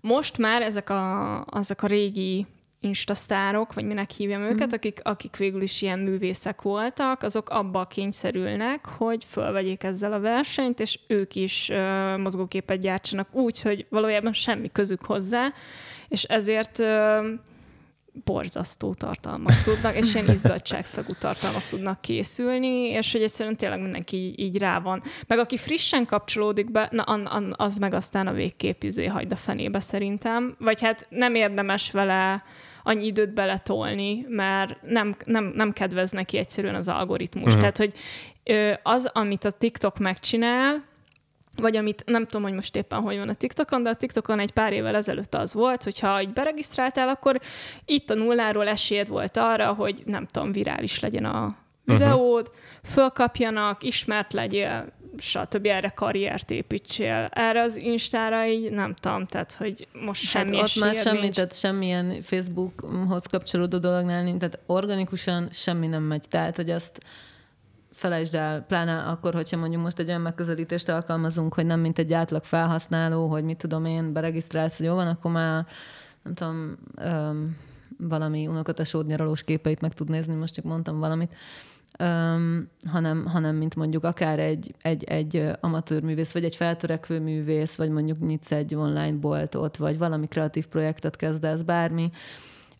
most 0.00 0.38
már 0.38 0.62
ezek 0.62 0.90
a, 0.90 1.44
azok 1.44 1.82
a 1.82 1.86
régi 1.86 2.46
instasztárok, 2.80 3.74
vagy 3.74 3.84
minek 3.84 4.10
hívjam 4.10 4.42
őket, 4.42 4.68
mm. 4.68 4.74
akik, 4.74 5.00
akik 5.02 5.36
végül 5.36 5.62
is 5.62 5.82
ilyen 5.82 5.98
művészek 5.98 6.62
voltak, 6.62 7.22
azok 7.22 7.50
abba 7.50 7.84
kényszerülnek, 7.84 8.86
hogy 8.86 9.24
fölvegyék 9.24 9.82
ezzel 9.82 10.12
a 10.12 10.20
versenyt, 10.20 10.80
és 10.80 10.98
ők 11.06 11.34
is 11.34 11.68
uh, 11.68 12.18
mozgóképet 12.18 12.80
gyártsanak 12.80 13.34
úgy, 13.34 13.60
hogy 13.60 13.86
valójában 13.88 14.32
semmi 14.32 14.70
közük 14.72 15.04
hozzá, 15.04 15.52
és 16.08 16.22
ezért 16.22 16.78
uh, 16.78 17.26
borzasztó 18.24 18.94
tartalmak 18.94 19.62
tudnak, 19.64 19.96
és 19.96 20.14
ilyen 20.14 20.28
izzadságszagú 20.28 21.12
tartalmak 21.18 21.62
tudnak 21.62 22.00
készülni, 22.00 22.88
és 22.88 23.12
hogy 23.12 23.22
egyszerűen 23.22 23.56
tényleg 23.56 23.80
mindenki 23.80 24.16
így, 24.16 24.38
így 24.38 24.58
rá 24.58 24.78
van. 24.78 25.02
Meg 25.26 25.38
aki 25.38 25.56
frissen 25.56 26.06
kapcsolódik 26.06 26.70
be, 26.70 26.88
na 26.90 27.02
an, 27.02 27.26
an, 27.26 27.54
az 27.56 27.78
meg 27.78 27.94
aztán 27.94 28.26
a 28.26 28.32
végkép 28.32 28.82
izé 28.82 29.06
hagyd 29.06 29.32
a 29.32 29.36
fenébe 29.36 29.80
szerintem. 29.80 30.54
Vagy 30.58 30.82
hát 30.82 31.06
nem 31.08 31.34
érdemes 31.34 31.90
vele 31.90 32.42
annyi 32.82 33.06
időt 33.06 33.34
beletolni, 33.34 34.26
mert 34.28 34.82
nem, 34.82 35.16
nem, 35.24 35.52
nem 35.54 35.72
kedvez 35.72 36.10
neki 36.10 36.38
egyszerűen 36.38 36.74
az 36.74 36.88
algoritmus. 36.88 37.54
Uh-huh. 37.54 37.60
Tehát, 37.60 37.76
hogy 37.76 37.92
az, 38.82 39.10
amit 39.12 39.44
a 39.44 39.50
TikTok 39.50 39.98
megcsinál, 39.98 40.88
vagy 41.56 41.76
amit 41.76 42.02
nem 42.06 42.24
tudom, 42.24 42.42
hogy 42.42 42.52
most 42.52 42.76
éppen 42.76 43.00
hogy 43.00 43.16
van 43.16 43.28
a 43.28 43.34
TikTokon, 43.34 43.82
de 43.82 43.90
a 43.90 43.94
TikTokon 43.94 44.38
egy 44.38 44.52
pár 44.52 44.72
évvel 44.72 44.94
ezelőtt 44.94 45.34
az 45.34 45.54
volt, 45.54 45.82
hogyha 45.82 46.22
így 46.22 46.32
beregisztráltál, 46.32 47.08
akkor 47.08 47.40
itt 47.84 48.10
a 48.10 48.14
nulláról 48.14 48.68
esélyed 48.68 49.08
volt 49.08 49.36
arra, 49.36 49.72
hogy 49.72 50.02
nem 50.04 50.26
tudom, 50.26 50.52
virális 50.52 51.00
legyen 51.00 51.24
a 51.24 51.56
videód, 51.84 52.48
uh-huh. 52.48 52.92
fölkapjanak, 52.92 53.82
ismert 53.82 54.32
legyél, 54.32 54.92
stb. 55.20 55.66
erre 55.66 55.88
karriert 55.88 56.50
építsél. 56.50 57.28
Erre 57.30 57.60
az 57.60 57.82
Instára 57.82 58.46
így 58.46 58.70
nem 58.70 58.94
tudom, 58.94 59.26
tehát 59.26 59.52
hogy 59.52 59.88
most 59.92 60.22
semmi 60.22 60.56
hát 60.56 60.68
ott 60.68 60.80
már 60.80 60.94
semmi, 60.94 61.20
nincs. 61.20 61.34
tehát 61.34 61.58
semmilyen 61.58 62.22
Facebookhoz 62.22 63.24
kapcsolódó 63.24 63.78
dolognál 63.78 64.22
nincs, 64.22 64.38
tehát 64.38 64.58
organikusan 64.66 65.48
semmi 65.52 65.86
nem 65.86 66.02
megy. 66.02 66.24
Tehát, 66.28 66.56
hogy 66.56 66.70
azt 66.70 66.98
felejtsd 67.92 68.34
el, 68.34 68.62
pláne 68.62 68.98
akkor, 68.98 69.34
hogyha 69.34 69.56
mondjuk 69.56 69.82
most 69.82 69.98
egy 69.98 70.08
olyan 70.08 70.20
megközelítést 70.20 70.88
alkalmazunk, 70.88 71.54
hogy 71.54 71.66
nem 71.66 71.80
mint 71.80 71.98
egy 71.98 72.12
átlag 72.12 72.44
felhasználó, 72.44 73.26
hogy 73.26 73.44
mit 73.44 73.58
tudom 73.58 73.84
én, 73.84 74.12
beregisztrálsz, 74.12 74.76
hogy 74.76 74.86
jó 74.86 74.94
van, 74.94 75.06
akkor 75.06 75.30
már 75.30 75.66
nem 76.22 76.34
tudom, 76.34 76.78
um, 77.04 77.56
valami 77.98 78.46
unokatesód 78.46 79.06
nyaralós 79.06 79.42
képeit 79.42 79.80
meg 79.80 79.94
tud 79.94 80.08
nézni, 80.08 80.34
most 80.34 80.54
csak 80.54 80.64
mondtam 80.64 80.98
valamit, 80.98 81.34
um, 82.00 82.68
hanem, 82.84 83.26
hanem 83.26 83.56
mint 83.56 83.76
mondjuk 83.76 84.04
akár 84.04 84.38
egy, 84.38 84.74
egy, 84.82 85.04
egy 85.04 85.50
amatőr 85.60 86.02
művész, 86.02 86.32
vagy 86.32 86.44
egy 86.44 86.56
feltörekvő 86.56 87.20
művész, 87.20 87.76
vagy 87.76 87.90
mondjuk 87.90 88.18
nyitsz 88.18 88.52
egy 88.52 88.74
online 88.74 89.16
boltot, 89.16 89.76
vagy 89.76 89.98
valami 89.98 90.26
kreatív 90.26 90.66
projektet 90.66 91.16
kezdesz, 91.16 91.62
bármi 91.62 92.10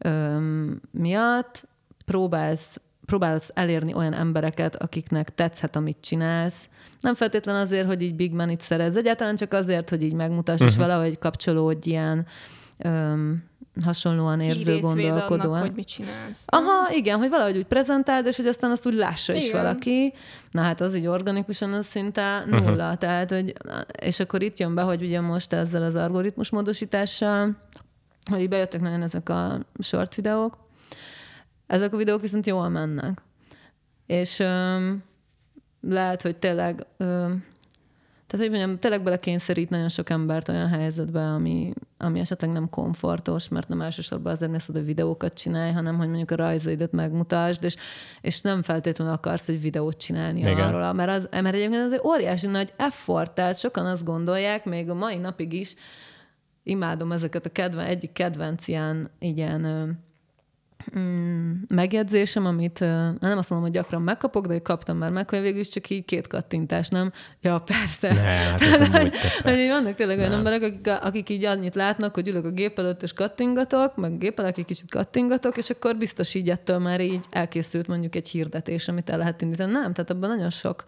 um, 0.05 0.81
miatt 0.91 1.69
próbálsz 2.05 2.81
próbálsz 3.07 3.51
elérni 3.55 3.95
olyan 3.95 4.13
embereket, 4.13 4.77
akiknek 4.77 5.35
tetszhet, 5.35 5.77
amit 5.77 5.97
csinálsz. 6.01 6.69
Nem 7.01 7.15
feltétlen 7.15 7.57
azért, 7.57 7.87
hogy 7.87 8.03
így 8.03 8.15
big 8.15 8.33
money 8.33 8.57
szerez, 8.59 8.97
egyáltalán 8.97 9.37
csak 9.37 9.53
azért, 9.53 9.91
hogy 9.91 10.03
így 10.03 10.13
megmutass, 10.13 10.55
uh-huh. 10.55 10.69
és 10.69 10.77
mhm. 10.77 10.87
valahogy 10.87 11.19
kapcsolódj 11.19 11.89
ilyen 11.89 12.27
um, 12.85 13.50
hasonlóan 13.85 14.41
érző, 14.41 14.65
Hírét 14.65 14.81
gondolkodóan. 14.81 15.51
Annak, 15.51 15.67
hogy 15.67 15.77
mit 15.77 15.87
csinálsz. 15.87 16.45
Aha, 16.47 16.93
igen, 16.93 17.19
hogy 17.19 17.29
valahogy 17.29 17.57
úgy 17.57 17.67
prezentáld, 17.67 18.27
és 18.27 18.37
hogy 18.37 18.47
aztán 18.47 18.71
azt 18.71 18.87
úgy 18.87 18.95
lássa 18.95 19.33
igen. 19.33 19.45
is 19.45 19.53
valaki. 19.53 20.13
Na 20.51 20.63
hát 20.63 20.81
az 20.81 20.95
így 20.95 21.07
organikusan 21.07 21.73
az 21.73 21.87
szinte 21.87 22.45
nulla. 22.47 22.85
Uh-huh. 22.85 22.99
Tehát, 22.99 23.31
hogy, 23.31 23.55
és 24.01 24.21
akkor 24.21 24.43
itt 24.43 24.59
jön 24.59 24.75
be, 24.75 24.83
hogy 24.83 25.03
ugye 25.03 25.21
most 25.21 25.53
ezzel 25.53 25.83
az 25.83 25.95
algoritmus 25.95 26.51
módosítással, 26.51 27.57
hogy 28.31 28.49
bejöttek 28.49 28.81
nagyon 28.81 29.03
ezek 29.03 29.29
a 29.29 29.67
short 29.79 30.15
videók, 30.15 30.59
ezek 31.67 31.93
a 31.93 31.97
videók 31.97 32.21
viszont 32.21 32.47
jól 32.47 32.69
mennek. 32.69 33.23
És 34.07 34.39
um, 34.39 35.03
lehet, 35.81 36.23
hogy 36.23 36.37
tényleg, 36.37 36.87
um, 36.99 37.45
tehát 38.31 38.47
hogy 38.47 38.57
mondjam, 38.57 38.79
tényleg 38.79 39.03
belekényszerít 39.03 39.71
nagyon 39.71 39.89
sok 39.89 40.11
embert 40.11 40.49
olyan 40.49 40.69
helyzetbe, 40.69 41.21
ami, 41.21 41.73
ami 41.99 42.21
esetleg 42.21 42.51
nem 42.51 42.69
komfortos, 42.69 43.49
mert 43.49 43.69
nem 43.69 43.81
elsősorban 43.81 44.33
azért 44.33 44.51
mész 44.51 44.69
oda 44.69 44.83
videókat 44.83 45.35
csinálj, 45.35 45.73
hanem 45.73 45.97
hogy 45.97 46.07
mondjuk 46.07 46.31
a 46.31 46.37
rajzaidat 46.37 46.93
megmutasd, 46.93 47.65
és, 47.65 47.77
és 48.21 48.41
nem 48.41 48.63
feltétlenül 48.63 49.13
akarsz 49.13 49.49
egy 49.49 49.61
videót 49.61 49.97
csinálni 49.97 50.41
Igen. 50.41 50.59
arról, 50.59 50.93
mert, 50.93 51.11
az, 51.11 51.29
mert 51.31 51.55
egyébként 51.55 51.85
az 51.85 51.93
egy 51.93 52.03
óriási 52.05 52.47
nagy 52.47 52.73
effort, 52.77 53.33
tehát 53.33 53.59
sokan 53.59 53.87
azt 53.87 54.05
gondolják, 54.05 54.65
még 54.65 54.91
a 54.91 54.95
mai 54.95 55.17
napig 55.17 55.53
is, 55.53 55.75
imádom 56.63 57.13
ezeket 57.13 57.47
a 57.47 57.51
kedven, 57.51 57.87
egyik 57.87 58.13
kedvenc 58.13 58.69
ilyen, 58.69 59.11
ilyen 59.19 59.99
mm, 60.99 61.53
megjegyzésem, 61.69 62.47
amit 62.47 62.81
nem 63.21 63.39
azt 63.39 63.51
mondom, 63.51 63.69
hogy 63.69 63.71
gyakran 63.71 64.03
megkapok, 64.03 64.47
de 64.47 64.53
hogy 64.53 64.63
kaptam 64.63 64.97
már 64.97 65.11
meg, 65.11 65.31
hogy 65.31 65.41
végül 65.41 65.61
is 65.61 65.69
csak 65.69 65.91
így 65.91 66.05
két 66.05 66.27
kattintás, 66.27 66.89
nem? 66.89 67.13
Ja, 67.41 67.59
persze. 67.59 68.15
Ne, 68.15 68.21
hát 68.21 68.61
ez 68.61 68.81
amúgy 68.81 69.13
Vannak 69.71 69.95
tényleg 69.95 70.19
olyan 70.19 70.33
emberek, 70.33 70.63
akik, 70.63 70.89
akik 71.03 71.29
így 71.29 71.45
annyit 71.45 71.75
látnak, 71.75 72.15
hogy 72.15 72.29
ülök 72.29 72.45
a 72.45 72.51
gép 72.51 72.79
előtt 72.79 73.03
és 73.03 73.13
kattingatok, 73.13 73.97
meg 73.97 74.19
géppel, 74.19 74.45
akik 74.45 74.65
kicsit 74.65 74.91
kattingatok, 74.91 75.57
és 75.57 75.71
akkor 75.71 75.97
biztos 75.97 76.35
így 76.35 76.51
ettől 76.51 76.79
már 76.79 77.01
így 77.01 77.25
elkészült 77.31 77.87
mondjuk 77.87 78.15
egy 78.15 78.29
hirdetés, 78.29 78.89
amit 78.89 79.11
el 79.11 79.19
lehet 79.19 79.43
indítani. 79.43 79.73
Nem, 79.73 79.93
tehát 79.93 80.11
abban 80.11 80.29
nagyon 80.29 80.51
sok 80.51 80.85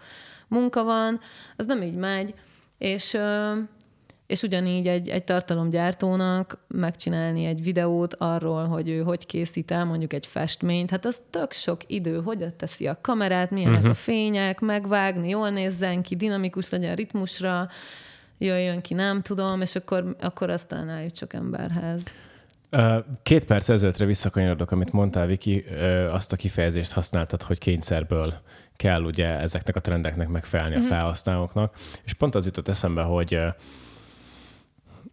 munka 0.48 0.84
van, 0.84 1.20
az 1.56 1.66
nem 1.66 1.82
így 1.82 1.96
megy, 1.96 2.34
és 2.78 3.18
és 4.32 4.42
ugyanígy 4.42 4.88
egy, 4.88 5.08
egy 5.08 5.24
tartalomgyártónak 5.24 6.58
megcsinálni 6.68 7.44
egy 7.44 7.62
videót 7.62 8.14
arról, 8.14 8.66
hogy 8.66 8.88
ő 8.88 9.02
hogy 9.02 9.26
készít 9.26 9.70
el 9.70 9.84
mondjuk 9.84 10.12
egy 10.12 10.26
festményt, 10.26 10.90
hát 10.90 11.04
az 11.04 11.22
tök 11.30 11.52
sok 11.52 11.80
idő, 11.86 12.20
hogy 12.20 12.54
teszi 12.54 12.86
a 12.86 12.98
kamerát, 13.00 13.50
milyenek 13.50 13.76
uh-huh. 13.76 13.90
a 13.90 13.94
fények, 13.94 14.60
megvágni, 14.60 15.28
jól 15.28 15.50
nézzen 15.50 16.02
ki, 16.02 16.16
dinamikus 16.16 16.70
legyen 16.70 16.94
ritmusra, 16.94 17.68
jöjjön 18.38 18.80
ki, 18.80 18.94
nem 18.94 19.22
tudom, 19.22 19.60
és 19.60 19.76
akkor, 19.76 20.16
akkor 20.20 20.50
aztán 20.50 20.88
állítsuk 20.88 21.32
emberhez. 21.32 22.04
Két 23.22 23.44
perc 23.44 23.68
ezelőttre 23.68 24.04
visszakanyarodok, 24.04 24.70
amit 24.70 24.92
mondtál, 24.92 25.26
Viki, 25.26 25.64
azt 26.10 26.32
a 26.32 26.36
kifejezést 26.36 26.92
használtad, 26.92 27.42
hogy 27.42 27.58
kényszerből 27.58 28.34
kell 28.76 29.02
ugye 29.02 29.38
ezeknek 29.38 29.76
a 29.76 29.80
trendeknek 29.80 30.28
megfelelni 30.28 30.74
uh-huh. 30.74 30.90
a 30.90 30.92
mhm. 30.92 30.98
felhasználóknak, 30.98 31.74
és 32.04 32.12
pont 32.12 32.34
az 32.34 32.44
jutott 32.44 32.68
eszembe, 32.68 33.02
hogy 33.02 33.38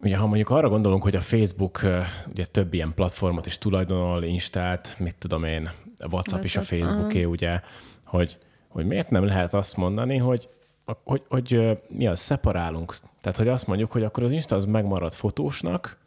ugye 0.02 0.16
ha 0.16 0.26
mondjuk 0.26 0.50
arra 0.50 0.68
gondolunk, 0.68 1.02
hogy 1.02 1.16
a 1.16 1.20
Facebook 1.20 1.80
ugye 2.28 2.46
több 2.46 2.74
ilyen 2.74 2.92
platformot 2.94 3.46
is 3.46 3.58
tulajdonol, 3.58 4.22
Instát, 4.22 4.96
mit 4.98 5.14
tudom 5.18 5.44
én, 5.44 5.70
WhatsApp 6.10 6.44
is 6.44 6.56
a 6.56 6.62
Facebooké, 6.62 7.24
ugye, 7.24 7.60
hogy, 8.04 8.38
hogy 8.68 8.86
miért 8.86 9.10
nem 9.10 9.24
lehet 9.24 9.54
azt 9.54 9.76
mondani, 9.76 10.16
hogy 10.16 10.48
hogy, 11.04 11.22
hogy 11.28 11.78
mi 11.88 12.06
az, 12.06 12.20
szeparálunk. 12.20 12.96
Tehát, 13.20 13.38
hogy 13.38 13.48
azt 13.48 13.66
mondjuk, 13.66 13.92
hogy 13.92 14.02
akkor 14.02 14.22
az 14.22 14.32
Insta 14.32 14.54
az 14.54 14.64
megmarad 14.64 15.12
fotósnak, 15.12 15.98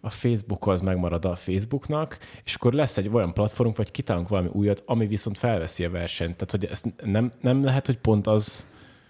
a 0.00 0.10
Facebook 0.10 0.66
az 0.66 0.80
megmarad 0.80 1.24
a 1.24 1.36
Facebooknak, 1.36 2.18
és 2.44 2.54
akkor 2.54 2.72
lesz 2.72 2.96
egy 2.96 3.08
olyan 3.12 3.32
platformunk, 3.32 3.76
vagy 3.76 3.90
kitálunk 3.90 4.28
valami 4.28 4.48
újat, 4.52 4.82
ami 4.86 5.06
viszont 5.06 5.38
felveszi 5.38 5.84
a 5.84 5.90
versenyt. 5.90 6.36
Tehát, 6.36 6.50
hogy 6.50 6.64
ezt 6.64 6.92
nem, 7.04 7.32
nem 7.40 7.64
lehet, 7.64 7.86
hogy 7.86 7.98
pont 7.98 8.26
az 8.26 8.66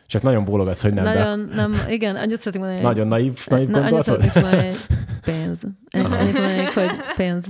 csak 0.06 0.22
nagyon 0.22 0.44
bólogatsz, 0.44 0.82
hogy 0.82 0.92
nem, 0.92 1.04
nagyon, 1.04 1.48
de... 1.48 1.54
Nem, 1.54 1.76
igen, 1.88 2.16
annyit 2.16 2.38
szeretnék 2.38 2.62
mondani. 2.62 2.82
Nagyon 2.82 3.06
naív, 3.06 3.46
naív 3.46 3.68
na, 3.68 3.84
Annyit 3.84 4.02
szeretnék 4.02 4.42
mondani, 4.42 4.72
pénz. 5.28 5.62
Annyit 5.90 6.32
mondani, 6.32 6.64
hogy 6.64 6.90
pénz. 7.16 7.44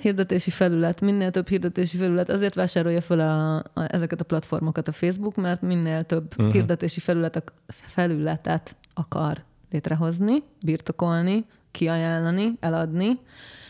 Hirdetési 0.00 0.50
felület, 0.50 1.00
minél 1.00 1.30
több 1.30 1.48
hirdetési 1.48 1.96
felület, 1.96 2.30
azért 2.30 2.54
vásárolja 2.54 3.00
fel 3.00 3.20
a, 3.20 3.56
a, 3.56 3.86
ezeket 3.94 4.20
a 4.20 4.24
platformokat 4.24 4.88
a 4.88 4.92
Facebook, 4.92 5.36
mert 5.36 5.62
minél 5.62 6.02
több 6.02 6.34
uh-huh. 6.36 6.52
hirdetési 6.52 7.00
felület, 7.00 7.52
felületet 7.68 8.76
akar 8.94 9.44
létrehozni, 9.70 10.42
birtokolni, 10.64 11.44
kiajánlani, 11.70 12.56
eladni, 12.60 13.18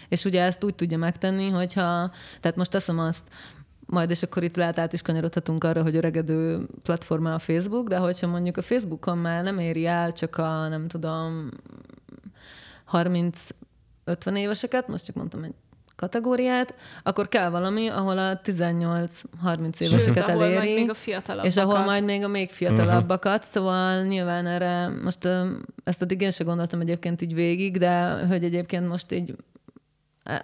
és 0.09 0.25
ugye 0.25 0.43
ezt 0.43 0.65
úgy 0.65 0.75
tudja 0.75 0.99
megtenni, 0.99 1.49
hogyha, 1.49 2.11
tehát 2.41 2.57
most 2.57 2.71
teszem 2.71 2.99
azt, 2.99 3.23
majd 3.91 4.11
és 4.11 4.23
akkor 4.23 4.43
itt 4.43 4.57
lehet 4.57 4.79
át 4.79 4.93
is 4.93 5.03
kanyarodhatunk 5.03 5.65
arra, 5.65 5.83
hogy 5.83 5.97
öregedő 5.97 6.67
platforma 6.83 7.35
a 7.35 7.39
Facebook, 7.39 7.89
de 7.89 7.97
hogyha 7.97 8.27
mondjuk 8.27 8.57
a 8.57 8.63
Facebookon 8.63 9.19
már 9.19 9.43
nem 9.43 9.59
éri 9.59 9.87
el 9.87 10.13
csak 10.13 10.37
a, 10.37 10.69
nem 10.69 10.89
tudom, 10.89 11.49
30-50 12.93 13.41
éveseket, 14.35 14.89
most 14.89 15.05
csak 15.05 15.15
mondtam 15.15 15.43
egy 15.43 15.55
kategóriát, 15.97 16.75
akkor 17.03 17.29
kell 17.29 17.49
valami, 17.51 17.89
ahol 17.89 18.19
a 18.19 18.41
18-30 18.45 19.21
éveseket 19.79 20.01
Sőt, 20.01 20.29
eléri, 20.29 20.57
ahol 20.57 20.75
még 20.75 20.91
a 20.91 21.43
és 21.43 21.57
ahol 21.57 21.79
majd 21.79 22.05
még 22.05 22.25
a 22.25 22.29
még 22.29 22.51
fiatalabbakat, 22.51 23.37
uh-huh. 23.37 23.51
szóval 23.51 24.03
nyilván 24.03 24.47
erre 24.47 24.89
most 24.89 25.29
ezt 25.85 26.03
addig 26.03 26.21
én 26.21 26.31
sem 26.31 26.47
gondoltam 26.47 26.81
egyébként 26.81 27.21
így 27.21 27.35
végig, 27.35 27.79
de 27.79 28.27
hogy 28.27 28.45
egyébként 28.45 28.89
most 28.89 29.13
így 29.13 29.35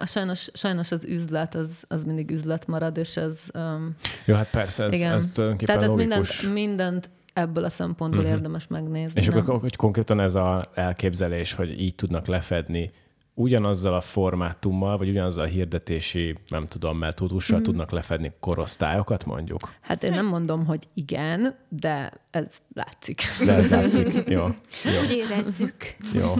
sajnos, 0.05 0.49
sajnos 0.53 0.91
az 0.91 1.05
üzlet, 1.05 1.55
az, 1.55 1.83
az 1.87 2.03
mindig 2.03 2.31
üzlet 2.31 2.67
marad, 2.67 2.97
és 2.97 3.17
ez... 3.17 3.47
Um, 3.53 3.95
Jó, 4.25 4.35
hát 4.35 4.49
persze, 4.49 4.83
ez, 4.83 4.93
igen. 4.93 5.13
ez 5.13 5.31
tulajdonképpen 5.31 5.75
Tehát 5.75 5.89
ez 5.89 5.95
mindent, 5.95 6.53
mindent 6.53 7.09
ebből 7.33 7.63
a 7.63 7.69
szempontból 7.69 8.19
uh-huh. 8.21 8.35
érdemes 8.35 8.67
megnézni. 8.67 9.21
És 9.21 9.27
nem? 9.27 9.37
akkor 9.37 9.59
hogy 9.59 9.75
konkrétan 9.75 10.19
ez 10.19 10.35
az 10.35 10.61
elképzelés, 10.73 11.53
hogy 11.53 11.81
így 11.81 11.95
tudnak 11.95 12.27
lefedni 12.27 12.91
ugyanazzal 13.33 13.93
a 13.93 14.01
formátummal, 14.01 14.97
vagy 14.97 15.09
ugyanazzal 15.09 15.43
a 15.43 15.47
hirdetési, 15.47 16.35
nem 16.47 16.65
tudom, 16.65 16.97
metódussal 16.97 17.59
mm. 17.59 17.63
tudnak 17.63 17.91
lefedni 17.91 18.31
korosztályokat, 18.39 19.25
mondjuk? 19.25 19.73
Hát 19.81 20.03
én 20.03 20.11
nem 20.11 20.25
mondom, 20.25 20.65
hogy 20.65 20.87
igen, 20.93 21.55
de 21.69 22.11
ez 22.31 22.57
látszik. 22.73 23.21
De 23.45 23.53
ez 23.53 23.69
látszik, 23.69 24.23
jó. 24.27 24.47
jó. 24.93 25.01
Úgy 25.03 25.11
érezzük. 25.11 25.75
Jó. 26.13 26.33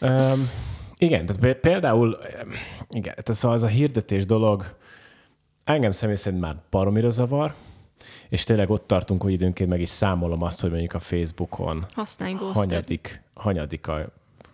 Um, 0.00 0.50
igen, 0.98 1.26
tehát 1.26 1.56
például, 1.56 2.18
igen, 2.90 3.14
tehát 3.14 3.32
szóval 3.32 3.56
ez 3.56 3.62
a 3.62 3.66
hirdetés 3.66 4.26
dolog 4.26 4.76
engem 5.64 5.92
személy 5.92 6.16
szerint 6.16 6.42
már 6.42 6.56
baromira 6.70 7.10
zavar, 7.10 7.54
és 8.28 8.44
tényleg 8.44 8.70
ott 8.70 8.86
tartunk, 8.86 9.22
hogy 9.22 9.32
időnként 9.32 9.70
meg 9.70 9.80
is 9.80 9.88
számolom 9.88 10.42
azt, 10.42 10.60
hogy 10.60 10.70
mondjuk 10.70 10.94
a 10.94 10.98
Facebookon 10.98 11.86
hanyadik, 12.52 13.22
hanyadik 13.34 13.86
a, 13.86 13.92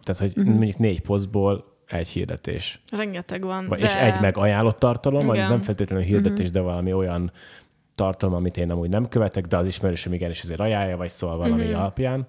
tehát 0.03 0.21
hogy 0.21 0.33
uh-huh. 0.37 0.55
mondjuk 0.55 0.79
négy 0.79 1.01
posztból 1.01 1.73
egy 1.87 2.09
hirdetés. 2.09 2.81
Rengeteg 2.91 3.43
van. 3.43 3.69
de... 3.69 3.77
És 3.77 3.95
egy 3.95 4.21
meg 4.21 4.37
ajánlott 4.37 4.79
tartalom, 4.79 5.27
vagy 5.27 5.39
nem 5.39 5.61
feltétlenül 5.61 6.05
hirdetés, 6.05 6.47
uh-huh. 6.47 6.53
de 6.53 6.61
valami 6.61 6.93
olyan 6.93 7.33
tartalom, 7.95 8.35
amit 8.35 8.57
én 8.57 8.71
amúgy 8.71 8.89
nem 8.89 9.09
követek, 9.09 9.47
de 9.47 9.57
az 9.57 9.67
ismerősöm 9.67 10.13
igenis 10.13 10.41
ezért 10.41 10.61
ajánlja, 10.61 10.97
vagy 10.97 11.11
szól 11.11 11.37
valami 11.37 11.63
uh-huh. 11.63 11.81
alapján. 11.81 12.27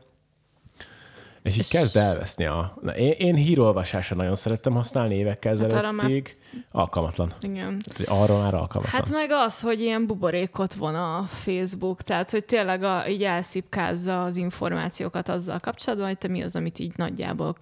És 1.46 1.58
így 1.58 1.70
kezd 1.70 1.96
elveszni 1.98 2.46
a... 2.46 2.78
Na, 2.82 2.96
én, 2.96 3.12
én 3.12 3.36
hírolvasásra 3.36 4.16
nagyon 4.16 4.36
szerettem 4.36 4.74
használni 4.74 5.16
évekkel 5.16 5.52
ezelőttig. 5.52 5.82
Hát 5.84 5.94
már... 5.94 6.64
Alkalmatlan. 6.72 7.32
Igen. 7.40 7.82
Tehát, 7.84 8.22
arra 8.22 8.38
már 8.38 8.54
alkalmatlan. 8.54 9.02
Hát 9.02 9.12
meg 9.12 9.30
az, 9.32 9.62
hogy 9.62 9.82
ilyen 9.82 10.06
buborékot 10.06 10.74
von 10.74 10.96
a 10.96 11.24
Facebook, 11.30 12.02
tehát 12.02 12.30
hogy 12.30 12.46
tényleg 12.46 12.84
a, 12.84 13.08
így 13.08 13.24
elszipkázza 13.24 14.24
az 14.24 14.38
információkat 14.38 15.30
azzal 15.30 15.60
kapcsolatban, 15.60 16.08
hogy 16.08 16.18
te 16.18 16.28
mi 16.28 16.44
az, 16.44 16.56
amit 16.56 16.80
így 16.80 16.94
nagyjából 16.96 17.58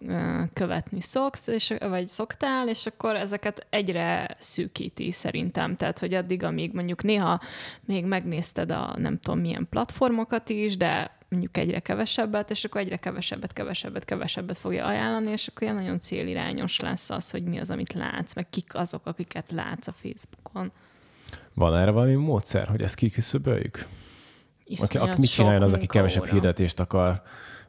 követni 0.53 1.01
szoksz, 1.01 1.47
és, 1.47 1.73
vagy 1.79 2.07
szoktál, 2.07 2.69
és 2.69 2.85
akkor 2.85 3.15
ezeket 3.15 3.65
egyre 3.69 4.35
szűkíti 4.39 5.11
szerintem. 5.11 5.75
Tehát, 5.75 5.99
hogy 5.99 6.13
addig, 6.13 6.43
amíg 6.43 6.73
mondjuk 6.73 7.03
néha 7.03 7.39
még 7.85 8.05
megnézted 8.05 8.71
a 8.71 8.95
nem 8.97 9.19
tudom 9.19 9.39
milyen 9.39 9.67
platformokat 9.69 10.49
is, 10.49 10.77
de 10.77 11.21
mondjuk 11.33 11.57
egyre 11.57 11.79
kevesebbet, 11.79 12.51
és 12.51 12.63
akkor 12.63 12.81
egyre 12.81 12.97
kevesebbet, 12.97 13.53
kevesebbet, 13.53 14.05
kevesebbet 14.05 14.57
fogja 14.57 14.85
ajánlani, 14.85 15.31
és 15.31 15.47
akkor 15.47 15.61
ilyen 15.61 15.75
nagyon 15.75 15.99
célirányos 15.99 16.79
lesz 16.79 17.09
az, 17.09 17.31
hogy 17.31 17.43
mi 17.43 17.59
az, 17.59 17.69
amit 17.69 17.93
látsz, 17.93 18.35
meg 18.35 18.49
kik 18.49 18.75
azok, 18.75 19.05
akiket 19.05 19.51
látsz 19.51 19.87
a 19.87 19.93
Facebookon. 19.93 20.71
Van 21.53 21.77
erre 21.77 21.91
valami 21.91 22.13
módszer, 22.13 22.67
hogy 22.67 22.81
ezt 22.81 22.95
kiküszöböljük? 22.95 23.85
Aki, 24.81 24.97
aki 24.97 25.19
mit 25.19 25.31
csináljon 25.31 25.61
az, 25.61 25.73
aki 25.73 25.85
kevesebb 25.85 26.25
hirdetést 26.25 26.79
akar 26.79 27.21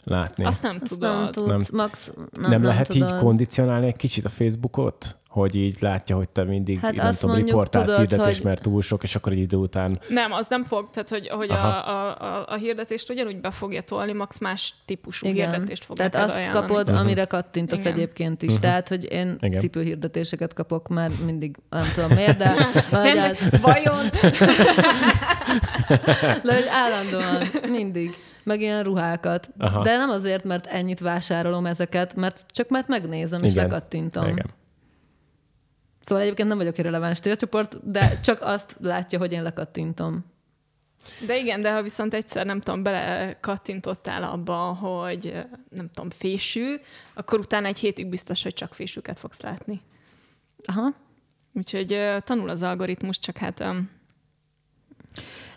látni? 0.05 0.45
Azt 0.45 0.63
nem 0.63 0.79
tudod. 0.79 1.11
Azt 1.11 1.35
nem, 1.35 1.59
tudsz, 1.59 1.71
nem, 1.71 1.81
max, 1.81 2.13
nem, 2.15 2.27
nem, 2.33 2.51
nem 2.51 2.63
lehet 2.63 2.89
tudod. 2.89 3.09
így 3.09 3.19
kondicionálni 3.19 3.87
egy 3.87 3.97
kicsit 3.97 4.25
a 4.25 4.29
Facebookot? 4.29 5.17
Hogy 5.35 5.55
így 5.55 5.77
látja, 5.81 6.17
hogy 6.17 6.29
te 6.29 6.45
mindig 6.45 6.81
hát 6.81 6.95
nem 6.95 7.13
tudom, 7.13 7.37
riportálsz 7.37 7.97
hirdetés, 7.97 8.37
hogy... 8.37 8.45
mert 8.45 8.63
túl 8.63 8.83
sok, 8.83 9.03
és 9.03 9.15
akkor 9.15 9.33
egy 9.33 9.39
idő 9.39 9.57
után... 9.57 9.99
Nem, 10.09 10.33
az 10.33 10.49
nem 10.49 10.65
fog, 10.65 10.91
tehát 10.91 11.09
hogy, 11.09 11.29
hogy 11.29 11.51
a, 11.51 11.89
a, 11.89 12.17
a, 12.21 12.45
a 12.49 12.55
hirdetést 12.55 13.11
ugyanúgy 13.11 13.41
be 13.41 13.51
fogja 13.51 13.83
tolni, 13.83 14.13
max 14.13 14.39
más 14.39 14.75
típusú 14.85 15.27
Igen. 15.27 15.51
hirdetést 15.51 15.85
fog 15.85 15.97
Tehát 15.97 16.15
azt 16.15 16.37
ajánlani. 16.37 16.67
kapod, 16.67 16.89
uh-huh. 16.89 17.01
amire 17.01 17.25
kattintasz 17.25 17.81
Igen. 17.81 17.93
egyébként 17.93 18.43
is. 18.43 18.49
Uh-huh. 18.49 18.65
Tehát, 18.65 18.89
hogy 18.89 19.13
én 19.13 19.37
Igen. 19.41 19.61
cipőhirdetéseket 19.61 20.53
kapok 20.53 20.89
már 20.89 21.11
mindig, 21.25 21.57
nem 21.71 21.87
tudom 21.95 22.11
miért, 22.17 22.39
de... 22.39 22.55
nem, 22.91 23.31
az... 23.31 23.61
Vajon? 23.61 24.05
de 26.45 26.55
hogy 26.55 26.67
állandóan, 26.71 27.43
mindig 27.71 28.15
meg 28.43 28.61
ilyen 28.61 28.83
ruhákat. 28.83 29.51
Aha. 29.59 29.83
De 29.83 29.97
nem 29.97 30.11
azért, 30.11 30.45
mert 30.45 30.67
ennyit 30.67 31.01
vásárolom 31.01 31.67
ezeket, 31.67 32.15
mert 32.17 32.45
csak 32.51 32.69
mert 32.69 32.89
megnézem 32.89 33.39
Igen. 33.39 33.51
és 33.51 33.57
lekattintom. 33.57 34.29
Igen. 34.29 34.47
Szóval 36.05 36.25
egyébként 36.25 36.49
nem 36.49 36.59
vagyok 36.59 36.79
irreleváns 36.79 37.19
célcsoport, 37.19 37.91
de 37.91 38.21
csak 38.21 38.43
azt 38.43 38.77
látja, 38.81 39.19
hogy 39.19 39.33
én 39.33 39.43
lekattintom. 39.43 40.25
De 41.27 41.39
igen, 41.39 41.61
de 41.61 41.73
ha 41.73 41.83
viszont 41.83 42.15
egyszer, 42.15 42.47
nem 42.47 42.61
tudom, 42.61 42.83
bele 42.83 43.37
kattintottál 43.41 44.23
abba, 44.23 44.57
hogy 44.57 45.45
nem 45.69 45.91
tudom, 45.91 46.11
fésű, 46.11 46.75
akkor 47.15 47.39
utána 47.39 47.67
egy 47.67 47.79
hétig 47.79 48.07
biztos, 48.07 48.43
hogy 48.43 48.55
csak 48.55 48.75
fésűket 48.75 49.19
fogsz 49.19 49.41
látni. 49.41 49.81
Aha. 50.65 50.95
Úgyhogy 51.53 52.01
tanul 52.25 52.49
az 52.49 52.63
algoritmus, 52.63 53.19
csak 53.19 53.37
hát 53.37 53.61
um, 53.61 53.91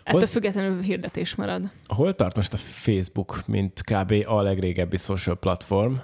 ettől 0.02 0.20
Hol... 0.20 0.28
függetlenül 0.28 0.80
hirdetés 0.80 1.34
marad. 1.34 1.62
Hol 1.86 2.14
tart 2.14 2.36
most 2.36 2.52
a 2.52 2.56
Facebook, 2.56 3.42
mint 3.46 3.82
kb. 3.82 4.14
a 4.26 4.42
legrégebbi 4.42 4.96
social 4.96 5.36
platform? 5.36 5.94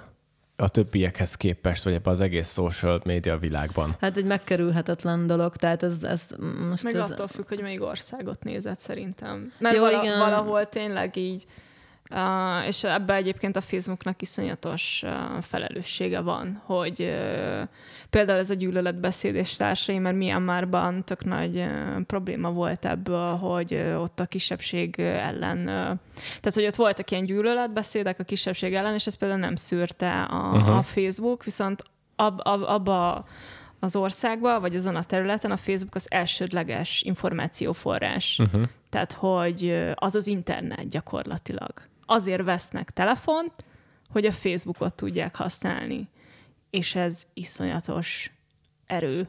A 0.55 0.69
többiekhez 0.69 1.35
képest, 1.35 1.83
vagy 1.83 1.93
ebben 1.93 2.13
az 2.13 2.19
egész 2.19 2.51
social 2.51 3.01
média 3.05 3.37
világban? 3.37 3.95
Hát 3.99 4.17
egy 4.17 4.25
megkerülhetetlen 4.25 5.27
dolog, 5.27 5.55
tehát 5.55 5.83
ez, 5.83 6.03
ez 6.03 6.27
most... 6.69 6.83
Meg 6.83 6.95
ez... 6.95 7.11
attól 7.11 7.27
függ, 7.27 7.47
hogy 7.47 7.61
melyik 7.61 7.83
országot 7.83 8.43
nézett 8.43 8.79
szerintem. 8.79 9.53
Mert 9.57 9.75
Jó, 9.75 9.81
vala, 9.81 10.03
igen. 10.03 10.17
valahol 10.19 10.69
tényleg 10.69 11.15
így 11.15 11.45
Uh, 12.11 12.67
és 12.67 12.83
ebbe 12.83 13.13
egyébként 13.13 13.55
a 13.55 13.61
Facebooknak 13.61 14.21
iszonyatos 14.21 15.03
uh, 15.05 15.41
felelőssége 15.41 16.19
van, 16.19 16.61
hogy 16.65 16.99
uh, 16.99 17.67
például 18.09 18.39
ez 18.39 18.49
a 18.49 18.53
gyűlöletbeszéd 18.53 19.35
és 19.35 19.55
társai, 19.55 19.99
mert 19.99 20.15
Myanmarban 20.15 21.03
tök 21.03 21.23
nagy 21.23 21.55
uh, 21.55 22.01
probléma 22.01 22.51
volt 22.51 22.85
ebből, 22.85 23.35
hogy 23.35 23.73
uh, 23.73 24.01
ott 24.01 24.19
a 24.19 24.25
kisebbség 24.25 24.99
ellen, 24.99 25.57
uh, 25.57 25.97
tehát 26.15 26.53
hogy 26.53 26.65
ott 26.65 26.75
voltak 26.75 27.11
ilyen 27.11 27.25
gyűlöletbeszédek 27.25 28.19
a 28.19 28.23
kisebbség 28.23 28.73
ellen, 28.73 28.93
és 28.93 29.07
ezt 29.07 29.17
például 29.17 29.39
nem 29.39 29.55
szűrte 29.55 30.21
a, 30.21 30.57
uh-huh. 30.57 30.77
a 30.77 30.81
Facebook, 30.81 31.43
viszont 31.43 31.83
ab, 32.15 32.39
ab, 32.43 32.61
abba 32.61 33.25
az 33.79 33.95
országba, 33.95 34.59
vagy 34.59 34.75
azon 34.75 34.95
a 34.95 35.03
területen 35.03 35.51
a 35.51 35.57
Facebook 35.57 35.95
az 35.95 36.11
elsődleges 36.11 37.01
információforrás. 37.01 38.39
Uh-huh. 38.39 38.63
Tehát, 38.89 39.13
hogy 39.13 39.91
az 39.95 40.15
az 40.15 40.27
internet 40.27 40.87
gyakorlatilag 40.87 41.73
azért 42.05 42.43
vesznek 42.43 42.89
telefont, 42.89 43.53
hogy 44.09 44.25
a 44.25 44.31
Facebookot 44.31 44.93
tudják 44.93 45.35
használni. 45.35 46.09
És 46.69 46.95
ez 46.95 47.23
iszonyatos 47.33 48.31
erő. 48.85 49.27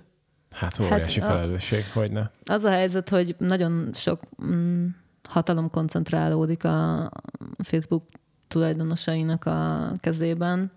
Hát 0.50 0.78
óriási 0.80 1.20
hát, 1.20 1.30
felelősség, 1.30 1.84
hogy 1.92 2.12
ne. 2.12 2.30
Az 2.44 2.64
a 2.64 2.70
helyzet, 2.70 3.08
hogy 3.08 3.34
nagyon 3.38 3.90
sok 3.94 4.20
mm, 4.44 4.86
hatalom 5.28 5.70
koncentrálódik 5.70 6.64
a 6.64 7.10
Facebook 7.58 8.02
tulajdonosainak 8.48 9.44
a 9.44 9.92
kezében, 10.00 10.72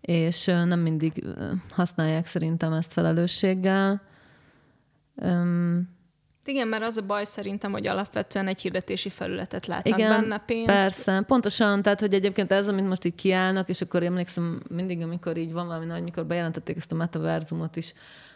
és 0.00 0.44
nem 0.44 0.80
mindig 0.80 1.24
használják 1.70 2.26
szerintem 2.26 2.72
ezt 2.72 2.92
felelősséggel. 2.92 4.02
Igen, 6.48 6.68
mert 6.68 6.82
az 6.82 6.96
a 6.96 7.02
baj 7.02 7.24
szerintem, 7.24 7.72
hogy 7.72 7.86
alapvetően 7.86 8.48
egy 8.48 8.60
hirdetési 8.60 9.08
felületet 9.08 9.66
látnak 9.66 9.98
Igen, 9.98 10.20
benne 10.20 10.38
pénzt. 10.38 10.66
persze, 10.66 11.22
pontosan, 11.26 11.82
tehát 11.82 12.00
hogy 12.00 12.14
egyébként 12.14 12.52
ez, 12.52 12.68
amit 12.68 12.86
most 12.86 13.04
így 13.04 13.14
kiállnak, 13.14 13.68
és 13.68 13.80
akkor 13.80 14.02
emlékszem 14.02 14.62
mindig, 14.68 15.02
amikor 15.02 15.36
így 15.36 15.52
van 15.52 15.66
valami 15.66 15.86
nagy, 15.86 16.02
mikor 16.02 16.26
bejelentették 16.26 16.76
ezt 16.76 16.92
a 16.92 16.94
metaverzumot 16.94 17.76
is, 17.76 17.92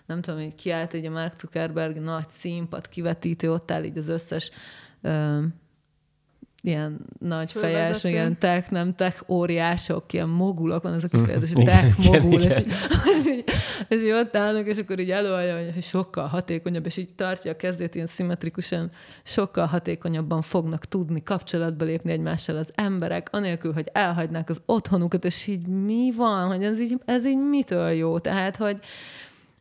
nem 0.07 0.21
tudom, 0.21 0.41
hogy 0.41 0.55
kiállt 0.55 0.95
így 0.95 1.07
a 1.07 1.11
Mark 1.11 1.39
Zuckerberg 1.39 1.97
nagy 1.97 2.29
színpad 2.29 2.89
kivetítő, 2.89 3.53
ott 3.53 3.71
áll 3.71 3.85
így 3.85 3.99
az 3.99 4.09
összes 4.09 4.51
ilyen 6.65 7.01
nagy 7.19 7.53
fejes, 7.53 8.05
ilyen 8.05 8.39
tech, 8.39 8.71
nem 8.71 8.95
tech 8.95 9.31
óriások, 9.31 10.13
ilyen 10.13 10.29
mogulok, 10.29 10.83
van 10.83 10.95
ez 10.95 11.05
a 11.05 11.09
kifejezés, 11.09 11.53
hogy 11.53 11.65
tech 11.65 12.11
mogul, 12.11 12.41
és, 12.41 12.59
így, 12.59 12.67
és, 13.19 13.27
így, 13.27 13.45
és 13.89 14.03
így 14.03 14.11
ott 14.11 14.37
állnak, 14.37 14.67
és 14.67 14.77
akkor 14.77 14.99
így 14.99 15.11
előadja, 15.11 15.73
hogy 15.73 15.83
sokkal 15.83 16.27
hatékonyabb, 16.27 16.87
és 16.87 16.97
így 16.97 17.15
tartja 17.15 17.51
a 17.51 17.57
kezét 17.57 17.95
ilyen 17.95 18.07
szimmetrikusan, 18.07 18.91
sokkal 19.23 19.67
hatékonyabban 19.67 20.43
fognak 20.43 20.85
tudni 20.85 21.23
kapcsolatba 21.23 21.85
lépni 21.85 22.13
egymással 22.13 22.57
az 22.57 22.73
emberek, 22.75 23.29
anélkül, 23.31 23.73
hogy 23.73 23.89
elhagynák 23.93 24.51
az 24.51 24.61
otthonukat, 24.67 25.25
és 25.25 25.47
így 25.47 25.67
mi 25.67 26.13
van, 26.17 26.47
hogy 26.47 26.65
ez 26.65 26.81
így, 26.81 26.99
ez 27.05 27.27
így 27.27 27.49
mitől 27.49 27.91
jó? 27.91 28.19
Tehát, 28.19 28.57
hogy 28.57 28.81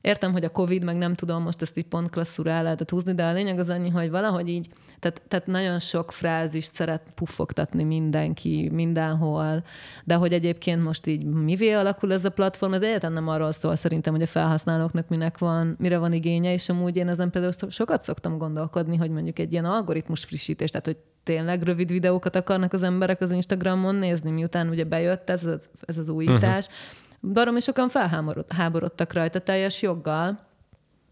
Értem, 0.02 0.32
hogy 0.32 0.44
a 0.44 0.50
Covid, 0.50 0.84
meg 0.84 0.98
nem 0.98 1.14
tudom 1.14 1.44
most 1.44 1.62
ezt 1.62 1.78
így 1.78 1.86
pont 1.86 2.10
klasszúra 2.10 2.50
el 2.50 2.64
lehetett 2.64 2.90
húzni, 2.90 3.14
de 3.14 3.26
a 3.26 3.34
lényeg 3.34 3.60
az 3.60 3.70
annyi, 3.70 3.90
hogy 3.90 4.10
valahogy 4.10 4.48
így, 4.48 4.70
tehát, 5.00 5.22
tehát 5.28 5.48
nagyon 5.48 5.80
sok 5.80 6.12
frázist 6.12 6.74
szeret 6.74 7.02
puffogtatni 7.16 7.84
mindenki, 7.84 8.70
mindenhol, 8.72 9.64
de 10.04 10.16
hogy 10.16 10.34
egyébként 10.34 10.84
most 10.84 11.08
így 11.08 11.24
mivé 11.24 11.72
alakul 11.72 12.14
ez 12.14 12.26
a 12.26 12.30
platform, 12.30 12.74
ez 12.74 12.82
egyáltalán 12.82 13.16
nem 13.16 13.28
arról 13.28 13.52
szól 13.52 13.76
szerintem, 13.76 14.14
hogy 14.14 14.22
a 14.22 14.28
felhasználóknak 14.28 15.08
minek 15.08 15.38
van, 15.38 15.76
mire 15.80 15.98
van 15.98 16.14
igénye, 16.14 16.54
és 16.54 16.70
amúgy 16.70 16.96
én 16.96 17.08
ezen 17.08 17.30
például 17.30 17.54
sokat 17.70 18.02
szoktam 18.02 18.38
gondolkodni, 18.38 18.98
hogy 18.98 19.10
mondjuk 19.10 19.40
egy 19.40 19.52
ilyen 19.52 19.66
algoritmus 19.66 20.24
frissítés, 20.24 20.70
tehát 20.70 20.86
hogy 20.86 20.98
tényleg 21.24 21.64
rövid 21.64 21.92
videókat 21.92 22.36
akarnak 22.36 22.74
az 22.74 22.84
emberek 22.84 23.22
az 23.22 23.32
Instagramon 23.32 23.96
nézni, 23.96 24.32
miután 24.32 24.70
ugye 24.70 24.84
bejött 24.84 25.30
ez 25.30 25.44
az, 25.44 25.70
ez 25.82 25.98
az 25.98 26.10
újítás, 26.10 26.66
uh-huh 26.68 27.01
baromi 27.22 27.60
sokan 27.60 27.90
felháborodtak 27.90 29.14
rajta 29.14 29.40
teljes 29.40 29.82
joggal, 29.82 30.40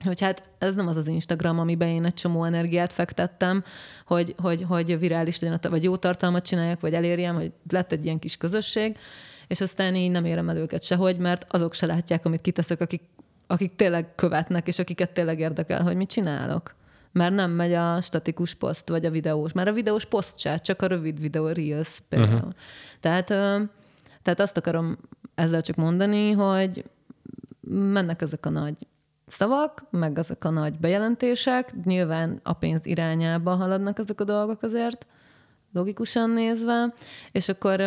hogy 0.06 0.22
hát 0.22 0.50
ez 0.58 0.76
nem 0.76 0.88
az 0.88 0.98
az 0.98 1.08
Instagram, 1.08 1.60
amiben 1.60 1.88
én 1.88 2.06
egy 2.06 2.14
csomó 2.14 2.44
energiát 2.44 2.94
fektettem, 2.94 3.64
hogy, 4.06 4.36
hogy, 4.38 4.62
hogy 4.68 5.00
virális 5.00 5.40
legyen, 5.40 5.60
vagy 5.70 5.84
jó 5.84 5.98
tartalmat 5.98 6.46
csináljak, 6.46 6.80
vagy 6.80 6.94
elérjem, 6.94 7.36
hogy 7.36 7.52
lett 7.70 7.92
egy 7.92 8.06
ilyen 8.06 8.20
kis 8.20 8.38
közösség, 8.38 8.98
és 9.48 9.62
aztán 9.62 9.96
így 9.96 10.12
nem 10.12 10.26
érem 10.26 10.50
el 10.50 10.58
őket 10.58 10.84
sehogy, 10.84 11.18
mert 11.18 11.46
azok 11.50 11.74
se 11.74 11.86
látják, 11.86 12.26
amit 12.26 12.42
kiteszek, 12.42 12.82
akik, 12.82 13.02
akik 13.48 13.76
tényleg 13.76 14.16
követnek, 14.16 14.68
és 14.68 14.80
akiket 14.80 15.12
tényleg 15.12 15.40
érdekel, 15.40 15.82
hogy 15.82 15.96
mit 15.96 16.10
csinálok. 16.10 16.76
Mert 17.12 17.34
nem 17.34 17.52
megy 17.52 17.74
a 17.74 18.02
statikus 18.02 18.54
poszt, 18.54 18.90
vagy 18.90 19.06
a 19.06 19.10
videós. 19.12 19.52
Már 19.52 19.68
a 19.68 19.74
videós 19.74 20.06
poszt 20.06 20.40
se, 20.40 20.58
csak 20.58 20.82
a 20.82 20.88
rövid 20.88 21.20
videó, 21.20 21.48
Reels 21.48 22.02
például. 22.10 22.36
Uh-huh. 22.36 22.54
Tehát, 23.00 23.26
tehát 24.22 24.40
azt 24.40 24.58
akarom 24.58 24.98
ezzel 25.40 25.62
csak 25.62 25.76
mondani, 25.76 26.32
hogy 26.32 26.84
mennek 27.70 28.22
ezek 28.22 28.46
a 28.46 28.50
nagy 28.50 28.88
szavak, 29.28 29.86
meg 29.90 30.20
ezek 30.20 30.44
a 30.44 30.50
nagy 30.50 30.80
bejelentések, 30.80 31.74
nyilván 31.84 32.40
a 32.44 32.54
pénz 32.54 32.86
irányába 32.86 33.56
haladnak 33.56 34.00
ezek 34.00 34.22
a 34.22 34.24
dolgok 34.24 34.62
azért, 34.62 35.06
logikusan 35.74 36.30
nézve, 36.30 36.94
és 37.32 37.50
akkor 37.50 37.82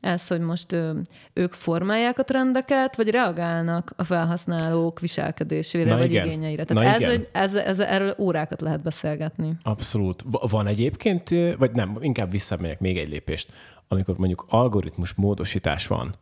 ez, 0.00 0.26
hogy 0.26 0.40
most 0.40 0.76
ők 1.32 1.52
formálják 1.52 2.18
a 2.18 2.24
trendeket, 2.24 2.96
vagy 2.96 3.08
reagálnak 3.08 3.92
a 3.96 4.04
felhasználók 4.04 5.00
viselkedésére, 5.00 5.90
Na 5.90 5.96
vagy 5.96 6.10
igen. 6.10 6.26
igényeire. 6.26 6.64
Tehát 6.64 6.82
Na 6.82 6.90
ez, 6.90 7.12
igen. 7.12 7.26
ez, 7.32 7.54
ez, 7.54 7.80
erről 7.80 8.14
órákat 8.18 8.60
lehet 8.60 8.82
beszélgetni. 8.82 9.56
Abszolút. 9.62 10.24
Van 10.30 10.66
egyébként, 10.66 11.28
vagy 11.58 11.72
nem, 11.72 11.96
inkább 12.00 12.30
visszamegyek 12.30 12.80
még 12.80 12.98
egy 12.98 13.08
lépést. 13.08 13.52
Amikor 13.88 14.16
mondjuk 14.16 14.46
algoritmus 14.48 15.14
módosítás 15.14 15.86
van, 15.86 16.14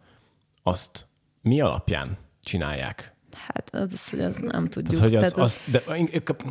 azt 0.62 1.06
mi 1.40 1.60
alapján 1.60 2.18
csinálják? 2.42 3.14
Hát 3.36 3.74
az, 3.74 3.92
az 3.92 4.08
hogy 4.08 4.20
az 4.20 4.36
nem 4.36 4.68
tudjuk. 4.68 4.94
Tehát, 4.94 5.08
hogy 5.08 5.14
az, 5.14 5.32
Tehát 5.32 5.46
az, 5.46 5.60
az, 5.66 5.72
de 5.72 5.82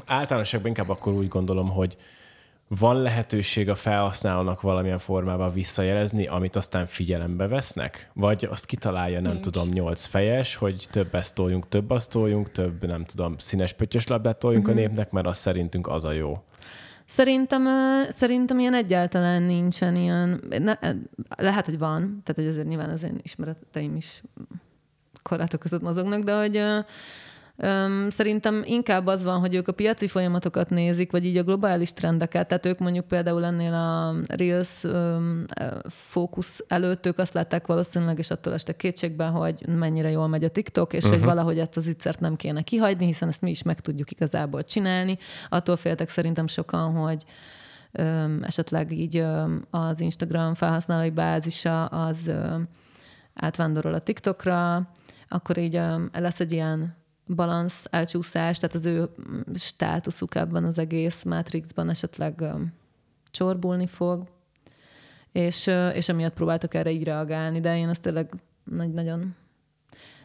általánosságban 0.06 0.70
inkább 0.70 0.90
akkor 0.90 1.14
úgy 1.14 1.28
gondolom, 1.28 1.70
hogy 1.70 1.98
van 2.80 3.02
lehetőség 3.02 3.70
a 3.70 3.76
felhasználónak 3.76 4.62
valamilyen 4.62 5.00
formában 5.00 5.54
visszajelezni, 5.54 6.28
amit 6.28 6.56
aztán 6.56 6.86
figyelembe 6.86 7.48
vesznek? 7.48 8.10
Vagy 8.14 8.48
azt 8.50 8.66
kitalálja, 8.66 9.20
nem 9.20 9.32
Nincs. 9.32 9.44
tudom, 9.44 9.70
nyolc 9.70 10.06
fejes, 10.06 10.56
hogy 10.56 10.88
több 10.92 11.16
ezt 11.16 11.36
toljunk, 11.36 11.70
több 11.70 11.90
azt 11.90 12.10
toljunk, 12.12 12.52
több, 12.52 12.86
nem 12.86 13.06
tudom, 13.06 13.38
színes 13.38 13.74
pöttyös 13.74 14.08
labdát 14.08 14.38
toljunk 14.38 14.68
uh-huh. 14.68 14.80
a 14.80 14.84
mhm. 14.84 14.90
népnek, 14.90 15.12
mert 15.12 15.28
az 15.28 15.38
szerintünk 15.38 15.88
az 15.88 16.06
a 16.06 16.12
jó. 16.12 16.44
Szerintem, 17.14 17.68
szerintem 18.10 18.60
ilyen 18.60 18.74
egyáltalán 18.74 19.42
nincsen 19.42 19.96
ilyen, 19.96 20.42
ne, 20.60 20.74
lehet, 21.38 21.66
hogy 21.66 21.78
van, 21.78 22.00
tehát 22.00 22.36
hogy 22.36 22.48
azért 22.48 22.68
nyilván 22.68 22.90
az 22.90 23.04
én 23.04 23.20
ismereteim 23.24 23.96
is 23.96 24.24
korlátok 25.24 25.60
között 25.60 25.82
mozognak, 25.82 26.24
de 26.24 26.40
hogy 26.40 26.62
szerintem 28.08 28.62
inkább 28.66 29.08
az 29.08 29.24
van, 29.24 29.40
hogy 29.40 29.56
ők 29.56 29.68
a 29.68 29.72
piaci 29.72 30.08
folyamatokat 30.08 30.70
nézik, 30.70 31.12
vagy 31.12 31.26
így 31.26 31.38
a 31.38 31.44
globális 31.44 31.94
trendeket. 31.94 32.48
Tehát 32.48 32.66
ők 32.66 32.80
mondjuk 32.80 33.08
például 33.08 33.46
ennél 33.46 33.74
a 33.74 34.16
Reels 34.28 34.84
fókusz 35.88 36.64
előtt 36.68 37.06
ők 37.06 37.18
azt 37.18 37.34
látták 37.34 37.68
valószínűleg, 37.68 38.18
és 38.18 38.32
attól 38.32 38.54
este 38.54 38.76
kétségben, 38.76 39.32
hogy 39.32 39.68
mennyire 39.68 40.10
jól 40.10 40.28
megy 40.28 40.44
a 40.44 40.50
TikTok, 40.50 40.94
és 40.94 41.04
uh-huh. 41.04 41.20
hogy 41.20 41.28
valahogy 41.28 41.60
ezt 41.60 41.78
az 41.78 41.88
ittszert 41.88 42.20
nem 42.20 42.36
kéne 42.36 42.62
kihagyni, 42.62 43.06
hiszen 43.06 43.28
ezt 43.28 43.42
mi 43.42 43.50
is 43.50 43.64
meg 43.64 43.80
tudjuk 43.80 44.12
igazából 44.12 44.64
csinálni. 44.64 45.18
Attól 45.50 45.78
féltek 45.78 46.10
szerintem 46.10 46.48
sokan, 46.48 46.92
hogy 46.92 47.24
um, 48.00 48.40
esetleg 48.44 48.92
így 48.92 49.20
um, 49.20 49.62
az 49.70 50.02
Instagram 50.02 50.54
felhasználói 50.54 51.10
bázisa 51.10 51.86
az 51.86 52.20
um, 52.28 52.68
átvándorol 53.34 53.94
a 53.94 54.00
TikTokra, 54.00 54.90
akkor 55.30 55.58
így 55.58 55.78
um, 55.78 56.10
lesz 56.14 56.40
egy 56.40 56.52
ilyen 56.52 57.00
balansz 57.36 57.86
elcsúszás, 57.90 58.58
tehát 58.58 58.76
az 58.76 58.86
ő 58.86 59.10
státuszuk 59.56 60.36
ebben 60.36 60.64
az 60.64 60.78
egész 60.78 61.24
Matrixban 61.24 61.90
esetleg 61.90 62.44
csorbulni 63.32 63.88
fog, 63.88 64.28
és, 65.32 65.72
és 65.94 66.10
emiatt 66.10 66.34
próbáltak 66.34 66.74
erre 66.74 66.92
így 66.92 67.04
reagálni, 67.04 67.60
de 67.60 67.78
én 67.78 67.88
azt 67.88 68.02
tényleg 68.02 68.30
nagy, 68.64 68.92
nagyon 68.92 69.36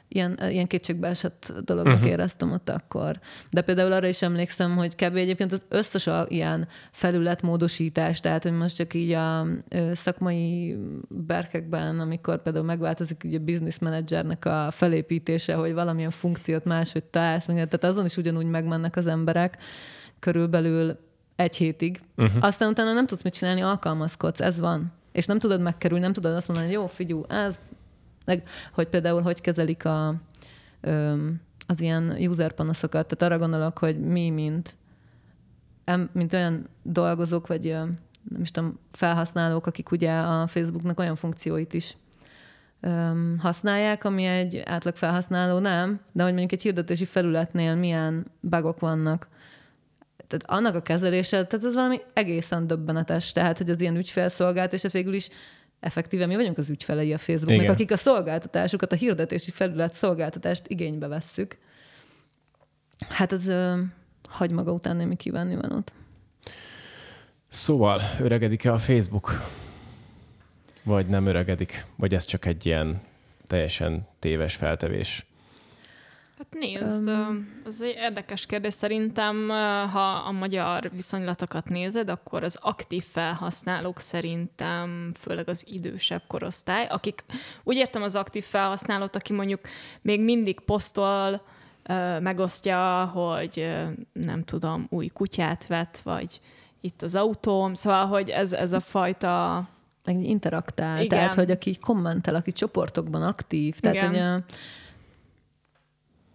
ilyen, 0.08 0.38
ilyen 0.50 0.66
kétségbeesett 0.66 1.52
dolognak 1.64 1.94
uh-huh. 1.94 2.10
éreztem 2.10 2.52
ott 2.52 2.68
akkor. 2.68 3.20
De 3.50 3.60
például 3.60 3.92
arra 3.92 4.06
is 4.06 4.22
emlékszem, 4.22 4.76
hogy 4.76 4.94
kb. 4.94 5.16
egyébként 5.16 5.52
az 5.52 5.64
összes 5.68 6.06
a, 6.06 6.26
ilyen 6.28 6.68
felületmódosítás, 6.90 8.20
tehát 8.20 8.42
hogy 8.42 8.52
most 8.52 8.76
csak 8.76 8.94
így 8.94 9.12
a 9.12 9.46
ö, 9.68 9.90
szakmai 9.94 10.76
berkekben, 11.08 12.00
amikor 12.00 12.42
például 12.42 12.64
megváltozik 12.64 13.22
így 13.24 13.34
a 13.34 13.38
business 13.44 13.78
managernek 13.78 14.44
a 14.44 14.68
felépítése, 14.70 15.54
hogy 15.54 15.74
valamilyen 15.74 16.10
funkciót 16.10 16.64
máshogy 16.64 17.04
találsz, 17.04 17.44
tehát 17.44 17.84
azon 17.84 18.04
is 18.04 18.16
ugyanúgy 18.16 18.46
megmennek 18.46 18.96
az 18.96 19.06
emberek 19.06 19.58
körülbelül 20.18 20.98
egy 21.36 21.56
hétig. 21.56 22.00
Uh-huh. 22.16 22.44
Aztán 22.44 22.68
utána 22.68 22.92
nem 22.92 23.06
tudsz 23.06 23.22
mit 23.22 23.34
csinálni, 23.34 23.60
alkalmazkodsz, 23.60 24.40
ez 24.40 24.60
van. 24.60 24.92
És 25.12 25.26
nem 25.26 25.38
tudod 25.38 25.60
megkerülni, 25.60 26.02
nem 26.02 26.12
tudod 26.12 26.34
azt 26.34 26.48
mondani, 26.48 26.68
hogy 26.68 26.76
jó, 26.76 26.86
figyú, 26.86 27.24
ez 27.28 27.58
meg, 28.26 28.48
hogy 28.72 28.88
például 28.88 29.22
hogy 29.22 29.40
kezelik 29.40 29.84
a, 29.84 30.08
az 31.66 31.80
ilyen 31.80 32.16
user 32.20 32.52
panaszokat. 32.52 33.06
Tehát 33.06 33.32
arra 33.32 33.46
gondolok, 33.46 33.78
hogy 33.78 34.00
mi, 34.00 34.30
mint, 34.30 34.76
mint 36.12 36.32
olyan 36.32 36.68
dolgozók, 36.82 37.46
vagy 37.46 37.64
nem 38.30 38.40
is 38.40 38.50
tudom, 38.50 38.78
felhasználók, 38.92 39.66
akik 39.66 39.90
ugye 39.90 40.12
a 40.12 40.46
Facebooknak 40.46 40.98
olyan 40.98 41.16
funkcióit 41.16 41.74
is 41.74 41.96
használják, 43.38 44.04
ami 44.04 44.24
egy 44.24 44.62
átlag 44.64 44.96
felhasználó 44.96 45.58
nem, 45.58 46.00
de 46.12 46.22
hogy 46.22 46.32
mondjuk 46.32 46.52
egy 46.52 46.62
hirdetési 46.62 47.04
felületnél 47.04 47.74
milyen 47.74 48.26
bugok 48.40 48.80
vannak, 48.80 49.28
tehát 50.26 50.60
annak 50.60 50.74
a 50.74 50.82
kezelése, 50.82 51.44
tehát 51.44 51.66
ez 51.66 51.74
valami 51.74 52.00
egészen 52.12 52.66
döbbenetes, 52.66 53.32
tehát 53.32 53.58
hogy 53.58 53.70
az 53.70 53.80
ilyen 53.80 53.96
ügyfélszolgált, 53.96 54.72
és 54.72 54.86
végül 54.92 55.14
is 55.14 55.28
effektíve 55.86 56.26
mi 56.26 56.34
vagyunk 56.34 56.58
az 56.58 56.70
ügyfelei 56.70 57.12
a 57.12 57.18
Facebooknak, 57.18 57.62
Igen. 57.62 57.74
akik 57.74 57.90
a 57.90 57.96
szolgáltatásukat, 57.96 58.92
a 58.92 58.96
hirdetési 58.96 59.50
felület 59.50 59.94
szolgáltatást 59.94 60.66
igénybe 60.66 61.06
vesszük. 61.06 61.58
Hát 63.08 63.32
az 63.32 63.46
ö, 63.46 63.80
hagy 64.28 64.50
maga 64.50 64.72
után 64.72 64.96
némi 64.96 65.16
kívánni 65.16 65.54
van 65.54 65.72
ott. 65.72 65.92
Szóval 67.48 68.02
öregedik-e 68.20 68.72
a 68.72 68.78
Facebook? 68.78 69.42
Vagy 70.82 71.06
nem 71.06 71.26
öregedik? 71.26 71.84
Vagy 71.96 72.14
ez 72.14 72.24
csak 72.24 72.44
egy 72.44 72.66
ilyen 72.66 73.00
teljesen 73.46 74.08
téves 74.18 74.54
feltevés? 74.54 75.26
Hát 76.38 76.46
nézd, 76.50 77.08
um, 77.08 77.62
ez 77.66 77.80
egy 77.80 77.94
érdekes 77.96 78.46
kérdés. 78.46 78.72
Szerintem, 78.72 79.48
ha 79.92 80.08
a 80.26 80.32
magyar 80.32 80.90
viszonylatokat 80.94 81.68
nézed, 81.68 82.08
akkor 82.08 82.42
az 82.42 82.58
aktív 82.62 83.04
felhasználók 83.04 84.00
szerintem, 84.00 85.12
főleg 85.20 85.48
az 85.48 85.64
idősebb 85.68 86.22
korosztály, 86.26 86.86
akik, 86.86 87.24
úgy 87.64 87.76
értem 87.76 88.02
az 88.02 88.16
aktív 88.16 88.44
felhasználót, 88.44 89.16
aki 89.16 89.32
mondjuk 89.32 89.60
még 90.02 90.20
mindig 90.20 90.60
posztol, 90.60 91.42
megosztja, 92.20 93.04
hogy 93.04 93.76
nem 94.12 94.44
tudom, 94.44 94.86
új 94.90 95.06
kutyát 95.06 95.66
vett, 95.66 96.00
vagy 96.02 96.40
itt 96.80 97.02
az 97.02 97.14
autóm, 97.14 97.74
szóval, 97.74 98.06
hogy 98.06 98.30
ez, 98.30 98.52
ez 98.52 98.72
a 98.72 98.80
fajta 98.80 99.68
meg 100.04 100.24
interaktál, 100.24 100.96
Igen. 100.96 101.08
tehát, 101.08 101.34
hogy 101.34 101.50
aki 101.50 101.76
kommentel, 101.80 102.34
aki 102.34 102.52
csoportokban 102.52 103.22
aktív, 103.22 103.78
tehát, 103.78 103.96
Igen. 103.96 104.08
hogy 104.08 104.18
a, 104.18 104.42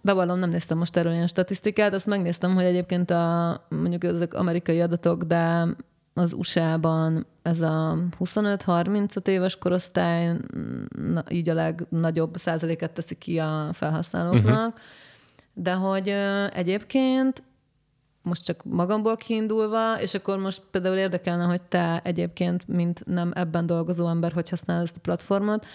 bevallom, 0.02 0.40
nem 0.40 0.50
néztem 0.50 0.78
most 0.78 0.98
erről 0.98 1.14
ilyen 1.14 1.28
statisztikát, 1.28 1.94
azt 1.94 2.06
megnéztem, 2.06 2.54
hogy 2.54 2.64
egyébként 2.64 3.12
a, 3.12 3.66
mondjuk 3.70 4.04
ezek 4.04 4.34
amerikai 4.34 4.82
adatok, 4.82 5.24
de 5.24 5.68
az 6.14 6.34
USA-ban 6.34 7.26
ez 7.42 7.62
a 7.62 7.98
25-30 8.20 9.28
éves 9.28 9.58
korosztály 9.58 10.38
na, 10.98 11.24
így 11.30 11.50
a 11.50 11.54
legnagyobb 11.54 12.38
százaléket 12.38 12.92
teszi 12.92 13.16
ki 13.16 13.40
a 13.40 13.70
felhasználóknak, 13.74 14.68
uh-huh. 14.68 14.82
de 15.54 15.74
hogy 15.74 16.10
ö, 16.10 16.46
egyébként 16.54 17.44
most 18.22 18.46
csak 18.46 18.64
magamból 18.64 19.16
kiindulva, 19.16 20.02
és 20.02 20.14
akkor 20.14 20.38
most 20.38 20.62
például 20.72 20.96
érdekelne, 20.96 21.44
hogy 21.44 21.62
te 21.62 22.02
egyébként, 22.04 22.68
mint 22.68 23.06
nem 23.06 23.32
ebben 23.36 23.66
dolgozó 23.66 24.08
ember, 24.08 24.32
hogy 24.32 24.50
használod 24.50 24.84
ezt 24.84 24.96
a 24.96 25.02
platformot, 25.02 25.66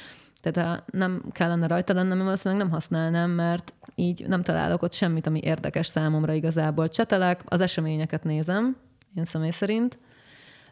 tehát 0.51 0.79
ha 0.79 0.99
nem 0.99 1.23
kellene 1.33 1.67
rajta 1.67 1.95
lennem, 1.95 2.19
valószínűleg 2.19 2.63
nem 2.63 2.73
használnám, 2.73 3.31
mert 3.31 3.75
így 3.95 4.27
nem 4.27 4.43
találok 4.43 4.83
ott 4.83 4.93
semmit, 4.93 5.27
ami 5.27 5.41
érdekes 5.43 5.87
számomra 5.87 6.33
igazából. 6.33 6.89
Csetelek, 6.89 7.41
az 7.45 7.61
eseményeket 7.61 8.25
nézem, 8.25 8.77
én 9.15 9.25
személy 9.25 9.51
szerint, 9.51 9.99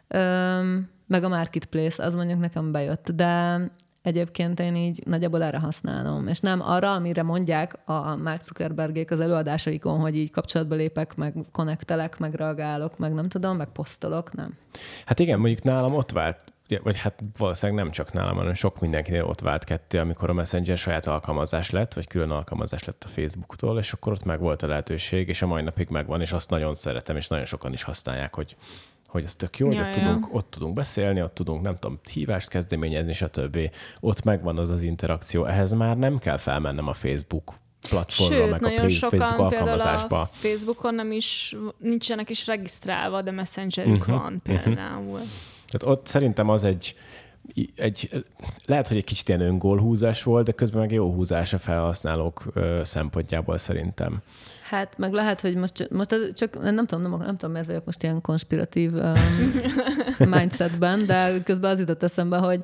Öm, 0.07 0.89
meg 1.07 1.23
a 1.23 1.27
marketplace, 1.27 2.03
az 2.03 2.15
mondjuk 2.15 2.39
nekem 2.39 2.71
bejött, 2.71 3.11
de 3.11 3.59
egyébként 4.01 4.59
én 4.59 4.75
így 4.75 5.01
nagyjából 5.05 5.43
erre 5.43 5.59
használom. 5.59 6.27
És 6.27 6.39
nem 6.39 6.61
arra, 6.61 6.93
amire 6.93 7.23
mondják 7.23 7.79
a 7.85 8.15
Mark 8.15 8.41
Zuckerbergék 8.41 9.11
az 9.11 9.19
előadásaikon, 9.19 9.99
hogy 9.99 10.17
így 10.17 10.31
kapcsolatba 10.31 10.75
lépek, 10.75 11.15
meg 11.15 11.35
konnektelek, 11.51 12.17
meg 12.17 12.33
reagálok, 12.33 12.97
meg 12.97 13.13
nem 13.13 13.23
tudom, 13.23 13.57
meg 13.57 13.67
posztolok, 13.67 14.33
nem. 14.33 14.57
Hát 15.05 15.19
igen, 15.19 15.39
mondjuk 15.39 15.63
nálam 15.63 15.93
ott 15.93 16.11
vált 16.11 16.39
vagy 16.83 16.97
hát 16.97 17.23
valószínűleg 17.37 17.83
nem 17.83 17.91
csak 17.91 18.13
nálam, 18.13 18.35
hanem 18.35 18.53
sok 18.53 18.79
mindenkinél 18.79 19.23
ott 19.23 19.39
vált 19.39 19.63
ketté, 19.63 19.97
amikor 19.97 20.29
a 20.29 20.33
Messenger 20.33 20.77
saját 20.77 21.05
alkalmazás 21.05 21.69
lett, 21.69 21.93
vagy 21.93 22.07
külön 22.07 22.31
alkalmazás 22.31 22.83
lett 22.83 23.03
a 23.03 23.07
Facebooktól, 23.07 23.77
és 23.77 23.93
akkor 23.93 24.11
ott 24.11 24.23
meg 24.23 24.39
volt 24.39 24.61
a 24.61 24.67
lehetőség, 24.67 25.27
és 25.27 25.41
a 25.41 25.47
mai 25.47 25.61
napig 25.61 25.89
megvan, 25.89 26.21
és 26.21 26.31
azt 26.31 26.49
nagyon 26.49 26.73
szeretem, 26.73 27.15
és 27.15 27.27
nagyon 27.27 27.45
sokan 27.45 27.73
is 27.73 27.83
használják, 27.83 28.35
hogy 28.35 28.55
hogy 29.07 29.23
ez 29.23 29.35
tök 29.35 29.57
jó, 29.57 29.71
ja, 29.71 29.77
hogy 29.77 29.87
ott, 29.87 29.95
ja. 29.95 30.03
tudunk, 30.03 30.33
ott 30.33 30.51
tudunk 30.51 30.73
beszélni, 30.73 31.21
ott 31.21 31.33
tudunk, 31.33 31.61
nem 31.61 31.75
tudom, 31.75 31.99
hívást 32.13 32.49
kezdeményezni, 32.49 33.13
stb. 33.13 33.57
Ott 33.99 34.23
megvan 34.23 34.57
az 34.57 34.69
az 34.69 34.81
interakció. 34.81 35.45
Ehhez 35.45 35.73
már 35.73 35.97
nem 35.97 36.17
kell 36.17 36.37
felmennem 36.37 36.87
a 36.87 36.93
Facebook 36.93 37.53
platformra, 37.89 38.35
Sőt, 38.35 38.51
meg 38.51 38.61
nagyon 38.61 38.85
a 38.85 38.89
sokan 38.89 39.19
Facebook 39.19 39.39
alkalmazásba. 39.39 40.21
A 40.21 40.29
Facebookon 40.31 40.95
nem 40.95 41.11
is, 41.11 41.55
nincsenek 41.77 42.29
is 42.29 42.47
regisztrálva, 42.47 43.21
de 43.21 43.31
messengerük 43.31 43.97
uh-huh, 43.97 44.15
van 44.15 44.41
mhm. 44.43 44.61
például. 44.63 45.05
Uh-huh. 45.05 45.27
Tehát 45.77 45.97
ott 45.97 46.07
szerintem 46.07 46.49
az 46.49 46.63
egy, 46.63 46.95
egy, 47.75 48.25
lehet, 48.65 48.87
hogy 48.87 48.97
egy 48.97 49.03
kicsit 49.03 49.27
ilyen 49.27 49.41
öngólhúzás 49.41 50.23
volt, 50.23 50.45
de 50.45 50.51
közben 50.51 50.81
meg 50.81 50.91
jó 50.91 51.13
húzás 51.13 51.53
a 51.53 51.57
felhasználók 51.57 52.43
szempontjából 52.83 53.57
szerintem. 53.57 54.21
Hát 54.69 54.97
meg 54.97 55.13
lehet, 55.13 55.41
hogy 55.41 55.55
most, 55.55 55.89
most 55.91 56.31
csak 56.33 56.61
nem 56.61 56.85
tudom, 56.85 57.09
nem, 57.09 57.19
nem 57.19 57.37
tudom, 57.37 57.51
miért 57.51 57.67
vagyok 57.67 57.85
most 57.85 58.03
ilyen 58.03 58.21
konspiratív 58.21 58.93
um, 58.93 59.13
mindsetben, 60.29 61.05
de 61.05 61.43
közben 61.43 61.71
az 61.71 61.79
jutott 61.79 62.03
eszembe, 62.03 62.37
hogy 62.37 62.61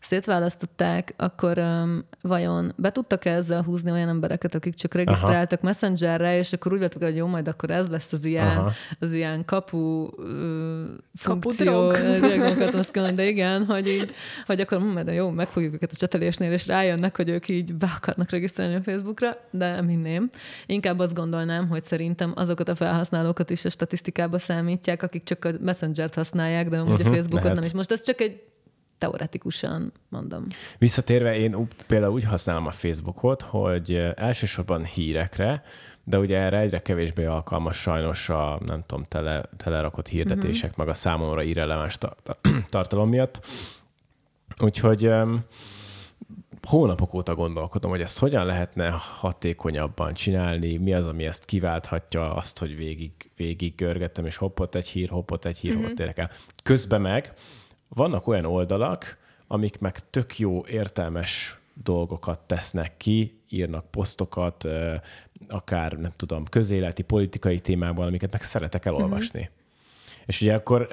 szétválasztották, 0.00 1.14
akkor 1.16 1.58
um, 1.58 2.04
vajon 2.20 2.72
be 2.76 2.92
tudtak 2.92 3.24
-e 3.24 3.30
ezzel 3.30 3.62
húzni 3.62 3.90
olyan 3.90 4.08
embereket, 4.08 4.54
akik 4.54 4.74
csak 4.74 4.94
regisztráltak 4.94 5.58
Aha. 5.58 5.68
Messengerre, 5.68 6.38
és 6.38 6.52
akkor 6.52 6.72
úgy 6.72 6.78
vettek, 6.78 7.02
hogy 7.02 7.16
jó, 7.16 7.26
majd 7.26 7.48
akkor 7.48 7.70
ez 7.70 7.88
lesz 7.88 8.12
az 8.12 8.24
ilyen, 8.24 8.70
az 8.98 9.12
ilyen 9.12 9.44
kapu 9.44 9.78
uh, 10.04 10.80
funkció. 11.14 11.88
azt 12.72 12.94
mondani, 12.94 13.16
de 13.16 13.24
igen, 13.24 13.64
hogy, 13.64 13.88
így, 13.88 14.10
hogy 14.46 14.60
akkor 14.60 14.78
hm, 14.78 15.00
de 15.04 15.12
jó, 15.12 15.30
megfogjuk 15.30 15.74
őket 15.74 15.90
a 15.92 15.96
csetelésnél, 15.96 16.52
és 16.52 16.66
rájönnek, 16.66 17.16
hogy 17.16 17.28
ők 17.28 17.48
így 17.48 17.74
be 17.74 17.92
akarnak 17.96 18.30
regisztrálni 18.30 18.74
a 18.74 18.82
Facebookra, 18.82 19.36
de 19.50 19.74
nem 19.74 19.88
hinném. 19.88 20.30
Inkább 20.66 20.98
azt 20.98 21.14
gondolnám, 21.14 21.68
hogy 21.68 21.84
szerintem 21.84 22.32
azokat 22.36 22.68
a 22.68 22.74
felhasználókat 22.74 23.50
is 23.50 23.64
a 23.64 23.70
statisztikába 23.70 24.38
számítják, 24.38 25.02
akik 25.02 25.22
csak 25.22 25.44
a 25.44 25.50
Messenger-t 25.60 26.14
használják, 26.14 26.68
de 26.68 26.78
amúgy 26.78 26.90
uh-huh, 26.90 27.08
a 27.08 27.14
Facebookot 27.14 27.42
lehet. 27.42 27.58
nem. 27.58 27.64
És 27.64 27.72
most 27.72 27.92
ez 27.92 28.02
csak 28.02 28.20
egy 28.20 28.49
teoretikusan 29.00 29.92
mondom. 30.08 30.46
Visszatérve, 30.78 31.36
én 31.36 31.68
például 31.86 32.12
úgy 32.12 32.24
használom 32.24 32.66
a 32.66 32.70
Facebookot, 32.70 33.42
hogy 33.42 34.12
elsősorban 34.16 34.84
hírekre, 34.84 35.62
de 36.04 36.18
ugye 36.18 36.38
erre 36.38 36.58
egyre 36.58 36.82
kevésbé 36.82 37.24
alkalmas 37.24 37.76
sajnos 37.76 38.28
a, 38.28 38.60
nem 38.66 38.82
tudom, 38.82 39.04
tele, 39.08 39.42
telerakott 39.56 40.08
hirdetések, 40.08 40.70
uh-huh. 40.70 40.84
meg 40.84 40.94
a 40.94 40.98
számomra 40.98 41.42
irreleváns 41.42 41.98
tartalom 42.68 43.08
miatt. 43.08 43.46
Úgyhogy 44.58 45.06
um, 45.06 45.44
hónapok 46.62 47.14
óta 47.14 47.34
gondolkodom, 47.34 47.90
hogy 47.90 48.00
ezt 48.00 48.18
hogyan 48.18 48.46
lehetne 48.46 48.90
hatékonyabban 49.20 50.14
csinálni, 50.14 50.76
mi 50.76 50.92
az, 50.92 51.06
ami 51.06 51.26
ezt 51.26 51.44
kiválthatja 51.44 52.34
azt, 52.34 52.58
hogy 52.58 52.76
végig, 52.76 53.12
végig 53.36 53.74
görgettem, 53.74 54.26
és 54.26 54.36
hoppot 54.36 54.74
egy 54.74 54.88
hír, 54.88 55.08
hoppot 55.08 55.44
egy 55.44 55.58
hír, 55.58 55.70
uh-huh. 55.70 55.84
hoppot 55.84 56.00
érek 56.00 56.18
el. 56.18 56.30
Közben 56.62 57.00
meg 57.00 57.32
vannak 57.94 58.26
olyan 58.26 58.44
oldalak, 58.44 59.18
amik 59.46 59.78
meg 59.78 60.10
tök 60.10 60.38
jó, 60.38 60.64
értelmes 60.66 61.58
dolgokat 61.82 62.40
tesznek 62.40 62.96
ki, 62.96 63.40
írnak 63.48 63.90
posztokat, 63.90 64.68
akár 65.48 65.92
nem 65.92 66.12
tudom, 66.16 66.44
közéleti, 66.44 67.02
politikai 67.02 67.60
témában, 67.60 68.06
amiket 68.06 68.32
meg 68.32 68.42
szeretek 68.42 68.84
elolvasni. 68.84 69.40
Mm-hmm. 69.40 70.24
És 70.26 70.40
ugye 70.40 70.54
akkor, 70.54 70.88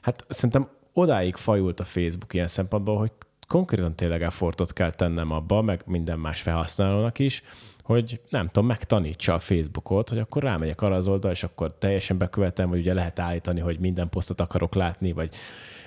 hát 0.00 0.24
szerintem 0.28 0.68
odáig 0.92 1.36
fajult 1.36 1.80
a 1.80 1.84
Facebook 1.84 2.34
ilyen 2.34 2.48
szempontból, 2.48 2.98
hogy 2.98 3.12
konkrétan 3.46 3.96
tényleg 3.96 4.22
effortot 4.22 4.72
kell 4.72 4.90
tennem 4.90 5.30
abba, 5.30 5.62
meg 5.62 5.82
minden 5.86 6.18
más 6.18 6.42
felhasználónak 6.42 7.18
is, 7.18 7.42
hogy 7.82 8.20
nem 8.28 8.46
tudom, 8.46 8.66
megtanítsa 8.66 9.34
a 9.34 9.38
Facebookot, 9.38 10.08
hogy 10.08 10.18
akkor 10.18 10.42
rámegyek 10.42 10.82
arra 10.82 10.94
az 10.94 11.06
oldalra, 11.06 11.30
és 11.36 11.42
akkor 11.42 11.74
teljesen 11.78 12.18
bekövetem, 12.18 12.68
hogy 12.68 12.78
ugye 12.78 12.94
lehet 12.94 13.18
állítani, 13.18 13.60
hogy 13.60 13.78
minden 13.78 14.08
posztot 14.08 14.40
akarok 14.40 14.74
látni, 14.74 15.12
vagy 15.12 15.30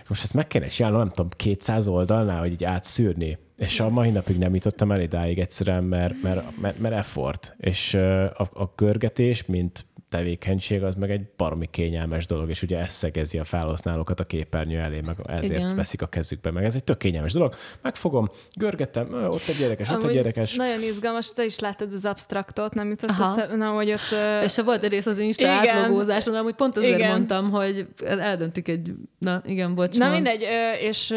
most 0.07 0.23
ezt 0.23 0.33
meg 0.33 0.47
kéne 0.47 0.67
csinálnom, 0.67 0.99
nem 0.99 1.09
tudom, 1.09 1.29
200 1.35 1.87
oldalnál, 1.87 2.39
hogy 2.39 2.51
így 2.51 2.63
átszűrni. 2.63 3.37
És 3.57 3.79
a 3.79 3.89
mai 3.89 4.09
napig 4.09 4.37
nem 4.37 4.53
jutottam 4.53 4.91
el 4.91 5.01
idáig 5.01 5.39
egyszerűen, 5.39 5.83
mert, 5.83 6.21
mert, 6.21 6.59
mert, 6.61 6.79
mert 6.79 6.95
effort. 6.95 7.55
És 7.57 7.93
a, 7.93 8.41
a 8.53 8.73
görgetés, 8.75 9.45
mint 9.45 9.85
tevékenység, 10.13 10.83
az 10.83 10.95
meg 10.95 11.11
egy 11.11 11.21
baromi 11.37 11.67
kényelmes 11.71 12.25
dolog, 12.25 12.49
és 12.49 12.61
ugye 12.61 12.79
ez 12.79 12.93
szegezi 12.93 13.37
a 13.39 13.43
felhasználókat 13.43 14.19
a 14.19 14.23
képernyő 14.23 14.79
elé, 14.79 15.01
meg 15.01 15.15
ezért 15.25 15.63
Igen. 15.63 15.75
veszik 15.75 16.01
a 16.01 16.05
kezükbe, 16.05 16.51
meg 16.51 16.63
ez 16.63 16.75
egy 16.75 16.83
tök 16.83 16.97
kényelmes 16.97 17.33
dolog. 17.33 17.55
Megfogom, 17.81 18.29
görgetem, 18.55 19.07
ott 19.13 19.47
egy 19.47 19.57
gyerekes, 19.57 19.89
Amúgy 19.89 20.03
ott 20.03 20.09
egy 20.09 20.15
gyerekes. 20.15 20.55
Nagyon 20.55 20.81
izgalmas, 20.81 21.33
te 21.33 21.45
is 21.45 21.59
láttad 21.59 21.93
az 21.93 22.05
abstraktot, 22.05 22.73
nem 22.73 22.89
jutott 22.89 23.09
össze, 23.19 23.55
na, 23.55 23.69
hogy 23.69 23.91
ott... 23.91 24.11
Uh... 24.11 24.43
És 24.43 24.57
volt 24.57 24.83
egy 24.83 24.91
rész 24.91 25.05
az 25.05 25.19
Insta 25.19 25.43
igen. 25.43 25.77
átlogózáson, 25.77 26.35
amúgy 26.35 26.55
pont 26.55 26.77
azért 26.77 26.97
igen. 26.97 27.09
mondtam, 27.09 27.49
hogy 27.49 27.87
eldöntik 28.05 28.67
egy... 28.67 28.93
Na, 29.17 29.41
igen, 29.45 29.75
bocs. 29.75 29.97
Na 29.97 30.09
mindegy, 30.09 30.45
és 30.81 31.13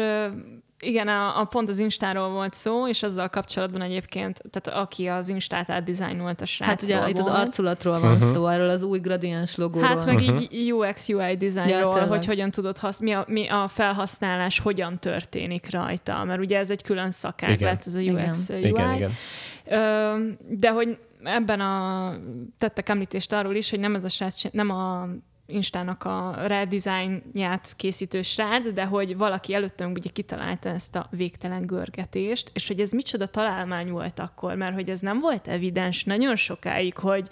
igen, 0.79 1.07
a, 1.07 1.39
a 1.39 1.43
pont 1.43 1.69
az 1.69 1.79
Instáról 1.79 2.29
volt 2.29 2.53
szó, 2.53 2.87
és 2.87 3.03
azzal 3.03 3.29
kapcsolatban 3.29 3.81
egyébként, 3.81 4.41
tehát 4.49 4.79
aki 4.81 5.07
az 5.07 5.29
Instát 5.29 5.69
átdizájnolt 5.69 6.41
a 6.41 6.45
Hát 6.59 6.81
ugye 6.81 7.09
itt 7.09 7.17
az 7.17 7.25
arculatról 7.25 7.99
van 7.99 8.13
uh-huh. 8.13 8.29
szó, 8.29 8.47
erről 8.47 8.69
az 8.69 8.81
új 8.81 8.99
gradiens 8.99 9.55
logóról. 9.55 9.87
Hát 9.87 10.05
meg 10.05 10.15
uh-huh. 10.15 10.41
így 10.49 10.71
UX, 10.71 11.09
UI 11.09 11.37
designról, 11.37 11.97
ja, 11.97 12.05
hogy 12.05 12.25
hogyan 12.25 12.51
tudod 12.51 12.77
hasz, 12.77 13.01
mi, 13.01 13.11
a, 13.11 13.25
mi 13.27 13.47
a 13.47 13.67
felhasználás, 13.67 14.59
hogyan 14.59 14.99
történik 14.99 15.71
rajta, 15.71 16.23
mert 16.23 16.39
ugye 16.39 16.57
ez 16.57 16.71
egy 16.71 16.83
külön 16.83 17.11
szakág 17.11 17.61
lett, 17.61 17.85
ez 17.85 17.95
a 17.95 17.99
UX, 17.99 18.49
igen. 18.49 18.61
UI. 18.61 18.69
Igen, 18.69 18.93
igen. 18.93 19.11
De 20.49 20.71
hogy 20.71 20.97
ebben 21.23 21.59
a 21.59 22.13
tettek 22.57 22.89
említést 22.89 23.33
arról 23.33 23.55
is, 23.55 23.69
hogy 23.69 23.79
nem 23.79 23.95
ez 23.95 24.03
a 24.03 24.09
srác, 24.09 24.41
nem 24.51 24.69
a 24.69 25.07
Instának 25.49 26.03
a 26.03 26.35
redesignját 26.45 27.73
készítő 27.75 28.21
srác, 28.21 28.73
de 28.73 28.85
hogy 28.85 29.17
valaki 29.17 29.53
előttünk 29.53 29.97
ugye 29.97 30.09
kitalálta 30.09 30.69
ezt 30.69 30.95
a 30.95 31.07
végtelen 31.11 31.65
görgetést, 31.65 32.51
és 32.53 32.67
hogy 32.67 32.79
ez 32.79 32.91
micsoda 32.91 33.27
találmány 33.27 33.91
volt 33.91 34.19
akkor, 34.19 34.55
mert 34.55 34.73
hogy 34.73 34.89
ez 34.89 34.99
nem 34.99 35.19
volt 35.19 35.47
evidens 35.47 36.03
nagyon 36.03 36.35
sokáig, 36.35 36.97
hogy 36.97 37.29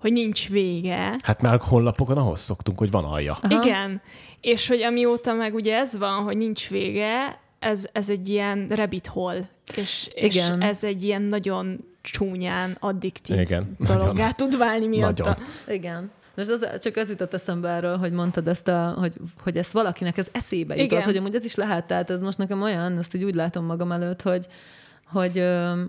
hogy 0.00 0.12
nincs 0.12 0.48
vége. 0.48 1.16
Hát 1.24 1.40
már 1.40 1.60
honlapokon 1.60 2.16
ahhoz 2.16 2.40
szoktunk, 2.40 2.78
hogy 2.78 2.90
van 2.90 3.04
alja. 3.04 3.38
Aha. 3.42 3.62
Igen. 3.62 4.00
És 4.40 4.68
hogy 4.68 4.82
amióta 4.82 5.32
meg 5.32 5.54
ugye 5.54 5.76
ez 5.76 5.98
van, 5.98 6.22
hogy 6.22 6.36
nincs 6.36 6.68
vége, 6.68 7.40
ez, 7.58 7.86
ez 7.92 8.08
egy 8.08 8.28
ilyen 8.28 8.68
rabbit 8.68 9.06
hole, 9.06 9.48
és, 9.76 10.10
Igen. 10.14 10.60
és 10.60 10.66
ez 10.66 10.84
egy 10.84 11.04
ilyen 11.04 11.22
nagyon 11.22 11.84
csúnyán 12.02 12.76
addiktív 12.80 13.38
Igen. 13.38 13.76
dologgá 13.78 14.30
tud 14.30 14.58
válni 14.58 14.86
miatta. 14.86 15.24
Nagyon. 15.24 15.44
Igen. 15.68 16.10
Most 16.38 16.50
az, 16.50 16.78
csak 16.78 16.96
az 16.96 17.08
jutott 17.08 17.34
eszembe 17.34 17.68
erről, 17.68 17.96
hogy 17.96 18.12
mondtad 18.12 18.48
ezt, 18.48 18.68
a, 18.68 18.94
hogy, 18.98 19.14
hogy 19.42 19.56
ezt 19.56 19.72
valakinek 19.72 20.18
ez 20.18 20.26
eszébe 20.32 20.74
jutott, 20.74 20.90
Igen. 20.90 21.04
hogy 21.04 21.16
amúgy 21.16 21.34
ez 21.34 21.44
is 21.44 21.54
lehet, 21.54 21.86
tehát 21.86 22.10
ez 22.10 22.20
most 22.20 22.38
nekem 22.38 22.62
olyan, 22.62 22.98
ezt 22.98 23.14
így 23.14 23.24
úgy 23.24 23.34
látom 23.34 23.64
magam 23.64 23.92
előtt, 23.92 24.22
hogy, 24.22 24.46
hogy 25.06 25.38
ö, 25.38 25.82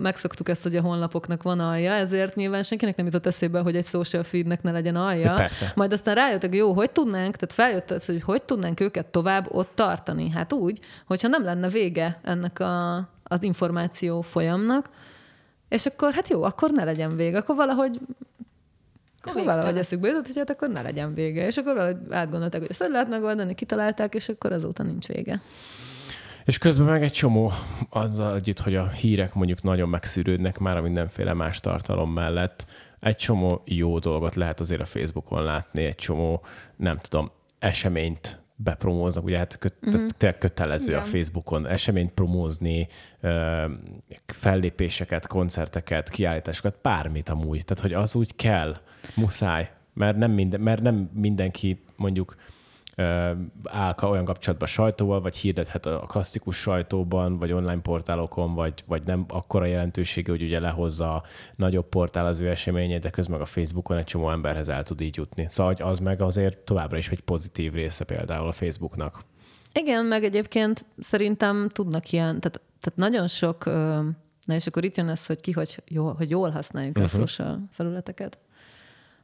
megszoktuk 0.00 0.48
ezt, 0.48 0.62
hogy 0.62 0.76
a 0.76 0.80
honlapoknak 0.80 1.42
van 1.42 1.60
alja, 1.60 1.92
ezért 1.92 2.34
nyilván 2.34 2.62
senkinek 2.62 2.96
nem 2.96 3.06
jutott 3.06 3.26
eszébe, 3.26 3.60
hogy 3.60 3.76
egy 3.76 3.84
social 3.84 4.22
feednek 4.22 4.62
ne 4.62 4.70
legyen 4.70 4.96
alja. 4.96 5.34
Persze. 5.34 5.72
Majd 5.74 5.92
aztán 5.92 6.14
rájöttek, 6.14 6.54
jó, 6.54 6.72
hogy 6.72 6.90
tudnánk, 6.90 7.36
tehát 7.36 7.52
feljött 7.52 7.90
az, 7.90 8.06
hogy 8.06 8.22
hogy 8.22 8.42
tudnánk 8.42 8.80
őket 8.80 9.06
tovább 9.06 9.46
ott 9.50 9.70
tartani. 9.74 10.30
Hát 10.30 10.52
úgy, 10.52 10.80
hogyha 11.06 11.28
nem 11.28 11.44
lenne 11.44 11.68
vége 11.68 12.20
ennek 12.22 12.60
a, 12.60 12.96
az 13.22 13.42
információ 13.42 14.20
folyamnak, 14.20 14.90
és 15.68 15.86
akkor 15.86 16.12
hát 16.12 16.28
jó, 16.28 16.42
akkor 16.42 16.70
ne 16.70 16.84
legyen 16.84 17.16
vége, 17.16 17.38
akkor 17.38 17.56
valahogy 17.56 18.00
akkor 19.22 19.44
valahogy 19.44 19.78
eszükbe 19.78 20.08
jutott, 20.08 20.26
hogy 20.26 20.36
hát 20.36 20.50
akkor 20.50 20.68
ne 20.68 20.82
legyen 20.82 21.14
vége. 21.14 21.46
És 21.46 21.56
akkor 21.56 21.74
valahogy 21.74 21.96
átgondolták, 22.10 22.60
hogy 22.60 22.70
ezt 22.70 22.82
hogy 22.82 22.90
lehet 22.90 23.08
megoldani, 23.08 23.54
kitalálták, 23.54 24.14
és 24.14 24.28
akkor 24.28 24.52
azóta 24.52 24.82
nincs 24.82 25.06
vége. 25.06 25.42
És 26.44 26.58
közben 26.58 26.86
meg 26.86 27.02
egy 27.02 27.12
csomó 27.12 27.52
azzal 27.90 28.34
együtt, 28.34 28.60
hogy 28.60 28.76
a 28.76 28.88
hírek 28.88 29.34
mondjuk 29.34 29.62
nagyon 29.62 29.88
megszűrődnek 29.88 30.58
már 30.58 30.76
a 30.76 30.82
mindenféle 30.82 31.34
más 31.34 31.60
tartalom 31.60 32.12
mellett, 32.12 32.66
egy 33.00 33.16
csomó 33.16 33.62
jó 33.64 33.98
dolgot 33.98 34.34
lehet 34.34 34.60
azért 34.60 34.80
a 34.80 34.84
Facebookon 34.84 35.42
látni, 35.42 35.84
egy 35.84 35.94
csomó, 35.94 36.44
nem 36.76 36.98
tudom, 36.98 37.30
eseményt 37.58 38.39
bepromóznak, 38.62 39.24
ugye 39.24 39.36
hát 39.36 39.58
köt, 39.58 39.74
uh-huh. 39.82 40.06
tényleg 40.06 40.38
kötelező 40.38 40.90
Igen. 40.90 41.00
a 41.00 41.04
Facebookon 41.04 41.66
eseményt 41.66 42.10
promózni, 42.12 42.88
fellépéseket, 44.26 45.26
koncerteket, 45.26 46.10
kiállításokat, 46.10 46.78
bármit 46.82 47.28
amúgy. 47.28 47.64
Tehát, 47.64 47.82
hogy 47.82 47.92
az 47.92 48.14
úgy 48.14 48.36
kell, 48.36 48.76
muszáj, 49.14 49.70
mert 49.94 50.16
nem, 50.16 50.30
minden, 50.30 50.60
mert 50.60 50.82
nem 50.82 51.10
mindenki 51.14 51.82
mondjuk 51.96 52.36
áll 53.64 53.94
olyan 54.02 54.24
kapcsolatban 54.24 54.68
sajtóval, 54.68 55.20
vagy 55.20 55.36
hirdethet 55.36 55.86
a 55.86 55.98
klasszikus 55.98 56.56
sajtóban, 56.56 57.38
vagy 57.38 57.52
online 57.52 57.80
portálokon, 57.80 58.54
vagy, 58.54 58.84
vagy 58.86 59.02
nem 59.02 59.24
akkora 59.28 59.64
jelentősége, 59.64 60.30
hogy 60.30 60.42
ugye 60.42 60.60
lehozza 60.60 61.14
a 61.14 61.22
nagyobb 61.56 61.88
portál 61.88 62.26
az 62.26 62.38
ő 62.38 62.48
eseményét, 62.48 63.00
de 63.00 63.10
közben 63.10 63.40
a 63.40 63.46
Facebookon 63.46 63.96
egy 63.96 64.04
csomó 64.04 64.30
emberhez 64.30 64.68
el 64.68 64.82
tud 64.82 65.00
így 65.00 65.16
jutni. 65.16 65.46
Szóval 65.48 65.74
az 65.74 65.98
meg 65.98 66.20
azért 66.20 66.58
továbbra 66.58 66.96
is 66.96 67.08
egy 67.08 67.20
pozitív 67.20 67.72
része 67.72 68.04
például 68.04 68.48
a 68.48 68.52
Facebooknak. 68.52 69.20
Igen, 69.72 70.04
meg 70.04 70.24
egyébként 70.24 70.84
szerintem 70.98 71.68
tudnak 71.68 72.12
ilyen, 72.12 72.40
tehát, 72.40 72.60
tehát 72.80 72.98
nagyon 72.98 73.26
sok, 73.26 73.64
na 74.44 74.54
és 74.54 74.66
akkor 74.66 74.84
itt 74.84 74.96
jön 74.96 75.08
ez, 75.08 75.26
hogy 75.26 75.40
ki, 75.40 75.52
hogy 75.52 75.82
jól, 75.88 76.14
hogy 76.14 76.30
jól 76.30 76.50
használjuk 76.50 76.96
uh-huh. 76.96 77.12
a 77.12 77.16
mhm. 77.16 77.26
social 77.26 77.68
felületeket 77.70 78.38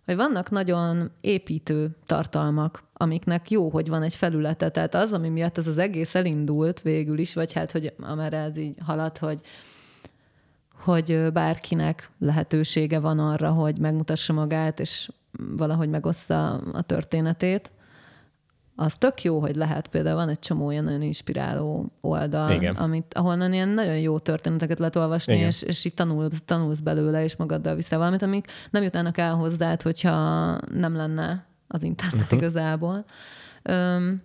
hogy 0.07 0.17
vannak 0.17 0.51
nagyon 0.51 1.11
építő 1.21 1.97
tartalmak, 2.07 2.83
amiknek 2.99 3.51
jó, 3.51 3.69
hogy 3.69 3.89
van 3.89 4.03
egy 4.03 4.15
felülete. 4.15 4.69
Tehát 4.69 4.95
az, 4.95 5.13
ami 5.13 5.29
miatt 5.29 5.59
ez 5.59 5.67
az 5.67 5.79
egész 5.79 6.15
elindult 6.15 6.81
végül 6.81 7.19
is, 7.19 7.35
vagy 7.35 7.53
hát, 7.53 7.71
hogy 7.71 7.93
amerre 7.99 8.39
ez 8.39 8.57
így 8.57 8.79
halad, 8.85 9.19
hogy 9.19 9.41
hogy 10.85 11.33
bárkinek 11.33 12.11
lehetősége 12.19 13.01
van 13.01 13.19
arra, 13.19 13.51
hogy 13.51 13.79
megmutassa 13.79 14.33
magát, 14.33 14.81
és 14.81 15.09
valahogy 15.57 15.89
megossza 15.89 16.53
a 16.55 16.83
történetét, 16.83 17.73
az 18.79 18.95
tök 18.95 19.23
jó, 19.23 19.39
hogy 19.39 19.57
lehet. 19.57 19.89
Például 19.89 20.17
van 20.17 20.29
egy 20.29 20.39
csomó 20.39 20.67
olyan 20.67 20.85
nagyon 20.85 21.03
inspiráló 21.03 21.93
oldal, 22.01 22.51
Igen. 22.51 22.75
amit, 22.75 23.15
ahol 23.15 23.43
ilyen 23.53 23.69
nagyon 23.69 23.99
jó 23.99 24.19
történeteket 24.19 24.79
lehet 24.79 24.97
olvasni, 24.97 25.35
Igen. 25.35 25.47
és, 25.47 25.63
és 25.63 25.85
így 25.85 25.95
tanulsz, 25.95 26.43
tanulsz 26.45 26.81
belőle, 26.81 27.25
és 27.25 27.37
magaddal 27.37 27.75
viszel 27.75 27.99
valamit, 27.99 28.23
amik 28.23 28.47
nem 28.71 28.83
jutnának 28.83 29.19
el 29.19 29.35
hozzád, 29.35 29.83
hogyha 29.83 30.11
nem 30.73 30.97
lenne 30.97 31.47
az 31.69 31.83
internet 31.83 32.25
uh-huh. 32.25 32.39
igazából. 32.39 33.05
Öm, 33.63 34.23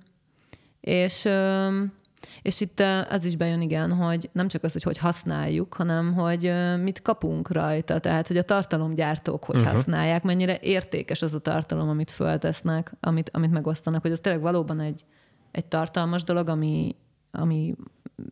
és 0.82 1.26
öm, 1.26 1.94
és 2.42 2.62
itt 2.62 2.80
az 3.10 3.26
is 3.26 3.36
bejön, 3.36 3.62
igen, 3.62 3.94
hogy 3.94 4.30
nem 4.34 4.48
csak 4.48 4.64
az, 4.64 4.72
hogy 4.74 4.84
hogy 4.84 4.98
használjuk, 4.98 5.74
hanem 5.74 6.14
hogy 6.14 6.54
mit 6.82 7.02
kapunk 7.02 7.52
rajta. 7.52 8.00
Tehát, 8.00 8.28
hogy 8.28 8.38
a 8.38 8.44
tartalomgyártók 8.44 9.44
hogy 9.44 9.56
uh-huh. 9.56 9.72
használják, 9.72 10.24
mennyire 10.24 10.58
értékes 10.62 11.22
az 11.22 11.34
a 11.34 11.40
tartalom, 11.40 11.90
amit 11.90 12.12
föltesznek, 12.12 12.94
amit, 13.00 13.30
amit 13.34 13.52
megosztanak, 13.52 14.02
hogy 14.02 14.12
az 14.12 14.20
tényleg 14.20 14.42
valóban 14.42 14.80
egy, 14.80 15.06
egy 15.52 15.66
tartalmas 15.66 16.24
dolog, 16.24 16.48
ami, 16.48 16.96
ami 17.32 17.76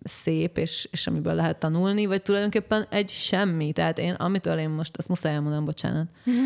szép, 0.03 0.57
és, 0.57 0.87
és 0.91 1.07
amiből 1.07 1.33
lehet 1.33 1.59
tanulni, 1.59 2.05
vagy 2.05 2.21
tulajdonképpen 2.21 2.85
egy 2.89 3.09
semmi. 3.09 3.71
Tehát 3.71 3.99
én, 3.99 4.13
amitől 4.13 4.57
én 4.57 4.69
most, 4.69 4.97
azt 4.97 5.07
muszáj 5.07 5.33
elmondanom, 5.33 5.65
bocsánat. 5.65 6.07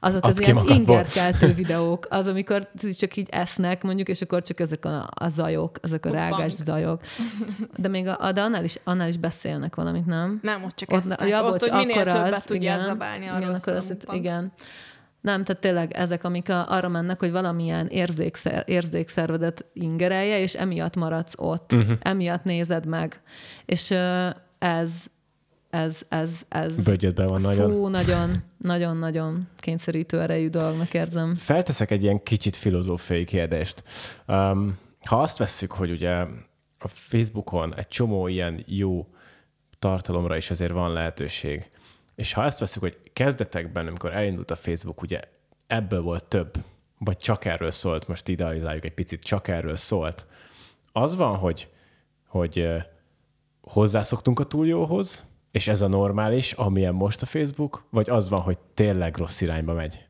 Azok 0.00 0.24
az 0.24 0.40
ilyen 0.40 0.58
ingerkeltő 0.68 1.52
videók, 1.62 2.06
az, 2.10 2.26
amikor 2.26 2.70
csak 2.98 3.16
így 3.16 3.28
esznek, 3.30 3.82
mondjuk, 3.82 4.08
és 4.08 4.20
akkor 4.20 4.42
csak 4.42 4.60
ezek 4.60 4.84
a, 4.84 5.08
a 5.14 5.28
zajok, 5.28 5.78
ezek 5.82 6.06
a 6.06 6.08
Hoppang. 6.08 6.30
rágás 6.30 6.52
zajok. 6.52 7.00
De 7.76 7.88
még 7.88 8.06
a, 8.06 8.32
de 8.32 8.42
annál 8.42 8.64
is, 8.64 8.78
annál 8.84 9.08
is 9.08 9.16
beszélnek 9.16 9.74
valamit, 9.74 10.06
nem? 10.06 10.38
Nem, 10.42 10.64
ott 10.64 10.74
csak 10.74 10.92
ott, 10.92 10.98
esznek. 10.98 11.28
Ja, 11.28 11.42
bocs, 11.42 11.52
ott, 11.52 11.68
hogy 11.68 11.86
minél 11.86 12.04
többet 12.04 12.34
az, 12.34 12.44
tudják 12.44 12.80
zabálni 12.80 13.26
arról 13.26 13.40
igen, 13.40 13.54
akkor 13.54 13.72
azt, 13.72 14.06
igen. 14.12 14.52
Nem, 15.24 15.44
tehát 15.44 15.62
tényleg 15.62 15.92
ezek, 15.92 16.24
amik 16.24 16.48
a, 16.48 16.70
arra 16.70 16.88
mennek, 16.88 17.18
hogy 17.20 17.30
valamilyen 17.30 17.86
érzékszer, 17.86 18.64
érzékszervedet 18.66 19.66
ingerelje, 19.72 20.38
és 20.38 20.54
emiatt 20.54 20.96
maradsz 20.96 21.34
ott, 21.36 21.72
uh-huh. 21.72 21.96
emiatt 22.00 22.44
nézed 22.44 22.86
meg. 22.86 23.22
És 23.64 23.90
ez, 24.58 25.04
ez, 25.70 26.02
ez, 26.08 26.30
ez... 26.48 26.72
Bögyödben 26.72 27.26
van 27.26 27.40
fú, 27.40 27.46
nagyon. 27.46 27.90
nagyon, 27.90 28.30
nagyon, 28.58 28.96
nagyon 28.96 29.48
kényszerítő 29.56 30.20
erejű 30.20 30.48
dolognak 30.48 30.94
érzem. 30.94 31.34
Felteszek 31.36 31.90
egy 31.90 32.02
ilyen 32.02 32.22
kicsit 32.22 32.56
filozófiai 32.56 33.24
kérdést. 33.24 33.82
Um, 34.26 34.78
ha 35.04 35.20
azt 35.20 35.38
vesszük, 35.38 35.72
hogy 35.72 35.90
ugye 35.90 36.12
a 36.78 36.88
Facebookon 36.88 37.74
egy 37.76 37.88
csomó 37.88 38.28
ilyen 38.28 38.62
jó 38.66 39.06
tartalomra 39.78 40.36
is 40.36 40.50
azért 40.50 40.72
van 40.72 40.92
lehetőség, 40.92 41.70
és 42.14 42.32
ha 42.32 42.44
ezt 42.44 42.58
veszük, 42.58 42.82
hogy 42.82 42.98
kezdetekben, 43.12 43.86
amikor 43.86 44.14
elindult 44.14 44.50
a 44.50 44.56
Facebook, 44.56 45.02
ugye 45.02 45.20
ebből 45.66 46.02
volt 46.02 46.24
több, 46.24 46.54
vagy 46.98 47.16
csak 47.16 47.44
erről 47.44 47.70
szólt, 47.70 48.08
most 48.08 48.28
idealizáljuk 48.28 48.84
egy 48.84 48.94
picit, 48.94 49.22
csak 49.22 49.48
erről 49.48 49.76
szólt. 49.76 50.26
Az 50.92 51.16
van, 51.16 51.36
hogy, 51.36 51.68
hogy 52.26 52.68
hozzászoktunk 53.60 54.40
a 54.40 54.44
túl 54.44 54.66
jóhoz, 54.66 55.24
és 55.50 55.68
ez 55.68 55.80
a 55.80 55.88
normális, 55.88 56.52
amilyen 56.52 56.94
most 56.94 57.22
a 57.22 57.26
Facebook, 57.26 57.84
vagy 57.90 58.10
az 58.10 58.28
van, 58.28 58.40
hogy 58.40 58.58
tényleg 58.74 59.16
rossz 59.16 59.40
irányba 59.40 59.72
megy? 59.72 60.06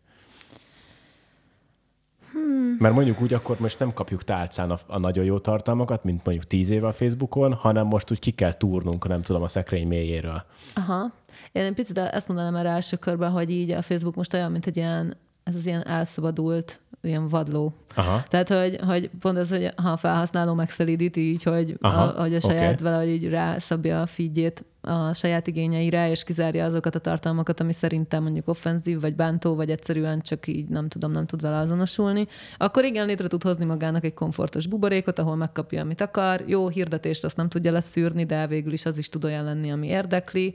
Mert 2.78 2.94
mondjuk 2.94 3.20
úgy 3.20 3.34
akkor 3.34 3.56
most 3.60 3.78
nem 3.78 3.92
kapjuk 3.92 4.24
tálcán 4.24 4.70
a, 4.70 4.78
a 4.86 4.98
nagyon 4.98 5.24
jó 5.24 5.38
tartalmakat, 5.38 6.04
mint 6.04 6.24
mondjuk 6.24 6.46
tíz 6.46 6.70
éve 6.70 6.86
a 6.86 6.92
Facebookon, 6.92 7.52
hanem 7.52 7.86
most 7.86 8.10
úgy 8.10 8.18
ki 8.18 8.30
kell 8.30 8.52
túrnunk, 8.52 9.08
nem 9.08 9.22
tudom, 9.22 9.42
a 9.42 9.48
szekrény 9.48 9.86
mélyéről. 9.86 10.44
Aha. 10.74 11.12
Én 11.52 11.64
egy 11.64 11.74
picit 11.74 11.98
ezt 11.98 12.28
mondanám 12.28 12.56
erre 12.56 12.68
első 12.68 12.96
körben, 12.96 13.30
hogy 13.30 13.50
így 13.50 13.70
a 13.70 13.82
Facebook 13.82 14.14
most 14.14 14.34
olyan, 14.34 14.50
mint 14.50 14.66
egy 14.66 14.76
ilyen, 14.76 15.16
ez 15.42 15.54
az 15.54 15.66
ilyen 15.66 15.86
elszabadult, 15.86 16.80
ilyen 17.04 17.28
vadló. 17.28 17.74
Aha. 17.94 18.22
Tehát, 18.28 18.48
hogy, 18.48 18.78
hogy 18.86 19.10
pont 19.20 19.38
az, 19.38 19.50
hogy 19.50 19.70
ha 19.76 19.88
a 19.88 19.96
felhasználó 19.96 20.54
megszelídít 20.54 21.16
így, 21.16 21.42
hogy 21.42 21.76
Aha, 21.80 22.02
a, 22.02 22.20
hogy 22.20 22.34
a 22.34 22.40
saját 22.40 22.80
okay. 22.80 22.92
valahogy 22.92 23.08
így 23.08 23.28
rászabja 23.28 24.00
a 24.00 24.06
feedjét 24.06 24.64
a 24.80 25.12
saját 25.12 25.46
igényeire, 25.46 26.10
és 26.10 26.24
kizárja 26.24 26.64
azokat 26.64 26.94
a 26.94 26.98
tartalmakat, 26.98 27.60
ami 27.60 27.72
szerintem 27.72 28.22
mondjuk 28.22 28.48
offenzív, 28.48 29.00
vagy 29.00 29.14
bántó, 29.14 29.54
vagy 29.54 29.70
egyszerűen 29.70 30.20
csak 30.20 30.46
így 30.46 30.68
nem 30.68 30.88
tudom, 30.88 31.12
nem 31.12 31.26
tud 31.26 31.40
vele 31.40 31.56
azonosulni, 31.56 32.26
akkor 32.56 32.84
igen, 32.84 33.06
létre 33.06 33.28
tud 33.28 33.42
hozni 33.42 33.64
magának 33.64 34.04
egy 34.04 34.14
komfortos 34.14 34.66
buborékot, 34.66 35.18
ahol 35.18 35.36
megkapja, 35.36 35.80
amit 35.80 36.00
akar. 36.00 36.44
Jó 36.46 36.68
hirdetést 36.68 37.24
azt 37.24 37.36
nem 37.36 37.48
tudja 37.48 37.72
leszűrni, 37.72 38.24
de 38.24 38.46
végül 38.46 38.72
is 38.72 38.84
az 38.86 38.98
is 38.98 39.08
tud 39.08 39.24
olyan 39.24 39.44
lenni, 39.44 39.72
ami 39.72 39.86
érdekli. 39.86 40.54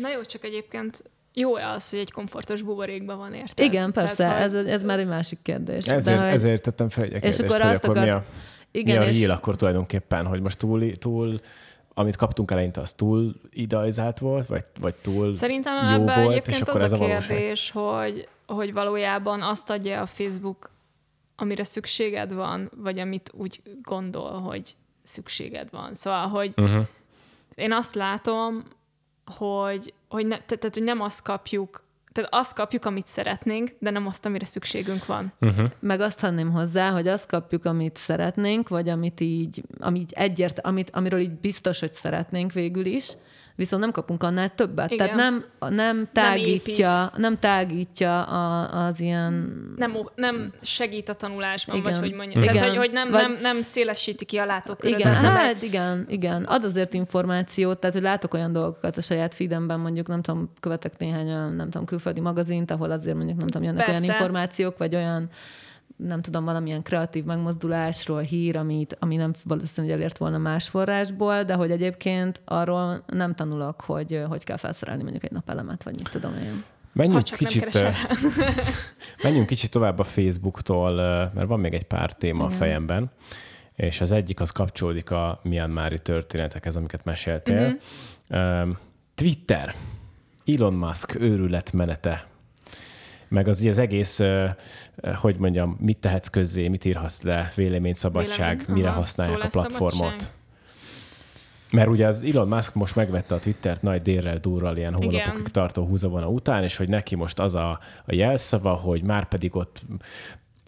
Na 0.00 0.10
jó, 0.10 0.20
csak 0.20 0.44
egyébként 0.44 1.10
jó-e 1.38 1.68
az, 1.70 1.90
hogy 1.90 1.98
egy 1.98 2.12
komfortos 2.12 2.62
buborékban 2.62 3.18
van, 3.18 3.34
érted? 3.34 3.64
Igen, 3.64 3.92
persze, 3.92 4.14
Tehát, 4.14 4.40
ez, 4.40 4.54
ez 4.54 4.82
már 4.82 4.98
egy 4.98 5.06
másik 5.06 5.38
kérdés. 5.42 5.86
Ezért, 5.86 6.18
de, 6.18 6.24
ezért 6.24 6.62
tettem 6.62 6.88
fel 6.88 7.04
egy 7.04 7.10
kérdést, 7.10 7.38
és 7.38 7.44
akkor 7.44 7.60
hogy 7.60 7.70
azt 7.70 7.84
akkor 7.84 7.96
akar... 7.96 8.08
mi 8.08 8.14
a, 8.14 8.24
igen, 8.70 8.98
mi 8.98 9.04
a 9.04 9.08
és... 9.08 9.26
akkor 9.26 9.56
tulajdonképpen, 9.56 10.26
hogy 10.26 10.40
most 10.40 10.58
túl, 10.58 10.96
túl 10.96 11.40
amit 11.94 12.16
kaptunk 12.16 12.50
eleinte, 12.50 12.80
az 12.80 12.92
túl 12.92 13.34
idealizált 13.50 14.18
volt, 14.18 14.46
vagy, 14.46 14.64
vagy 14.80 14.94
túl 14.94 15.32
Szerintem 15.32 15.74
jó 15.74 16.02
ebben 16.02 16.24
volt, 16.24 16.48
és 16.48 16.60
akkor 16.60 16.82
az 16.82 16.92
ez 16.92 17.00
a 17.00 17.04
kérdés, 17.04 17.70
hogy, 17.70 18.28
hogy 18.46 18.72
valójában 18.72 19.42
azt 19.42 19.70
adja 19.70 20.00
a 20.00 20.06
Facebook, 20.06 20.70
amire 21.36 21.64
szükséged 21.64 22.34
van, 22.34 22.70
vagy 22.76 22.98
amit 22.98 23.30
úgy 23.34 23.60
gondol, 23.82 24.40
hogy 24.40 24.76
szükséged 25.02 25.68
van. 25.70 25.94
Szóval, 25.94 26.28
hogy 26.28 26.52
uh-huh. 26.56 26.86
én 27.54 27.72
azt 27.72 27.94
látom, 27.94 28.62
hogy, 29.26 29.94
hogy, 30.08 30.26
ne, 30.26 30.38
tehát, 30.38 30.74
hogy 30.74 30.82
nem 30.82 31.00
azt 31.00 31.22
kapjuk, 31.22 31.84
tehát 32.12 32.34
azt 32.34 32.54
kapjuk, 32.54 32.84
amit 32.84 33.06
szeretnénk, 33.06 33.70
de 33.78 33.90
nem 33.90 34.06
azt, 34.06 34.26
amire 34.26 34.46
szükségünk 34.46 35.06
van. 35.06 35.32
Uh-huh. 35.40 35.70
Meg 35.80 36.00
azt 36.00 36.20
hanném 36.20 36.50
hozzá, 36.50 36.90
hogy 36.90 37.08
azt 37.08 37.26
kapjuk, 37.28 37.64
amit 37.64 37.96
szeretnénk, 37.96 38.68
vagy 38.68 38.88
amit 38.88 39.20
így, 39.20 39.62
amit 39.80 40.10
egyért, 40.10 40.60
amit, 40.60 40.90
amiről 40.90 41.20
így 41.20 41.30
biztos, 41.30 41.80
hogy 41.80 41.92
szeretnénk 41.92 42.52
végül 42.52 42.84
is, 42.84 43.12
viszont 43.56 43.82
nem 43.82 43.92
kapunk 43.92 44.22
annál 44.22 44.54
többet. 44.54 44.90
Igen. 44.90 45.06
Tehát 45.06 45.20
nem, 45.20 45.44
nem 45.68 46.08
tágítja, 46.12 46.88
nem, 46.90 47.10
nem 47.16 47.38
tágítja 47.38 48.22
a, 48.22 48.70
az 48.86 49.00
ilyen... 49.00 49.32
Nem, 49.76 49.96
nem 50.14 50.52
segít 50.62 51.08
a 51.08 51.14
tanulásban, 51.14 51.76
igen. 51.76 51.92
vagy 51.92 52.00
hogy 52.00 52.12
mondjam. 52.12 52.42
Igen. 52.42 52.54
Tehát, 52.54 52.68
hogy, 52.68 52.78
hogy 52.78 52.90
nem, 52.90 53.10
vagy... 53.10 53.22
nem, 53.22 53.38
nem 53.40 53.62
szélesíti 53.62 54.24
ki 54.24 54.38
a 54.38 54.44
látókörödet. 54.44 55.00
Igen, 55.00 55.14
hát 55.14 55.62
igen, 55.62 56.06
igen. 56.08 56.44
Ad 56.44 56.64
azért 56.64 56.94
információt, 56.94 57.78
tehát 57.78 57.94
hogy 57.94 58.04
látok 58.04 58.34
olyan 58.34 58.52
dolgokat 58.52 58.96
a 58.96 59.00
saját 59.00 59.34
feedemben, 59.34 59.80
mondjuk 59.80 60.06
nem 60.06 60.22
tudom, 60.22 60.52
követek 60.60 60.98
néhány 60.98 61.26
nem 61.56 61.70
tudom, 61.70 61.84
külföldi 61.84 62.20
magazint, 62.20 62.70
ahol 62.70 62.90
azért 62.90 63.16
mondjuk 63.16 63.38
nem 63.38 63.46
tudom, 63.46 63.62
jönnek 63.62 63.84
Persze. 63.84 64.00
olyan 64.00 64.12
információk, 64.12 64.78
vagy 64.78 64.94
olyan 64.94 65.30
nem 65.96 66.22
tudom, 66.22 66.44
valamilyen 66.44 66.82
kreatív 66.82 67.24
megmozdulásról 67.24 68.20
hír, 68.20 68.56
amit, 68.56 68.96
ami 69.00 69.16
nem 69.16 69.32
valószínűleg 69.44 69.96
elért 69.96 70.18
volna 70.18 70.38
más 70.38 70.68
forrásból, 70.68 71.42
de 71.42 71.54
hogy 71.54 71.70
egyébként 71.70 72.40
arról 72.44 73.04
nem 73.06 73.34
tanulok, 73.34 73.80
hogy 73.80 74.24
hogy 74.28 74.44
kell 74.44 74.56
felszerelni 74.56 75.02
mondjuk 75.02 75.24
egy 75.24 75.30
napelemet, 75.30 75.82
vagy 75.82 75.94
mit 75.96 76.10
tudom 76.10 76.32
én. 76.32 76.64
Menjünk 76.92 77.22
kicsit, 77.22 77.78
menjünk 79.22 79.46
kicsit 79.46 79.70
tovább 79.70 79.98
a 79.98 80.04
Facebooktól, 80.04 80.94
mert 81.34 81.46
van 81.46 81.60
még 81.60 81.74
egy 81.74 81.84
pár 81.84 82.12
téma 82.12 82.44
Igen. 82.44 82.52
a 82.52 82.56
fejemben, 82.56 83.10
és 83.74 84.00
az 84.00 84.12
egyik 84.12 84.40
az 84.40 84.50
kapcsolódik 84.50 85.10
a 85.10 85.40
Myanmari 85.42 85.98
történetekhez, 85.98 86.76
amiket 86.76 87.04
meséltél. 87.04 87.78
Uh-huh. 88.28 88.68
Twitter, 89.14 89.74
Elon 90.44 90.74
Musk 90.74 91.14
őrület 91.20 91.72
menete 91.72 92.26
meg 93.28 93.48
az, 93.48 93.60
az 93.60 93.78
egész, 93.78 94.22
hogy 95.20 95.36
mondjam, 95.36 95.76
mit 95.80 95.98
tehetsz 95.98 96.28
közzé, 96.28 96.68
mit 96.68 96.84
írhatsz 96.84 97.22
le, 97.22 97.52
véleményszabadság, 97.54 98.56
Vélemény, 98.56 98.76
mire 98.76 98.88
aha, 98.88 98.98
használják 98.98 99.44
a 99.44 99.48
platformot. 99.48 100.30
Mert 101.70 101.88
ugye 101.88 102.06
az 102.06 102.22
Elon 102.22 102.48
Musk 102.48 102.74
most 102.74 102.96
megvette 102.96 103.34
a 103.34 103.38
Twittert 103.38 103.82
nagy 103.82 104.02
délrel, 104.02 104.38
durral, 104.38 104.76
ilyen 104.76 104.94
hónapokig 104.94 105.48
tartó 105.48 105.86
húzavona 105.86 106.28
után, 106.28 106.62
és 106.62 106.76
hogy 106.76 106.88
neki 106.88 107.14
most 107.14 107.38
az 107.38 107.54
a, 107.54 107.80
a 108.04 108.14
jelszava, 108.14 108.74
hogy 108.74 109.02
már 109.02 109.28
pedig 109.28 109.56
ott, 109.56 109.82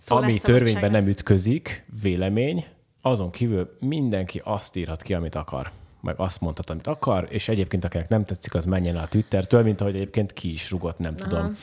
ami 0.09 0.39
törvényben 0.39 0.91
nem 0.91 1.07
ütközik, 1.07 1.85
vélemény, 2.03 2.65
azon 3.03 3.31
kívül 3.31 3.77
mindenki 3.81 4.41
azt 4.45 4.77
írhat 4.77 5.03
ki, 5.03 5.15
amit 5.15 5.35
akar 5.35 5.71
meg 6.01 6.15
azt 6.19 6.41
mondhat, 6.41 6.71
amit 6.71 6.87
akar, 6.87 7.27
és 7.31 7.49
egyébként 7.49 7.85
akinek 7.85 8.09
nem 8.09 8.25
tetszik, 8.25 8.55
az 8.55 8.65
menjen 8.65 8.97
el 8.97 9.03
a 9.03 9.07
Twittertől, 9.07 9.63
mint 9.63 9.81
ahogy 9.81 9.95
egyébként 9.95 10.33
ki 10.33 10.53
is 10.53 10.71
rugott, 10.71 10.99
nem 10.99 11.15
Aha. 11.19 11.29
tudom. 11.29 11.57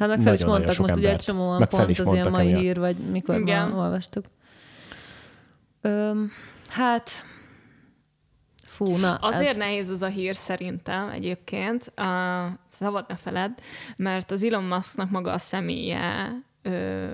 Hát 0.00 0.08
meg 0.08 0.20
fel 0.20 0.34
is 0.34 0.44
mondtak 0.44 0.76
most 0.76 0.96
ugye 0.96 1.10
egy 1.10 1.16
csomóan 1.16 1.68
pont 1.68 1.98
az 1.98 2.12
ilyen 2.12 2.30
mai 2.30 2.54
hír, 2.54 2.78
vagy 2.78 2.96
mikor 2.96 3.36
Igen. 3.36 3.68
ma 3.68 3.82
olvastuk. 3.82 4.24
Öm, 5.80 6.30
hát 6.68 7.10
Fú, 8.66 8.96
na, 8.96 9.14
Azért 9.14 9.50
ez... 9.50 9.56
nehéz 9.56 9.88
az 9.88 10.02
a 10.02 10.06
hír 10.06 10.34
szerintem 10.34 11.08
egyébként, 11.08 11.92
uh, 11.96 12.52
szabad 12.68 13.04
ne 13.08 13.16
feled, 13.16 13.52
mert 13.96 14.30
az 14.30 14.44
Elon 14.44 14.64
Musknak 14.64 15.10
maga 15.10 15.32
a 15.32 15.38
személye 15.38 16.32
ö, 16.62 17.12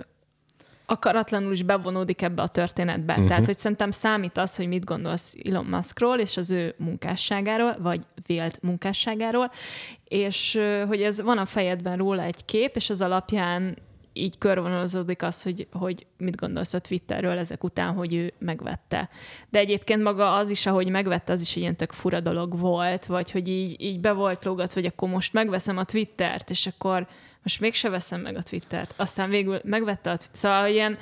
akaratlanul 0.87 1.53
is 1.53 1.63
bevonódik 1.63 2.23
ebbe 2.23 2.43
a 2.43 2.49
történetbe. 2.49 3.13
Uh-huh. 3.13 3.29
Tehát, 3.29 3.47
hogy 3.47 3.59
szerintem 3.59 3.91
számít 3.91 4.39
az, 4.39 4.57
hogy 4.57 4.69
mit 4.69 4.85
gondolsz 4.85 5.37
Elon 5.45 5.65
Muskról 5.65 6.19
és 6.19 6.37
az 6.37 6.51
ő 6.51 6.75
munkásságáról, 6.79 7.77
vagy 7.79 8.01
vélt 8.27 8.63
munkásságáról, 8.63 9.51
és 10.05 10.59
hogy 10.87 11.03
ez 11.03 11.23
van 11.23 11.39
a 11.39 11.45
fejedben 11.45 11.97
róla 11.97 12.23
egy 12.23 12.45
kép, 12.45 12.77
és 12.77 12.91
az 12.91 13.03
alapján 13.03 13.77
így 14.17 14.39
körvonalazódik 14.39 15.23
az, 15.23 15.43
hogy, 15.43 15.67
hogy 15.73 16.07
mit 16.19 16.37
gondolsz 16.37 16.75
a 16.75 16.79
Twitterről 16.79 17.39
ezek 17.39 17.65
után, 17.65 17.95
hogy 17.95 18.15
ő 18.15 18.33
megvette. 18.39 19.09
De 19.51 19.59
egyébként 19.59 20.03
maga 20.03 20.33
az 20.33 20.51
is, 20.51 20.67
ahogy 20.67 20.89
megvette, 20.89 21.33
az 21.33 21.41
is 21.41 21.51
egy 21.51 21.63
ilyen 21.63 21.77
tök 21.77 21.93
fura 21.93 22.21
dolog 22.21 22.59
volt, 22.59 23.07
vagy 23.07 23.31
hogy 23.31 23.49
így, 23.49 23.81
így 23.83 24.01
be 24.01 24.13
volt 24.13 24.45
lógat, 24.45 24.73
hogy 24.73 24.87
akkor 24.87 25.09
most 25.09 25.33
megveszem 25.33 25.77
a 25.77 25.85
Twittert, 25.85 26.51
és 26.51 26.67
akkor 26.67 27.07
most 27.47 27.61
mégse 27.61 27.89
veszem 27.89 28.21
meg 28.21 28.37
a 28.37 28.43
Twittert. 28.43 28.95
Aztán 28.97 29.29
végül 29.29 29.61
megvette 29.65 30.11
a 30.11 30.17
Twittert. 30.17 30.37
Szóval 30.37 30.69
ilyen, 30.69 30.99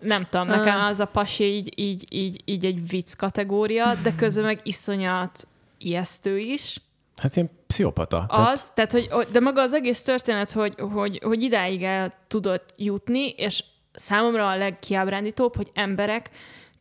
nem 0.00 0.26
tudom, 0.30 0.46
nekem 0.46 0.80
az 0.80 1.00
a 1.00 1.06
pasi 1.06 1.44
így, 1.44 1.72
így, 1.78 2.04
így, 2.08 2.42
így 2.44 2.64
egy 2.64 2.88
vicc 2.88 3.14
kategória, 3.16 3.94
de 4.02 4.14
közben 4.14 4.44
meg 4.44 4.60
iszonyat 4.62 5.46
ijesztő 5.78 6.38
is. 6.38 6.80
Hát 7.16 7.36
ilyen 7.36 7.50
pszichopata. 7.66 8.18
Az, 8.18 8.70
tehát, 8.74 8.92
hogy, 8.92 9.08
de 9.32 9.40
maga 9.40 9.62
az 9.62 9.74
egész 9.74 10.02
történet, 10.02 10.50
hogy, 10.50 10.74
hogy, 10.92 11.20
hogy 11.24 11.42
idáig 11.42 11.82
el 11.82 12.12
tudott 12.28 12.72
jutni, 12.76 13.28
és 13.28 13.64
számomra 13.92 14.48
a 14.48 14.56
legkiábrándítóbb, 14.56 15.56
hogy 15.56 15.70
emberek 15.74 16.30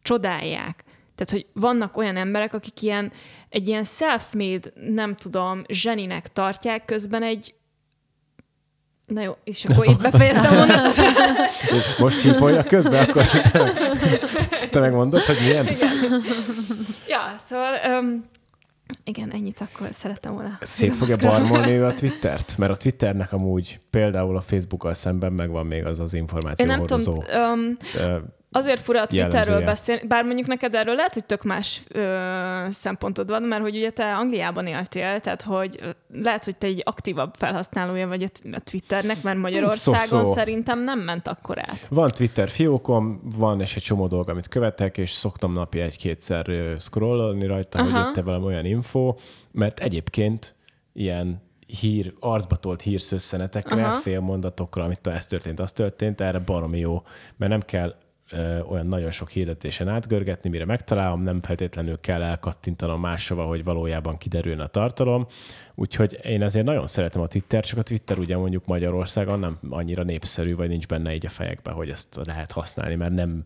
csodálják. 0.01 0.83
Tehát, 1.15 1.31
hogy 1.31 1.45
vannak 1.53 1.97
olyan 1.97 2.17
emberek, 2.17 2.53
akik 2.53 2.81
ilyen, 2.81 3.11
egy 3.49 3.67
ilyen 3.67 3.83
self-made, 3.83 4.71
nem 4.75 5.15
tudom, 5.15 5.61
zseninek 5.67 6.27
tartják, 6.27 6.85
közben 6.85 7.23
egy 7.23 7.53
Na 9.07 9.21
jó, 9.21 9.37
és 9.43 9.65
akkor 9.65 9.87
itt 9.87 10.01
befejeztem 10.01 10.55
mondatot. 10.57 10.95
Most 11.99 12.19
sípolja 12.19 12.63
közben, 12.63 13.03
akkor 13.09 13.25
te 14.71 14.79
megmondod, 14.79 15.21
hogy 15.21 15.37
milyen? 15.41 15.67
Igen. 15.67 15.89
Ja, 17.07 17.35
szóval 17.45 17.73
um, 17.91 18.25
igen, 19.03 19.31
ennyit 19.31 19.61
akkor 19.61 19.87
szerettem 19.91 20.33
volna. 20.33 20.57
Szét 20.61 20.95
fogja 20.95 21.15
barmolni 21.17 21.77
a 21.77 21.93
Twittert? 21.93 22.57
Mert 22.57 22.71
a 22.71 22.75
Twitternek 22.75 23.33
amúgy 23.33 23.79
például 23.89 24.37
a 24.37 24.41
Facebookkal 24.41 24.93
szemben 24.93 25.33
megvan 25.33 25.65
még 25.65 25.85
az 25.85 25.99
az 25.99 26.13
információ 26.13 26.65
Én 26.65 26.71
nem 26.71 26.79
hordozó. 26.79 27.17
tudom, 27.17 27.51
um, 27.51 27.77
Azért 28.53 28.79
fura 28.79 29.01
a 29.01 29.07
Twitterről 29.07 29.63
beszélni, 29.63 30.07
bár 30.07 30.23
mondjuk 30.23 30.47
neked 30.47 30.75
erről 30.75 30.95
lehet, 30.95 31.13
hogy 31.13 31.25
tök 31.25 31.43
más 31.43 31.81
ö, 31.87 32.65
szempontod 32.71 33.29
van, 33.29 33.43
mert 33.43 33.61
hogy 33.61 33.75
ugye 33.75 33.89
te 33.89 34.15
Angliában 34.15 34.67
éltél, 34.67 35.19
tehát 35.19 35.41
hogy 35.41 35.95
lehet, 36.13 36.43
hogy 36.43 36.55
te 36.55 36.67
egy 36.67 36.81
aktívabb 36.85 37.33
felhasználója 37.37 38.07
vagy 38.07 38.31
a 38.51 38.59
Twitternek, 38.59 39.23
mert 39.23 39.37
Magyarországon 39.37 40.23
szó, 40.23 40.29
szó. 40.29 40.33
szerintem 40.33 40.83
nem 40.83 40.99
ment 40.99 41.27
akkor 41.27 41.59
át. 41.59 41.87
Van 41.89 42.09
Twitter 42.15 42.49
fiókom, 42.49 43.21
van 43.37 43.61
és 43.61 43.75
egy 43.75 43.83
csomó 43.83 44.07
dolog, 44.07 44.29
amit 44.29 44.47
követek, 44.47 44.97
és 44.97 45.11
szoktam 45.11 45.53
napi 45.53 45.79
egy-kétszer 45.79 46.45
scrollolni 46.79 47.45
rajta, 47.45 47.79
Aha. 47.79 47.89
hogy 47.89 48.15
jött 48.15 48.25
velem 48.25 48.43
olyan 48.43 48.65
info, 48.65 49.15
mert 49.51 49.79
egyébként 49.79 50.55
ilyen 50.93 51.41
hír, 51.79 52.13
arcba 52.19 52.55
tolt 52.55 52.81
hírszösszenetekre, 52.81 53.91
fél 53.91 54.19
mondatokra, 54.19 54.83
amit 54.83 55.07
ez 55.07 55.25
történt, 55.25 55.59
az 55.59 55.71
történt, 55.71 56.21
erre 56.21 56.39
baromi 56.39 56.79
jó, 56.79 57.03
mert 57.37 57.51
nem 57.51 57.61
kell 57.61 57.95
olyan 58.69 58.87
nagyon 58.87 59.11
sok 59.11 59.29
hirdetésen 59.29 59.87
átgörgetni, 59.87 60.49
mire 60.49 60.65
megtalálom, 60.65 61.21
nem 61.21 61.41
feltétlenül 61.41 61.99
kell 61.99 62.21
elkattintanom 62.21 62.99
máshova, 62.99 63.45
hogy 63.45 63.63
valójában 63.63 64.17
kiderüljön 64.17 64.59
a 64.59 64.67
tartalom. 64.67 65.27
Úgyhogy 65.75 66.19
én 66.23 66.41
ezért 66.41 66.65
nagyon 66.65 66.87
szeretem 66.87 67.21
a 67.21 67.27
Twitter, 67.27 67.65
csak 67.65 67.79
a 67.79 67.83
Twitter 67.83 68.17
ugye 68.17 68.37
mondjuk 68.37 68.65
Magyarországon 68.65 69.39
nem 69.39 69.57
annyira 69.69 70.03
népszerű, 70.03 70.55
vagy 70.55 70.69
nincs 70.69 70.87
benne 70.87 71.13
így 71.13 71.25
a 71.25 71.29
fejekben, 71.29 71.73
hogy 71.73 71.89
ezt 71.89 72.19
lehet 72.23 72.51
használni, 72.51 72.95
mert 72.95 73.13
nem 73.13 73.43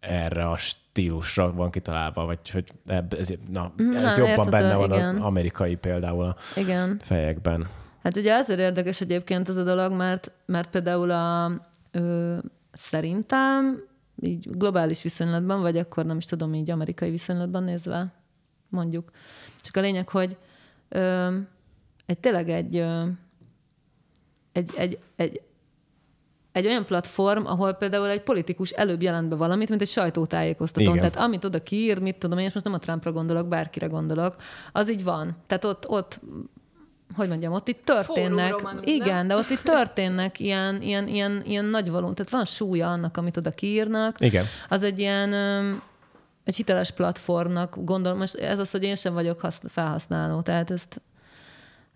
erre 0.00 0.48
a 0.48 0.56
stílusra 0.56 1.52
van 1.52 1.70
kitalálva, 1.70 2.24
vagy 2.24 2.50
hogy 2.50 2.64
ez, 2.86 3.32
na, 3.52 3.72
mm, 3.82 3.94
ez 3.94 4.16
na, 4.16 4.26
jobban 4.26 4.50
benne 4.50 4.74
van 4.74 4.92
igen. 4.92 5.16
az 5.16 5.22
amerikai 5.22 5.74
például 5.74 6.24
a 6.24 6.36
igen. 6.56 6.98
fejekben. 7.02 7.68
Hát 8.02 8.16
ugye 8.16 8.34
azért 8.34 8.58
érdekes 8.58 9.00
egyébként 9.00 9.48
ez 9.48 9.56
a 9.56 9.62
dolog, 9.62 9.92
mert, 9.92 10.30
mert 10.46 10.70
például 10.70 11.10
a, 11.10 11.50
ö, 11.90 12.36
szerintem 12.72 13.82
így 14.20 14.48
globális 14.50 15.02
viszonylatban, 15.02 15.60
vagy 15.60 15.78
akkor 15.78 16.04
nem 16.04 16.16
is 16.16 16.24
tudom, 16.24 16.54
így 16.54 16.70
amerikai 16.70 17.10
viszonylatban 17.10 17.62
nézve, 17.62 18.12
mondjuk. 18.68 19.10
Csak 19.58 19.76
a 19.76 19.80
lényeg, 19.80 20.08
hogy 20.08 20.36
ö, 20.88 21.36
egy 22.06 22.18
tényleg 22.18 22.48
egy, 22.48 22.76
ö, 22.76 23.06
egy, 24.52 24.70
egy, 24.76 24.98
egy, 25.16 25.40
egy 26.52 26.66
olyan 26.66 26.84
platform, 26.84 27.46
ahol 27.46 27.72
például 27.72 28.08
egy 28.08 28.22
politikus 28.22 28.70
előbb 28.70 29.02
jelent 29.02 29.28
be 29.28 29.36
valamit, 29.36 29.68
mint 29.68 29.80
egy 29.80 29.88
sajtótájékoztatón. 29.88 30.96
Igen. 30.96 31.10
Tehát 31.10 31.26
amit 31.26 31.44
oda 31.44 31.62
kiír, 31.62 31.98
mit 31.98 32.18
tudom 32.18 32.38
én, 32.38 32.46
és 32.46 32.52
most 32.52 32.64
nem 32.64 32.74
a 32.74 32.78
Trumpra 32.78 33.12
gondolok, 33.12 33.48
bárkire 33.48 33.86
gondolok, 33.86 34.34
az 34.72 34.90
így 34.90 35.04
van. 35.04 35.36
Tehát 35.46 35.64
ott, 35.64 35.88
ott 35.88 36.20
hogy 37.14 37.28
mondjam, 37.28 37.52
ott 37.52 37.68
itt 37.68 37.84
történnek, 37.84 38.58
Fórum 38.58 38.78
igen, 38.84 39.26
de 39.26 39.36
ott 39.36 39.50
itt 39.50 39.62
történnek 39.62 40.40
ilyen, 40.40 40.82
ilyen, 40.82 41.08
ilyen, 41.08 41.42
ilyen 41.46 41.64
nagy 41.64 41.90
való, 41.90 42.12
tehát 42.12 42.32
van 42.32 42.44
súlya 42.44 42.90
annak, 42.90 43.16
amit 43.16 43.36
oda 43.36 43.50
kiírnak. 43.50 44.20
Igen. 44.20 44.44
Az 44.68 44.82
egy 44.82 44.98
ilyen, 44.98 45.32
egy 46.44 46.56
hiteles 46.56 46.90
platformnak 46.90 47.76
gondolom, 47.84 48.18
most 48.18 48.34
ez 48.34 48.58
az, 48.58 48.70
hogy 48.70 48.82
én 48.82 48.96
sem 48.96 49.14
vagyok 49.14 49.46
felhasználó, 49.68 50.40
tehát 50.40 50.70
ezt 50.70 51.00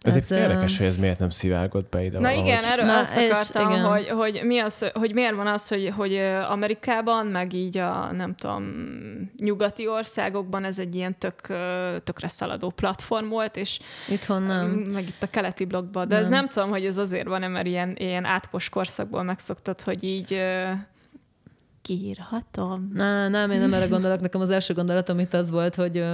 ez, 0.02 0.16
ez 0.16 0.30
itt 0.30 0.36
érdekes, 0.36 0.78
hogy 0.78 0.86
ez 0.86 0.96
miért 0.96 1.18
nem 1.18 1.30
szivárgott 1.30 1.88
be 1.88 2.04
ide 2.04 2.18
Na 2.18 2.28
valahogy. 2.28 2.46
igen, 2.46 2.64
erről 2.64 2.84
Na, 2.84 2.98
azt 2.98 3.16
akartam, 3.16 3.70
igen. 3.70 3.84
Hogy, 3.84 4.08
hogy, 4.08 4.40
mi 4.44 4.58
az, 4.58 4.90
hogy 4.94 5.14
miért 5.14 5.34
van 5.34 5.46
az, 5.46 5.68
hogy, 5.68 5.92
hogy 5.96 6.16
Amerikában, 6.48 7.26
meg 7.26 7.52
így 7.52 7.78
a 7.78 8.12
nem 8.12 8.34
tudom, 8.34 8.64
nyugati 9.38 9.88
országokban 9.88 10.64
ez 10.64 10.78
egy 10.78 10.94
ilyen 10.94 11.18
tök, 11.18 11.40
tökre 12.04 12.28
szaladó 12.28 12.70
platform 12.70 13.28
volt, 13.28 13.56
és 13.56 13.78
itthon 14.08 14.42
nem. 14.42 14.66
Meg 14.68 15.02
itt 15.02 15.22
a 15.22 15.30
keleti 15.30 15.64
blogban. 15.64 16.08
De 16.08 16.14
nem. 16.14 16.24
ez 16.24 16.30
nem 16.30 16.48
tudom, 16.48 16.70
hogy 16.70 16.84
ez 16.84 16.98
azért 16.98 17.26
van, 17.26 17.50
mert 17.50 17.66
ilyen, 17.66 17.94
ilyen 17.98 18.24
átkos 18.24 18.68
korszakból 18.68 19.22
megszoktad, 19.22 19.80
hogy 19.80 20.04
így 20.04 20.42
kiírhatom. 21.82 22.90
Nem, 22.94 23.30
nem, 23.30 23.50
én 23.50 23.60
nem 23.60 23.74
erre 23.74 23.86
gondolok. 23.86 24.20
Nekem 24.20 24.40
az 24.40 24.50
első 24.50 24.74
gondolatom 24.74 25.18
itt 25.18 25.34
az 25.34 25.50
volt, 25.50 25.74
hogy 25.74 26.04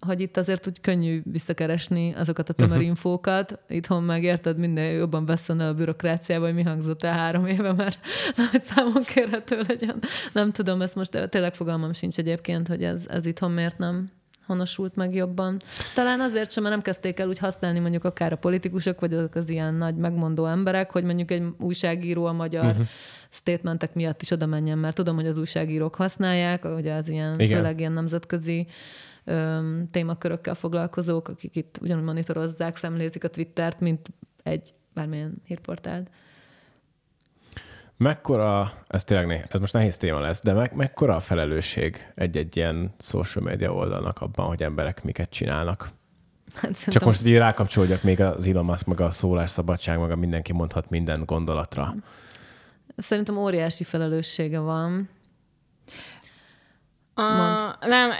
hogy 0.00 0.20
itt 0.20 0.36
azért 0.36 0.66
úgy 0.66 0.80
könnyű 0.80 1.22
visszakeresni 1.24 2.14
azokat 2.14 2.48
a 2.48 2.52
tömörinfókat. 2.52 3.58
Itthon 3.68 4.02
meg 4.02 4.22
érted, 4.22 4.58
minden 4.58 4.92
jobban 4.92 5.26
beszélne 5.26 5.66
a 5.66 5.74
bürokráciába, 5.74 6.44
hogy 6.44 6.54
mi 6.54 6.62
hangzott 6.62 7.02
el 7.02 7.16
három 7.16 7.46
éve, 7.46 7.72
mert 7.72 7.98
nagy 8.52 8.62
számon 8.62 9.02
kérhető 9.02 9.60
legyen. 9.68 10.02
Nem 10.32 10.52
tudom, 10.52 10.82
ezt 10.82 10.94
most 10.94 11.28
tényleg 11.28 11.54
fogalmam 11.54 11.92
sincs 11.92 12.18
egyébként, 12.18 12.68
hogy 12.68 12.84
ez, 12.84 13.06
ez 13.08 13.26
itthon 13.26 13.50
miért 13.50 13.78
nem 13.78 14.08
honosult 14.46 14.96
meg 14.96 15.14
jobban. 15.14 15.60
Talán 15.94 16.20
azért 16.20 16.50
sem, 16.50 16.62
mert 16.62 16.74
nem 16.74 16.84
kezdték 16.84 17.18
el 17.18 17.28
úgy 17.28 17.38
használni 17.38 17.78
mondjuk 17.78 18.04
akár 18.04 18.32
a 18.32 18.36
politikusok, 18.36 19.00
vagy 19.00 19.14
azok 19.14 19.34
az 19.34 19.48
ilyen 19.48 19.74
nagy 19.74 19.96
megmondó 19.96 20.46
emberek, 20.46 20.90
hogy 20.92 21.04
mondjuk 21.04 21.30
egy 21.30 21.42
újságíró 21.58 22.24
a 22.24 22.32
magyar 22.32 22.64
uh-huh. 22.64 22.86
statementek 23.28 23.94
miatt 23.94 24.22
is 24.22 24.30
oda 24.30 24.46
menjen, 24.46 24.78
mert 24.78 24.96
tudom, 24.96 25.14
hogy 25.14 25.26
az 25.26 25.38
újságírók 25.38 25.94
használják, 25.94 26.62
hogy 26.62 26.88
az 26.88 27.08
ilyen, 27.08 27.40
Igen. 27.40 27.56
főleg 27.56 27.78
ilyen 27.78 27.92
nemzetközi 27.92 28.66
öm, 29.30 29.88
témakörökkel 29.90 30.54
foglalkozók, 30.54 31.28
akik 31.28 31.56
itt 31.56 31.78
ugyanúgy 31.80 32.04
monitorozzák, 32.04 32.76
szemlézik 32.76 33.24
a 33.24 33.28
Twittert, 33.28 33.80
mint 33.80 34.08
egy 34.42 34.74
bármilyen 34.94 35.42
hírportált. 35.44 36.10
Mekkora, 37.96 38.72
ez 38.86 39.04
tényleg 39.04 39.26
ne, 39.26 39.42
ez 39.48 39.60
most 39.60 39.72
nehéz 39.72 39.96
téma 39.96 40.20
lesz, 40.20 40.42
de 40.42 40.52
me, 40.52 40.70
mekkora 40.74 41.14
a 41.14 41.20
felelősség 41.20 42.12
egy-egy 42.14 42.56
ilyen 42.56 42.94
social 42.98 43.44
media 43.44 43.74
oldalnak 43.74 44.20
abban, 44.20 44.46
hogy 44.46 44.62
emberek 44.62 45.04
miket 45.04 45.30
csinálnak? 45.30 45.88
Hát. 46.54 46.84
Csak 46.88 47.04
most 47.04 47.26
így 47.26 47.36
rákapcsolódjak 47.36 48.02
még 48.02 48.20
az 48.20 48.46
Elon 48.46 48.64
Musk, 48.64 48.86
meg 48.86 49.00
a 49.00 49.10
szólásszabadság, 49.10 49.98
meg 49.98 50.10
a 50.10 50.16
mindenki 50.16 50.52
mondhat 50.52 50.90
minden 50.90 51.22
gondolatra. 51.24 51.94
Szerintem 52.96 53.36
óriási 53.36 53.84
felelőssége 53.84 54.58
van. 54.58 55.08
Uh, 57.20 57.88
nem, 57.88 58.12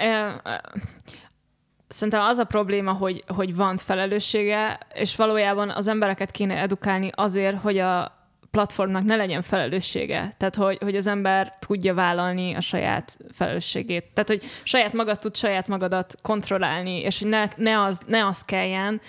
szerintem 1.89 2.23
az 2.23 2.39
a 2.39 2.45
probléma, 2.45 2.93
hogy, 2.93 3.25
hogy 3.27 3.57
van 3.57 3.77
felelőssége, 3.77 4.79
és 4.95 5.17
valójában 5.17 5.71
az 5.71 5.87
embereket 5.87 6.31
kéne 6.31 6.57
edukálni 6.57 7.11
azért, 7.15 7.61
hogy 7.61 7.79
a 7.79 8.19
platformnak 8.51 9.05
ne 9.05 9.17
legyen 9.17 9.43
felelőssége. 9.43 10.35
Tehát, 10.37 10.55
hogy, 10.55 10.79
hogy 10.81 10.97
az 10.97 11.07
ember 11.07 11.55
tudja 11.59 11.95
vállalni 11.95 12.55
a 12.55 12.61
saját 12.61 13.19
felelősségét. 13.33 14.05
Tehát, 14.15 14.29
hogy 14.29 14.43
saját 14.63 14.93
magad 14.93 15.19
tud 15.19 15.37
saját 15.37 15.69
magadat 15.69 16.15
kontrollálni, 16.23 17.01
és 17.01 17.19
hogy 17.19 17.29
ne, 17.29 17.49
ne, 17.57 17.81
az, 17.81 18.01
ne 18.07 18.27
az 18.27 18.45
kelljen, 18.45 19.01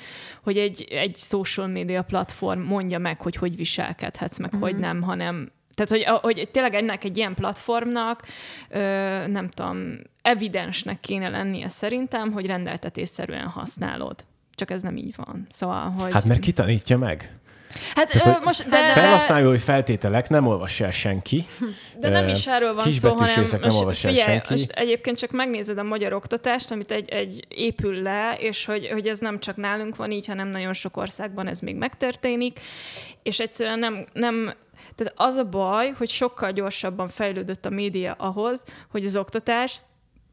hogy 0.44 0.58
egy, 0.58 0.88
egy 0.90 1.16
social 1.16 1.68
media 1.68 2.02
platform 2.02 2.62
mondja 2.62 3.00
meg, 3.00 3.22
hogy 3.22 3.36
hogy 3.36 3.56
viselkedhetsz, 3.56 4.38
meg 4.38 4.50
mm-hmm. 4.56 4.64
hogy 4.64 4.80
nem, 4.80 5.02
hanem 5.02 5.52
Tehát, 5.74 5.90
hogy, 5.90 6.22
hogy 6.22 6.50
tényleg 6.52 6.74
ennek 6.74 7.04
egy 7.04 7.18
ilyen 7.18 7.34
platformnak, 7.34 8.24
ö, 8.70 8.80
nem 9.28 9.50
tudom, 9.50 10.00
evidensnek 10.22 11.00
kéne 11.00 11.30
lennie 11.30 11.68
szerintem, 11.68 12.32
hogy 12.32 12.46
rendeltetésszerűen 12.46 13.48
használod. 13.48 14.16
Csak 14.56 14.72
ez 14.72 14.82
nem 14.82 14.98
így 14.98 15.14
van. 15.16 15.48
Szóval, 15.50 15.90
hogy... 15.90 16.12
Hát 16.12 16.26
mert 16.26 16.40
kitanítja 16.40 16.98
meg? 16.98 17.36
Hát 17.96 18.10
Tehát, 18.10 18.42
ö, 18.42 18.44
most, 18.44 18.70
de, 18.70 18.78
felhasználói 18.78 19.58
feltételek 19.58 20.30
nem 20.30 20.48
olvassa 20.48 20.86
el 20.86 20.92
senki. 20.92 21.46
De 22.00 22.10
nem 22.10 22.28
is 22.28 22.48
erről 22.48 22.74
van 22.74 22.92
szó, 22.92 23.14
hanem 23.14 23.36
részek 23.36 23.60
nem 23.60 23.76
olvassa 23.76 24.08
el 24.08 24.14
senki. 24.14 24.54
Most 24.54 24.72
egyébként 24.72 25.18
csak 25.18 25.32
megnézed 25.32 25.78
a 25.78 25.84
magyar 25.84 26.14
oktatást, 26.14 26.72
amit 26.72 26.92
egy, 26.92 27.10
egy 27.10 27.46
épül 27.48 28.02
le, 28.02 28.36
és 28.40 28.66
hogy, 28.66 28.88
hogy 28.92 29.08
ez 29.08 29.20
nem 29.20 29.40
csak 29.40 29.56
nálunk 29.56 29.96
van 29.96 30.12
így, 30.12 30.28
hanem 30.28 30.48
nagyon 30.48 30.74
sok 30.74 30.98
országban 30.98 31.48
ez 31.48 31.60
még 31.60 31.76
megtörténik, 31.76 32.60
és 33.24 33.40
egyszerűen 33.40 33.80
nem, 33.80 34.06
nem 34.14 34.54
tehát 34.96 35.14
az 35.16 35.36
a 35.36 35.46
baj, 35.46 35.90
hogy 35.90 36.10
sokkal 36.10 36.52
gyorsabban 36.52 37.08
fejlődött 37.08 37.66
a 37.66 37.70
média 37.70 38.14
ahhoz, 38.14 38.64
hogy 38.90 39.06
az 39.06 39.16
oktatást 39.16 39.86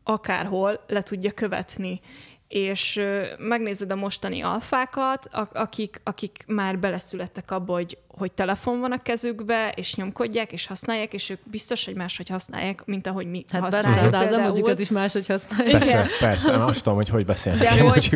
akárhol 0.04 0.84
le 0.86 1.02
tudja 1.02 1.32
követni 1.32 2.00
és 2.48 3.00
megnézed 3.38 3.90
a 3.90 3.94
mostani 3.96 4.42
alfákat, 4.42 5.28
akik, 5.52 6.00
akik 6.04 6.44
már 6.46 6.78
beleszülettek 6.78 7.50
abba, 7.50 7.72
hogy, 7.72 7.98
hogy 8.08 8.32
telefon 8.32 8.80
van 8.80 8.92
a 8.92 9.02
kezükbe, 9.02 9.72
és 9.76 9.94
nyomkodják, 9.94 10.52
és 10.52 10.66
használják, 10.66 11.12
és 11.12 11.30
ők 11.30 11.40
biztos, 11.44 11.84
hogy 11.84 11.94
máshogy 11.94 12.28
használják, 12.28 12.84
mint 12.84 13.06
ahogy 13.06 13.26
mi 13.26 13.44
hát 13.52 13.62
használjuk. 13.62 13.92
Persze, 13.92 14.08
de 14.08 14.18
az 14.18 14.32
emojikat 14.32 14.78
is 14.78 14.90
máshogy 14.90 15.26
használják. 15.26 15.70
Persze, 15.72 15.90
Igen. 15.90 16.08
persze, 16.18 16.50
nem 16.50 16.66
azt 16.66 16.82
tudom, 16.82 16.98
hogy 16.98 17.08
hogy 17.08 17.24
beszélnek 17.24 17.62
de 17.62 17.80
hogy, 17.80 18.08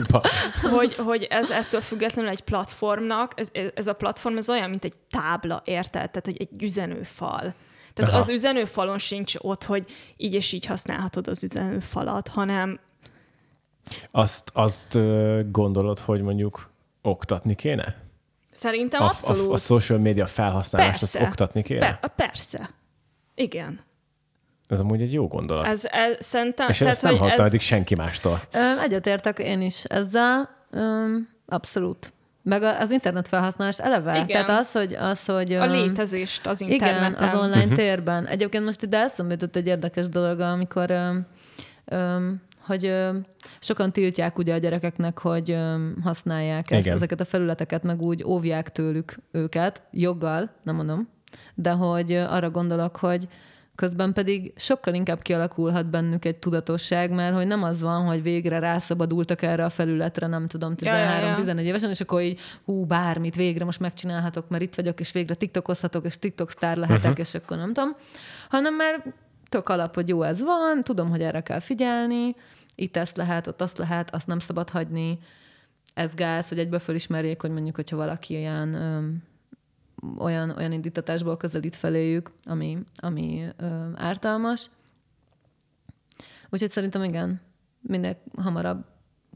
hogy, 0.63 0.95
hogy 0.95 1.27
ez 1.31 1.51
ettől 1.51 1.81
függetlenül 1.81 2.31
egy 2.31 2.41
platformnak, 2.41 3.33
ez, 3.37 3.49
ez 3.75 3.87
a 3.87 3.93
platform 3.93 4.37
ez 4.37 4.51
olyan, 4.51 4.71
mint 4.71 4.85
egy 4.85 4.97
tábla, 5.11 5.63
érted? 5.65 6.11
Tehát, 6.11 6.25
hogy 6.25 6.37
egy 6.39 6.63
üzenőfal. 6.63 7.55
Tehát 7.95 8.11
Aha. 8.11 8.19
az 8.19 8.29
üzenőfalon 8.29 8.99
sincs 8.99 9.35
ott, 9.39 9.65
hogy 9.65 9.85
így 10.17 10.35
és 10.35 10.53
így 10.53 10.67
használhatod 10.67 11.29
az 11.29 11.45
üzenőfalat, 11.45 12.29
hanem 12.29 12.81
azt, 14.11 14.51
azt 14.55 14.99
gondolod, 15.51 15.99
hogy 15.99 16.23
mondjuk 16.23 16.71
oktatni 17.03 17.55
kéne? 17.55 17.97
Szerintem 18.51 19.03
a, 19.03 19.05
abszolút. 19.05 19.49
A, 19.49 19.53
a 19.53 19.57
social 19.57 19.99
media 19.99 20.27
felhasználást 20.27 20.99
persze. 21.01 21.19
azt 21.19 21.29
oktatni 21.29 21.63
kéne? 21.63 21.99
Per, 21.99 22.15
persze. 22.15 22.71
Igen. 23.35 23.81
Ez 24.69 24.81
amúgy 24.81 25.03
egy 25.03 25.13
jó 25.13 25.29
gondolat. 25.29 25.67
Ez, 25.67 25.85
ez 25.85 26.17
szerintem... 26.19 26.69
És 26.69 26.79
tehát, 26.79 26.93
ezt 26.93 27.03
nem 27.03 27.17
hallottam 27.17 27.47
eddig 27.47 27.61
senki 27.61 27.95
mástól. 27.95 28.43
Egyetértek 28.83 29.39
én 29.39 29.61
is 29.61 29.85
ezzel. 29.85 30.49
Abszolút. 31.47 32.13
Meg 32.43 32.63
az 32.63 32.91
internet 32.91 33.29
felhasználást 33.29 33.81
eleve. 33.81 34.15
Igen. 34.15 34.27
Tehát 34.27 34.49
az, 34.49 34.73
hogy... 34.73 34.95
Az, 34.95 35.25
hogy 35.25 35.53
a 35.53 35.67
létezést 35.67 36.47
az 36.47 36.61
interneten. 36.61 37.13
Igen, 37.13 37.29
az 37.29 37.35
online 37.35 37.57
uh-huh. 37.57 37.73
térben. 37.73 38.27
Egyébként 38.27 38.65
most 38.65 38.83
ide 38.83 38.99
eszembe 38.99 39.33
jutott 39.33 39.57
egy 39.57 39.67
érdekes 39.67 40.09
dolog, 40.09 40.41
amikor 40.41 40.91
um, 40.91 41.27
um, 41.99 42.43
hogy 42.65 42.87
ö, 42.87 43.17
sokan 43.61 43.93
tiltják 43.93 44.39
ugye 44.39 44.55
a 44.55 44.59
gyerekeknek, 44.59 45.19
hogy 45.19 45.51
ö, 45.51 45.89
használják 46.03 46.71
ezt, 46.71 46.89
ezeket 46.89 47.21
a 47.21 47.25
felületeket, 47.25 47.83
meg 47.83 48.03
úgy 48.03 48.25
óvják 48.25 48.73
tőlük 48.73 49.19
őket, 49.31 49.83
joggal, 49.91 50.51
nem 50.63 50.75
mondom, 50.75 51.09
de 51.55 51.71
hogy 51.71 52.13
ö, 52.13 52.25
arra 52.25 52.51
gondolok, 52.51 52.97
hogy 52.97 53.29
közben 53.75 54.13
pedig 54.13 54.53
sokkal 54.57 54.95
inkább 54.95 55.23
kialakulhat 55.23 55.91
bennük 55.91 56.25
egy 56.25 56.37
tudatosság, 56.37 57.11
mert 57.11 57.35
hogy 57.35 57.47
nem 57.47 57.63
az 57.63 57.81
van, 57.81 58.05
hogy 58.05 58.23
végre 58.23 58.59
rászabadultak 58.59 59.43
erre 59.43 59.65
a 59.65 59.71
felületre, 59.71 60.27
nem 60.27 60.47
tudom, 60.47 60.75
13-14 60.77 60.85
ja, 60.85 60.97
ja, 60.97 61.55
ja. 61.55 61.61
évesen, 61.61 61.91
és 61.91 62.01
akkor 62.01 62.23
így, 62.23 62.41
hú, 62.65 62.85
bármit 62.85 63.35
végre 63.35 63.65
most 63.65 63.81
megcsinálhatok, 63.81 64.49
mert 64.49 64.63
itt 64.63 64.75
vagyok, 64.75 65.01
és 65.01 65.13
végre 65.13 65.35
tiktokozhatok, 65.35 66.05
és 66.05 66.19
tiktok 66.19 66.51
sztár 66.51 66.77
lehetek, 66.77 67.11
uh-huh. 67.11 67.27
és 67.27 67.35
akkor 67.35 67.57
nem 67.57 67.73
tudom, 67.73 67.97
hanem 68.49 68.75
már 68.75 69.15
tök 69.53 69.69
alap, 69.69 69.95
hogy 69.95 70.09
jó, 70.09 70.23
ez 70.23 70.43
van, 70.43 70.81
tudom, 70.81 71.11
hogy 71.11 71.23
erre 71.23 71.41
kell 71.41 71.61
figyelni, 71.61 72.35
itt 72.75 72.97
ezt 72.97 73.17
lehet, 73.17 73.47
ott 73.47 73.61
azt 73.61 73.79
lehet, 73.79 74.15
azt 74.15 74.27
nem 74.27 74.39
szabad 74.39 74.71
hagyni, 74.71 75.19
ez 75.95 76.15
gáz, 76.15 76.49
hogy 76.49 76.59
egyből 76.59 76.79
fölismerjék, 76.79 77.41
hogy 77.41 77.51
mondjuk, 77.51 77.77
hogyha 77.77 77.97
valaki 77.97 78.35
ilyen 78.35 78.75
öm, 78.75 79.23
olyan, 80.19 80.51
olyan 80.51 80.73
indítatásból 80.73 81.37
közelít 81.37 81.77
feléjük, 81.77 82.31
ami, 82.45 82.79
ami 82.97 83.49
ö, 83.57 83.67
ártalmas. 83.95 84.71
Úgyhogy 86.51 86.71
szerintem 86.71 87.05
igen, 87.05 87.41
minél 87.81 88.17
hamarabb 88.37 88.85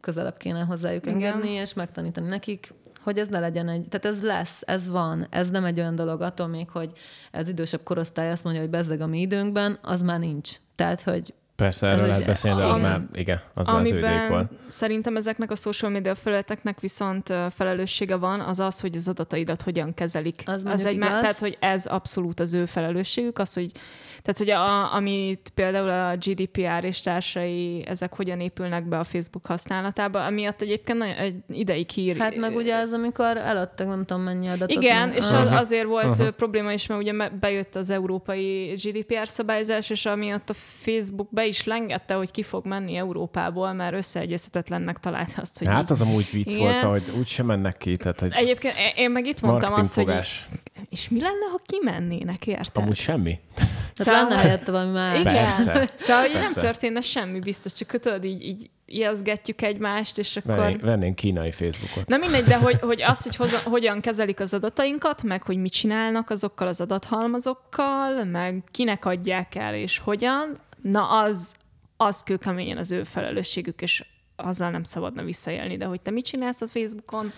közelebb 0.00 0.36
kéne 0.36 0.60
hozzájuk 0.60 1.06
engedni, 1.06 1.50
igen. 1.50 1.62
és 1.62 1.74
megtanítani 1.74 2.28
nekik, 2.28 2.72
hogy 3.06 3.18
ez 3.18 3.28
ne 3.28 3.38
legyen 3.38 3.68
egy, 3.68 3.86
tehát 3.88 4.16
ez 4.16 4.22
lesz, 4.22 4.62
ez 4.64 4.88
van, 4.88 5.26
ez 5.30 5.50
nem 5.50 5.64
egy 5.64 5.78
olyan 5.78 5.94
dolog 5.94 6.20
attól 6.20 6.46
még, 6.46 6.68
hogy 6.70 6.92
ez 7.30 7.48
idősebb 7.48 7.82
korosztály 7.82 8.30
azt 8.30 8.44
mondja, 8.44 8.62
hogy 8.62 8.70
bezzeg 8.70 9.00
a 9.00 9.06
mi 9.06 9.20
időnkben, 9.20 9.78
az 9.82 10.02
már 10.02 10.18
nincs. 10.18 10.50
Tehát, 10.74 11.02
hogy 11.02 11.34
Persze, 11.56 11.86
erről 11.86 12.06
lehet 12.06 12.26
beszélni, 12.26 12.60
de 12.60 12.66
az 12.66 12.78
már, 12.78 13.00
igen, 13.12 13.40
az 13.54 13.66
már 13.66 13.80
az 13.80 13.92
volt. 14.28 14.50
szerintem 14.68 15.16
ezeknek 15.16 15.50
a 15.50 15.54
social 15.54 15.90
media 15.90 16.14
felületeknek 16.14 16.80
viszont 16.80 17.34
felelőssége 17.50 18.16
van, 18.16 18.40
az 18.40 18.60
az, 18.60 18.80
hogy 18.80 18.96
az 18.96 19.08
adataidat 19.08 19.62
hogyan 19.62 19.94
kezelik. 19.94 20.42
Az, 20.46 20.62
az 20.64 20.84
egy, 20.84 20.94
igaz. 20.94 21.20
tehát, 21.20 21.38
hogy 21.38 21.56
ez 21.60 21.86
abszolút 21.86 22.40
az 22.40 22.54
ő 22.54 22.66
felelősségük, 22.66 23.38
az, 23.38 23.54
hogy 23.54 23.72
tehát, 24.26 24.38
hogy 24.38 24.50
a, 24.50 24.94
amit 24.94 25.52
például 25.54 25.88
a 25.88 26.16
GDPR 26.16 26.84
és 26.84 27.00
társai, 27.00 27.84
ezek 27.86 28.14
hogyan 28.14 28.40
épülnek 28.40 28.88
be 28.88 28.98
a 28.98 29.04
Facebook 29.04 29.46
használatába, 29.46 30.24
amiatt 30.24 30.62
egyébként 30.62 30.98
nagyon, 30.98 31.14
egy 31.16 31.34
ideig 31.48 31.90
hír. 31.90 32.16
Hát 32.16 32.36
meg 32.36 32.56
ugye 32.56 32.76
az, 32.76 32.92
amikor 32.92 33.36
eladtak 33.36 33.88
nem 33.88 34.04
tudom 34.04 34.22
mennyi 34.22 34.48
adatot. 34.48 34.82
Igen, 34.82 35.08
nem. 35.08 35.16
és 35.16 35.30
uh-huh. 35.30 35.56
azért 35.56 35.86
volt 35.86 36.08
uh-huh. 36.08 36.28
probléma 36.28 36.72
is, 36.72 36.86
mert 36.86 37.00
ugye 37.00 37.28
bejött 37.28 37.74
az 37.76 37.90
európai 37.90 38.72
GDPR 38.84 39.28
szabályzás, 39.28 39.90
és 39.90 40.06
amiatt 40.06 40.50
a 40.50 40.54
Facebook 40.54 41.28
be 41.30 41.46
is 41.46 41.64
lengette, 41.64 42.14
hogy 42.14 42.30
ki 42.30 42.42
fog 42.42 42.66
menni 42.66 42.96
Európából, 42.96 43.72
mert 43.72 43.94
összeegyezhetetlennek 43.94 44.98
talált 44.98 45.34
azt, 45.40 45.58
hogy 45.58 45.66
Hát 45.66 45.82
így, 45.82 45.90
az 45.90 46.00
amúgy 46.00 46.28
vicc 46.32 46.54
igen. 46.54 46.60
volt, 46.60 46.76
szóval, 46.76 46.98
hogy 46.98 47.14
úgy 47.18 47.26
sem 47.26 47.46
mennek 47.46 47.76
ki. 47.76 47.96
Tehát, 47.96 48.20
hogy 48.20 48.32
Egyébként 48.32 48.74
én 48.96 49.10
meg 49.10 49.26
itt 49.26 49.40
mondtam 49.40 49.72
azt, 49.72 49.94
hogy 49.94 50.10
és 50.88 51.08
mi 51.08 51.20
lenne, 51.20 51.46
ha 51.50 51.60
kimennének, 51.66 52.46
érted? 52.46 52.82
Amúgy 52.82 52.96
semmi. 52.96 53.38
Tehát 53.96 54.14
szóval... 54.14 54.28
lenne 54.28 54.40
helyette 54.40 54.70
valami 54.70 54.92
más. 54.92 55.20
Igen. 55.20 55.32
Persze. 55.34 55.88
Szóval, 55.96 56.22
hogy 56.22 56.32
nem 56.32 56.52
történne 56.52 57.00
semmi 57.00 57.38
biztos, 57.38 57.72
csak 57.72 58.00
tudod, 58.00 58.24
így, 58.24 58.42
így 58.42 58.70
ijeszgetjük 58.84 59.62
egymást, 59.62 60.18
és 60.18 60.36
akkor... 60.36 60.56
Vennénk, 60.56 60.80
vennénk 60.80 61.14
kínai 61.14 61.50
Facebookot. 61.50 62.06
Na 62.06 62.16
mindegy, 62.16 62.44
de 62.44 62.56
hogy, 62.56 62.80
hogy 62.80 63.02
az, 63.02 63.22
hogy 63.22 63.36
hoza, 63.36 63.70
hogyan 63.70 64.00
kezelik 64.00 64.40
az 64.40 64.54
adatainkat, 64.54 65.22
meg 65.22 65.42
hogy 65.42 65.56
mit 65.56 65.72
csinálnak 65.72 66.30
azokkal 66.30 66.68
az 66.68 66.80
adathalmazokkal, 66.80 68.24
meg 68.24 68.62
kinek 68.70 69.04
adják 69.04 69.54
el, 69.54 69.74
és 69.74 69.98
hogyan, 69.98 70.58
na 70.82 71.08
az, 71.08 71.54
az 71.96 72.22
kőkeményen 72.22 72.78
az 72.78 72.90
ő 72.90 73.04
felelősségük, 73.04 73.82
és 73.82 74.04
azzal 74.36 74.70
nem 74.70 74.82
szabadna 74.82 75.22
visszaélni. 75.22 75.76
De 75.76 75.84
hogy 75.84 76.00
te 76.00 76.10
mit 76.10 76.24
csinálsz 76.24 76.60
a 76.60 76.66
Facebookon, 76.66 77.32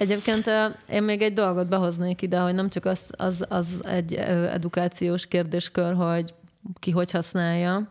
Egyébként 0.00 0.50
én 0.88 1.02
még 1.02 1.22
egy 1.22 1.32
dolgot 1.32 1.68
behoznék 1.68 2.22
ide, 2.22 2.38
hogy 2.38 2.54
nem 2.54 2.68
csak 2.68 2.84
az, 2.84 3.00
az, 3.10 3.44
az 3.48 3.86
egy 3.86 4.14
edukációs 4.14 5.26
kérdéskör, 5.26 5.94
hogy 5.94 6.34
ki 6.78 6.90
hogy 6.90 7.10
használja, 7.10 7.88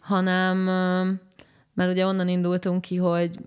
hanem 0.00 0.56
mert 1.74 1.90
ugye 1.90 2.06
onnan 2.06 2.28
indultunk 2.28 2.80
ki, 2.80 2.96
hogy 2.96 3.38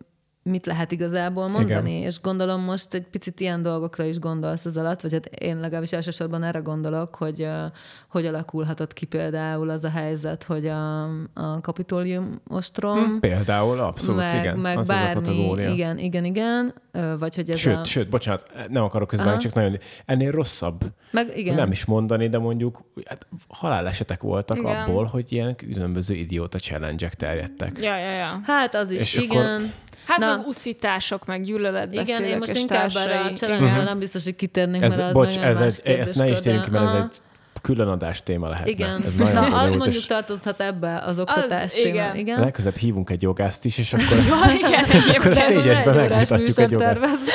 mit 0.44 0.66
lehet 0.66 0.92
igazából 0.92 1.48
mondani, 1.48 1.96
Igen. 1.96 2.08
és 2.08 2.22
gondolom 2.22 2.62
most 2.62 2.94
egy 2.94 3.08
picit 3.08 3.40
ilyen 3.40 3.62
dolgokra 3.62 4.04
is 4.04 4.20
gondolsz 4.20 4.66
az 4.66 4.78
alatt, 4.78 5.02
vagy 5.02 5.12
hát 5.12 5.26
én 5.26 5.60
legalábbis 5.60 5.92
elsősorban 5.92 6.44
erre 6.44 6.60
gondolok, 6.60 7.16
hogy 7.16 7.42
uh, 7.42 7.72
hogy 8.10 8.26
alakulhatott 8.26 8.94
ki 8.94 9.06
például 9.06 9.70
az 9.70 9.84
a 9.84 9.90
helyzet, 9.90 10.44
hogy 10.44 10.68
a, 10.68 11.04
a 11.34 11.62
kapitólium 11.62 12.42
ostrom. 12.48 13.06
Hm, 13.06 13.20
például, 13.20 13.80
abszolút, 13.80 14.22
meg, 14.22 14.36
igen. 14.36 14.58
Meg 14.58 14.78
az 14.78 14.88
bármi, 14.88 15.22
az 15.22 15.58
a 15.58 15.62
igen, 15.62 15.98
igen, 15.98 16.26
igen, 16.26 16.74
vagy 17.20 17.36
hogy 17.36 17.50
ez 17.50 17.60
Sőt, 17.60 17.76
a... 17.76 17.84
sőt, 17.84 18.10
bocsánat, 18.10 18.68
nem 18.70 18.84
akarok 18.84 19.08
közben, 19.08 19.40
csak 19.40 19.54
nagyon, 19.54 19.78
ennél 20.06 20.32
rosszabb. 20.32 20.84
Meg, 21.12 21.38
igen. 21.38 21.56
Nem 21.56 21.72
is 21.72 21.86
mondani, 21.86 22.30
de 22.30 22.38
mondjuk 22.38 22.84
hát, 23.06 23.28
halálesetek 23.48 24.22
voltak 24.22 24.58
igen. 24.58 24.76
abból, 24.76 25.06
hogy 25.06 25.32
ilyen 25.32 25.56
különböző 25.56 26.14
idióta 26.14 26.60
challenge-ek 26.60 27.14
terjedtek. 27.14 27.82
Ja, 27.82 27.98
ja, 27.98 28.16
ja. 28.16 28.40
Hát 28.44 28.76
az 28.76 28.90
is, 28.90 29.02
és 29.02 29.16
igen. 29.16 29.56
Akkor, 29.56 29.70
Hát 30.06 30.18
Na. 30.18 30.36
meg 30.36 30.48
uszítások, 30.48 31.26
meg 31.26 31.44
gyűlöletbeszélek 31.44 32.08
Igen, 32.08 32.32
én 32.32 32.38
most 32.38 32.56
inkább 32.56 32.90
erre 32.96 33.20
a 33.20 33.32
challenge 33.34 33.84
nem 33.84 34.00
biztos, 34.00 34.24
hogy 34.24 34.36
kitérnénk, 34.36 34.84
ez, 34.84 34.98
mert 34.98 35.08
az 35.08 35.16
bocs, 35.16 35.38
ez 35.38 35.60
egy, 35.62 35.82
ezt 35.84 36.16
ne 36.16 36.30
is 36.30 36.40
térjünk 36.40 36.64
ki, 36.64 36.70
mert 36.70 36.86
ez 36.86 36.94
egy 36.94 37.22
külön 37.62 37.88
adás 37.88 38.24
téma 38.24 38.48
lehet. 38.48 38.68
Igen. 38.68 39.04
Ez 39.06 39.16
nagyon 39.16 39.50
Na, 39.50 39.60
az 39.60 39.76
mondjuk 39.76 40.06
tartozhat 40.06 40.62
ebbe 40.62 40.98
az 40.98 41.20
oktatás 41.20 41.64
az, 41.64 41.72
téma. 41.72 41.88
Igen. 41.88 42.16
igen. 42.16 42.40
Legközebb 42.40 42.76
hívunk 42.76 43.10
egy 43.10 43.22
jogászt 43.22 43.66
is, 43.66 43.78
és 43.78 43.94
akkor 43.94 44.18
ezt, 44.18 44.46
ja, 44.46 44.54
igen, 44.54 44.86
és 44.86 45.10
akkor 45.10 45.32
ezt 45.32 45.48
négyesben 45.48 45.96
megmutatjuk 45.96 46.58
egy 46.58 46.72
jogászt. 46.72 47.32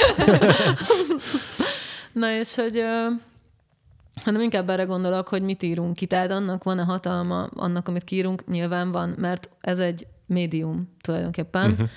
Na 2.12 2.32
és 2.38 2.54
hogy 2.54 2.82
hanem 4.24 4.40
inkább 4.40 4.70
erre 4.70 4.82
gondolok, 4.82 5.28
hogy 5.28 5.42
mit 5.42 5.62
írunk 5.62 5.94
ki. 5.94 6.06
Tehát 6.06 6.30
annak 6.30 6.64
van-e 6.64 6.82
hatalma, 6.82 7.48
annak, 7.54 7.88
amit 7.88 8.04
kiírunk, 8.04 8.46
nyilván 8.46 8.92
van, 8.92 9.14
mert 9.18 9.48
ez 9.60 9.78
egy 9.78 10.06
médium 10.26 10.96
tulajdonképpen. 11.00 11.70
Uh-huh. 11.70 11.88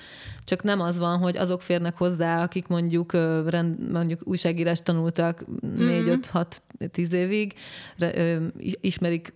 Csak 0.44 0.62
nem 0.62 0.80
az 0.80 0.98
van, 0.98 1.18
hogy 1.18 1.36
azok 1.36 1.62
férnek 1.62 1.96
hozzá, 1.96 2.42
akik 2.42 2.66
mondjuk, 2.66 3.12
rend, 3.46 3.90
mondjuk 3.90 4.20
újságírás 4.24 4.82
tanultak 4.82 5.44
uh-huh. 5.62 6.18
4-5-6-10 6.78 7.10
évig, 7.10 7.54
re, 7.98 8.38
ismerik, 8.80 9.34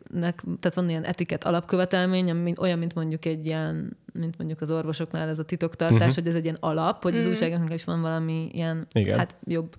tehát 0.61 0.75
van 0.75 0.89
ilyen 0.89 1.05
etiket 1.05 1.45
alapkövetelmény, 1.45 2.55
olyan, 2.59 2.79
mint 2.79 2.95
mondjuk 2.95 3.25
egy 3.25 3.47
ilyen, 3.47 3.97
mint 4.13 4.39
mondjuk 4.39 4.61
az 4.61 4.71
orvosoknál 4.71 5.29
ez 5.29 5.39
a 5.39 5.45
titoktartás, 5.45 6.01
uh-huh. 6.01 6.15
hogy 6.15 6.27
ez 6.27 6.35
egy 6.35 6.45
ilyen 6.45 6.59
alap, 6.61 7.03
hogy 7.03 7.13
uh-huh. 7.13 7.27
az 7.27 7.33
újságoknak 7.33 7.75
is 7.75 7.85
van 7.85 8.01
valami 8.01 8.49
ilyen, 8.53 8.87
Igen. 8.93 9.19
hát 9.19 9.37
jobb, 9.45 9.77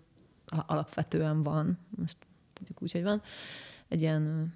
alapvetően 0.65 1.43
van, 1.43 1.79
most 1.97 2.17
tudjuk 2.53 2.81
úgy, 2.81 2.91
hogy 2.91 3.03
van, 3.03 3.21
egy 3.87 4.01
ilyen 4.01 4.53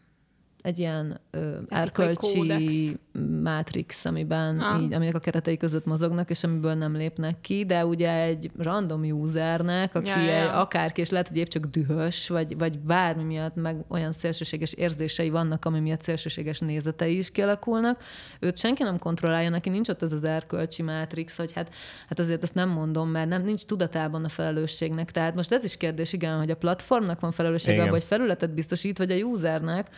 egy 0.61 0.79
ilyen 0.79 1.19
ö, 1.31 1.57
erkölcsi 1.69 2.97
mátrix, 3.43 4.05
amiben 4.05 4.59
ah. 4.59 4.81
így, 4.81 4.93
aminek 4.93 5.15
a 5.15 5.19
keretei 5.19 5.57
között 5.57 5.85
mozognak, 5.85 6.29
és 6.29 6.43
amiből 6.43 6.73
nem 6.73 6.95
lépnek 6.95 7.41
ki, 7.41 7.65
de 7.65 7.85
ugye 7.85 8.13
egy 8.13 8.51
random 8.57 9.03
usernek, 9.03 9.95
aki 9.95 10.07
ja, 10.07 10.19
ja. 10.19 10.41
Egy, 10.41 10.49
akárki, 10.53 11.01
és 11.01 11.09
lehet, 11.09 11.27
hogy 11.27 11.37
épp 11.37 11.47
csak 11.47 11.65
dühös, 11.65 12.27
vagy, 12.27 12.57
vagy 12.57 12.79
bármi 12.79 13.23
miatt 13.23 13.55
meg 13.55 13.83
olyan 13.87 14.11
szélsőséges 14.11 14.73
érzései 14.73 15.29
vannak, 15.29 15.65
ami 15.65 15.79
miatt 15.79 16.01
szélsőséges 16.01 16.59
nézetei 16.59 17.17
is 17.17 17.31
kialakulnak, 17.31 18.03
őt 18.39 18.57
senki 18.57 18.83
nem 18.83 18.97
kontrollálja, 18.97 19.49
neki 19.49 19.69
nincs 19.69 19.89
ott 19.89 20.01
ez 20.01 20.13
az 20.13 20.23
erkölcsi 20.23 20.81
mátrix, 20.81 21.37
hogy 21.37 21.51
hát, 21.51 21.75
hát 22.07 22.19
azért 22.19 22.43
ezt 22.43 22.53
nem 22.53 22.69
mondom, 22.69 23.09
mert 23.09 23.29
nem 23.29 23.43
nincs 23.43 23.63
tudatában 23.63 24.23
a 24.23 24.29
felelősségnek. 24.29 25.11
Tehát 25.11 25.35
most 25.35 25.51
ez 25.51 25.63
is 25.63 25.77
kérdés, 25.77 26.13
igen, 26.13 26.37
hogy 26.37 26.51
a 26.51 26.55
platformnak 26.55 27.19
van 27.19 27.31
felelőssége, 27.31 27.89
vagy 27.89 28.03
felületet 28.03 28.53
biztosít, 28.53 28.97
vagy 28.97 29.11
a 29.11 29.15
usernek, 29.15 29.89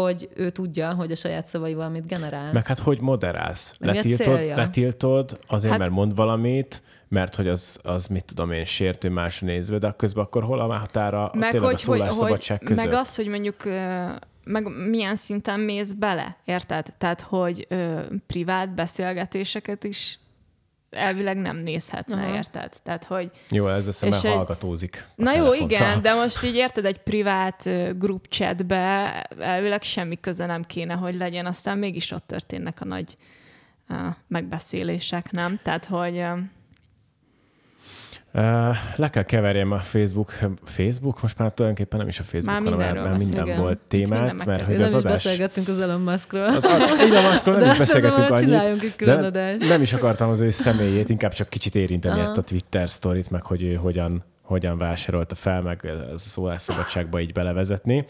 hogy 0.00 0.28
ő 0.34 0.50
tudja, 0.50 0.94
hogy 0.94 1.12
a 1.12 1.14
saját 1.14 1.46
szavaival 1.46 1.88
mit 1.88 2.06
generál. 2.06 2.52
Meg 2.52 2.66
hát 2.66 2.78
hogy 2.78 3.00
moderálsz? 3.00 3.74
Letiltod, 3.78 4.46
letiltod 4.56 5.38
azért, 5.46 5.70
hát, 5.70 5.80
mert 5.80 5.92
mond 5.92 6.14
valamit, 6.14 6.82
mert 7.08 7.34
hogy 7.34 7.48
az, 7.48 7.78
az 7.82 8.06
mit 8.06 8.24
tudom 8.24 8.52
én, 8.52 8.64
sértő 8.64 9.08
más 9.10 9.40
nézve, 9.40 9.78
de 9.78 9.94
közben 9.96 10.24
akkor 10.24 10.42
hol 10.42 10.60
a 10.60 10.78
határa 10.78 11.30
meg 11.34 11.50
tényleg 11.50 11.68
hogy, 11.68 11.78
a 11.80 11.84
szólásszabadság 11.84 12.58
között? 12.58 12.84
Meg 12.84 12.94
az, 12.94 13.16
hogy 13.16 13.26
mondjuk 13.26 13.64
meg 14.44 14.88
milyen 14.88 15.16
szinten 15.16 15.60
mész 15.60 15.92
bele, 15.92 16.36
érted? 16.44 16.94
Tehát, 16.98 17.20
hogy 17.20 17.66
ö, 17.68 18.00
privát 18.26 18.74
beszélgetéseket 18.74 19.84
is 19.84 20.18
elvileg 20.96 21.36
nem 21.36 21.56
nézhetne, 21.56 22.22
Aha. 22.22 22.34
érted? 22.34 22.72
Tehát, 22.82 23.04
hogy... 23.04 23.30
Jó, 23.50 23.68
ez 23.68 23.86
eszembe 23.86 24.16
egy... 24.16 24.24
hallgatózik. 24.24 25.06
Na 25.14 25.34
jó, 25.34 25.52
igen, 25.52 26.02
de 26.02 26.14
most 26.22 26.44
így 26.44 26.54
érted, 26.54 26.84
egy 26.84 26.98
privát 26.98 27.70
group 27.98 28.28
chatbe 28.28 29.22
elvileg 29.38 29.82
semmi 29.82 30.20
köze 30.20 30.46
nem 30.46 30.62
kéne, 30.62 30.94
hogy 30.94 31.14
legyen, 31.14 31.46
aztán 31.46 31.78
mégis 31.78 32.10
ott 32.10 32.26
történnek 32.26 32.80
a 32.80 32.84
nagy 32.84 33.16
uh, 33.88 33.98
megbeszélések, 34.28 35.30
nem? 35.30 35.58
Tehát, 35.62 35.84
hogy... 35.84 36.24
Le 38.96 39.10
kell 39.10 39.22
keverjem 39.22 39.72
a 39.72 39.78
Facebook, 39.78 40.38
Facebook, 40.64 41.22
most 41.22 41.38
már 41.38 41.52
tulajdonképpen 41.52 41.98
nem 41.98 42.08
is 42.08 42.18
a 42.18 42.22
Facebook, 42.22 42.62
már 42.62 42.72
hanem 42.72 43.02
már 43.02 43.16
minden 43.16 43.46
igen. 43.46 43.60
volt 43.60 43.78
témát, 43.88 44.44
mert 44.44 44.64
hogy 44.64 44.82
az 44.82 44.94
adás... 44.94 45.02
Nem 45.02 45.12
is 45.12 45.22
beszélgettünk 45.22 45.68
az 45.68 45.80
Elon 45.80 46.00
Muskról. 46.00 46.44
Az 46.44 46.66
Elon 46.66 47.30
Muskról 47.30 47.56
nem 47.56 47.70
is 47.72 47.78
beszélgettünk 47.78 48.30
annyit, 48.30 48.82
egy 48.82 48.96
külön 48.96 49.32
de 49.32 49.56
nem 49.56 49.82
is 49.82 49.92
akartam 49.92 50.28
az 50.28 50.40
ő 50.40 50.50
személyét, 50.50 51.08
inkább 51.08 51.32
csak 51.32 51.48
kicsit 51.48 51.74
érinteni 51.74 52.14
Aha. 52.14 52.22
ezt 52.22 52.36
a 52.36 52.42
Twitter 52.42 52.90
sztorit, 52.90 53.30
meg 53.30 53.42
hogy 53.42 53.62
ő 53.62 53.74
hogyan 53.74 54.24
hogyan 54.46 54.78
vásárolta 54.78 55.34
fel, 55.34 55.62
meg 55.62 55.80
ez 55.84 56.12
a 56.12 56.18
szólásszabadságba 56.18 57.20
így 57.20 57.32
belevezetni. 57.32 58.04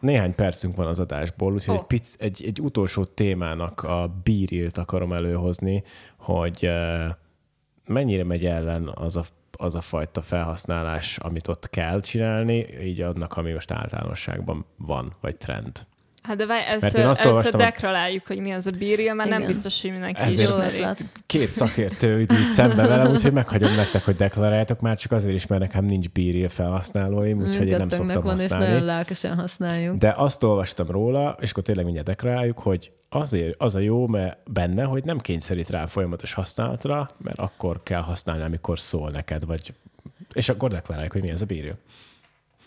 Néhány 0.00 0.34
percünk 0.34 0.76
van 0.76 0.86
az 0.86 0.98
adásból, 0.98 1.52
úgyhogy 1.52 1.74
oh. 1.74 1.80
egy, 1.80 1.86
pic, 1.86 2.14
egy, 2.18 2.44
egy 2.46 2.60
utolsó 2.60 3.04
témának 3.04 3.82
a 3.82 4.14
bírilt 4.22 4.78
akarom 4.78 5.12
előhozni, 5.12 5.82
hogy 6.16 6.70
mennyire 7.90 8.24
megy 8.24 8.46
ellen 8.46 8.90
az 8.94 9.16
a, 9.16 9.24
az 9.52 9.74
a 9.74 9.80
fajta 9.80 10.22
felhasználás, 10.22 11.18
amit 11.18 11.48
ott 11.48 11.70
kell 11.70 12.00
csinálni, 12.00 12.66
így 12.82 13.00
annak, 13.00 13.36
ami 13.36 13.52
most 13.52 13.70
általánosságban 13.70 14.64
van, 14.76 15.12
vagy 15.20 15.36
trend. 15.36 15.86
Hát 16.22 16.36
de 16.36 16.46
várj, 16.46 16.64
először, 16.66 17.00
először 17.00 17.54
dekraláljuk, 17.54 18.26
hogy 18.26 18.40
mi 18.40 18.50
az 18.50 18.66
a 18.66 18.70
bírja, 18.78 19.14
mert 19.14 19.28
Igen. 19.28 19.38
nem 19.38 19.48
biztos, 19.48 19.82
hogy 19.82 19.90
mindenki 19.90 20.20
Ezért 20.20 20.48
ismeri. 20.48 20.94
Két 21.26 21.50
szakértő 21.50 22.20
így 22.20 22.50
szembe 22.50 22.86
velem, 22.86 23.10
úgyhogy 23.14 23.32
meghagyom 23.32 23.74
nektek, 23.74 24.04
hogy 24.04 24.16
deklaráljátok, 24.16 24.80
már 24.80 24.96
csak 24.96 25.12
azért 25.12 25.34
is, 25.34 25.46
mert 25.46 25.60
nekem 25.60 25.84
nincs 25.84 26.08
bírja 26.08 26.48
felhasználóim, 26.48 27.42
úgyhogy 27.46 27.68
én 27.68 27.76
nem 27.76 27.88
szoktam 27.88 28.22
van, 28.22 28.30
használni. 28.30 28.64
és 28.64 28.70
nagyon 28.70 28.84
lelkesen 28.84 29.34
használjuk. 29.34 29.96
De 29.96 30.14
azt 30.16 30.42
olvastam 30.42 30.86
róla, 30.90 31.36
és 31.40 31.50
akkor 31.50 31.62
tényleg 31.62 31.84
mindjárt 31.84 32.08
deklaráljuk, 32.08 32.58
hogy 32.58 32.92
azért 33.08 33.54
az 33.58 33.74
a 33.74 33.78
jó 33.78 34.06
mert 34.06 34.38
benne, 34.52 34.84
hogy 34.84 35.04
nem 35.04 35.18
kényszerít 35.18 35.70
rá 35.70 35.86
folyamatos 35.86 36.32
használatra, 36.32 37.08
mert 37.18 37.38
akkor 37.38 37.82
kell 37.82 38.02
használni, 38.02 38.42
amikor 38.42 38.78
szól 38.78 39.10
neked, 39.10 39.44
vagy 39.44 39.74
és 40.32 40.48
akkor 40.48 40.70
deklaráljuk, 40.70 41.12
hogy 41.12 41.22
mi 41.22 41.30
ez 41.30 41.42
a 41.42 41.46
bírja. 41.46 41.74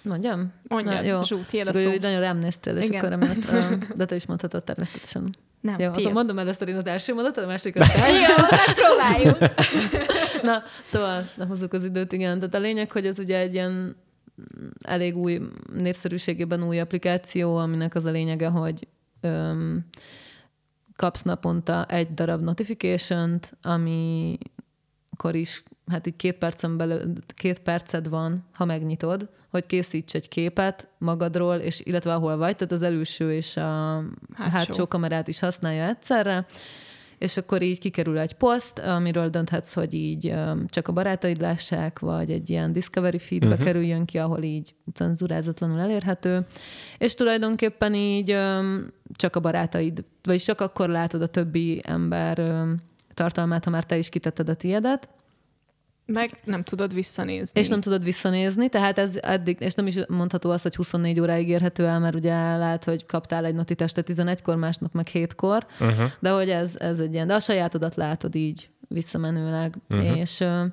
Mondjam? 0.04 0.54
Mondjam, 0.68 1.04
jó. 1.04 1.24
Zsú, 1.24 1.40
tiéd 1.48 1.68
a 1.68 1.74
szó. 1.74 1.90
Hogy 1.90 2.02
nagyon 2.02 2.20
rám 2.20 2.38
néztél, 2.38 2.78
és 2.78 2.86
Igen. 2.86 3.00
akkor 3.00 3.12
emiatt, 3.12 3.96
de 3.98 4.06
te 4.06 4.16
is 4.16 4.26
mondhatod 4.26 4.64
természetesen. 4.64 5.30
Nem, 5.62 5.80
jó, 5.80 5.88
akkor 5.88 6.12
mondom 6.12 6.40
először 6.40 6.68
én 6.68 6.76
az 6.76 6.86
első 6.86 7.14
mondatot, 7.14 7.44
a 7.44 7.48
másik 7.48 7.80
az 7.80 7.90
első. 7.90 8.28
jó, 8.28 8.44
próbáljuk. 8.76 9.38
Na, 10.50 10.64
szóval, 10.84 11.30
na, 11.36 11.46
hozzuk 11.46 11.74
az 11.74 11.84
időt, 11.84 12.12
igen. 12.12 12.40
Tehát 12.40 12.54
a 12.54 12.60
lényeg, 12.60 12.92
hogy 12.92 13.06
ez 13.06 13.20
ugye 13.20 13.38
egy 13.38 13.54
ilyen 13.54 13.96
elég 14.82 15.18
új, 15.18 15.42
népszerűségében 15.74 16.64
új 16.64 16.80
applikáció, 16.80 17.56
aminek 17.56 17.96
az 17.96 18.06
a 18.06 18.12
lényege, 18.12 18.48
hogy 18.48 18.88
öm, 19.22 19.86
kapsz 20.96 21.22
naponta 21.22 21.86
egy 21.86 22.14
darab 22.14 22.42
notification-t, 22.42 23.58
ami 23.62 24.38
akkor 25.10 25.36
is 25.36 25.64
hát 25.88 26.08
így 26.08 26.16
két, 26.16 26.38
percen 26.38 26.78
belül, 26.78 27.14
két 27.36 27.60
perced 27.60 28.10
van, 28.10 28.46
ha 28.54 28.66
megnyitod, 28.66 29.30
hogy 29.50 29.66
készíts 29.66 30.16
egy 30.16 30.28
képet 30.28 30.88
magadról, 30.98 31.56
és 31.56 31.82
illetve 31.84 32.14
ahol 32.14 32.38
vagy, 32.38 32.56
tehát 32.56 32.74
az 32.74 32.82
előső 32.82 33.34
és 33.34 33.58
a 33.58 34.04
hátsó, 34.34 34.56
hátsó 34.58 34.88
kamerát 34.88 35.28
is 35.28 35.40
használja 35.40 35.88
egyszerre, 35.88 36.46
és 37.18 37.38
akkor 37.38 37.62
így 37.62 37.80
kikerül 37.80 38.18
egy 38.18 38.34
poszt, 38.34 38.80
amiről 38.80 39.30
dönthetsz, 39.30 39.74
hogy 39.74 39.94
így 39.94 40.34
csak 40.68 40.88
a 40.88 40.92
barátaid 40.92 41.42
lássák, 41.42 42.00
vagy 42.00 42.32
egy 42.32 42.50
ilyen 42.50 42.74
Discovery 42.74 43.20
feedbe 43.20 43.48
uh-huh. 43.48 43.64
kerüljön 43.64 44.06
ki, 44.06 44.18
ahol 44.18 44.42
így 44.42 44.76
cenzurázatlanul 44.94 45.80
elérhető, 45.80 46.46
és 46.98 47.14
tulajdonképpen 47.14 47.94
így 47.94 48.38
csak 49.16 49.36
a 49.36 49.40
barátaid, 49.40 50.04
vagy 50.24 50.42
csak 50.42 50.62
akkor 50.62 50.90
látod 50.90 51.22
a 51.22 51.28
többi 51.28 51.82
ember 51.84 52.42
tartalmát, 53.14 53.64
ha 53.64 53.70
már 53.70 53.84
te 53.84 53.98
is 53.98 54.10
kitetted 54.10 54.50
a 54.50 54.56
tiédet, 54.56 55.10
meg 56.06 56.30
nem 56.44 56.64
tudod 56.64 56.94
visszanézni. 56.94 57.60
És 57.60 57.68
nem 57.68 57.82
tudod 57.82 58.04
visszanézni, 58.04 58.70
tehát 58.70 58.98
ez 58.98 59.12
eddig, 59.22 59.58
és 59.60 59.74
nem 59.74 59.88
is 59.88 59.96
mondható 60.08 60.50
az, 60.50 60.62
hogy 60.62 60.76
24 60.76 61.20
óráig 61.20 61.50
érhető 61.50 61.86
el, 61.86 62.00
mert 62.00 62.16
ugye 62.16 62.56
lehet, 62.58 62.84
hogy 62.84 63.06
kaptál 63.06 63.46
egy 63.46 63.56
noti 63.56 63.76
testet 63.76 64.10
11-kor, 64.12 64.56
másnap 64.56 64.94
meg 64.94 65.08
7-kor, 65.14 65.66
uh-huh. 65.80 66.12
de 66.20 66.30
hogy 66.30 66.50
ez, 66.50 66.76
ez 66.78 67.00
egy 67.00 67.14
ilyen, 67.14 67.28
de 67.28 67.34
a 67.34 67.40
sajátodat 67.40 67.96
látod 67.96 68.36
így 68.36 68.70
visszamenőleg, 68.88 69.76
uh-huh. 69.90 70.18
és 70.18 70.40
uh, 70.40 70.66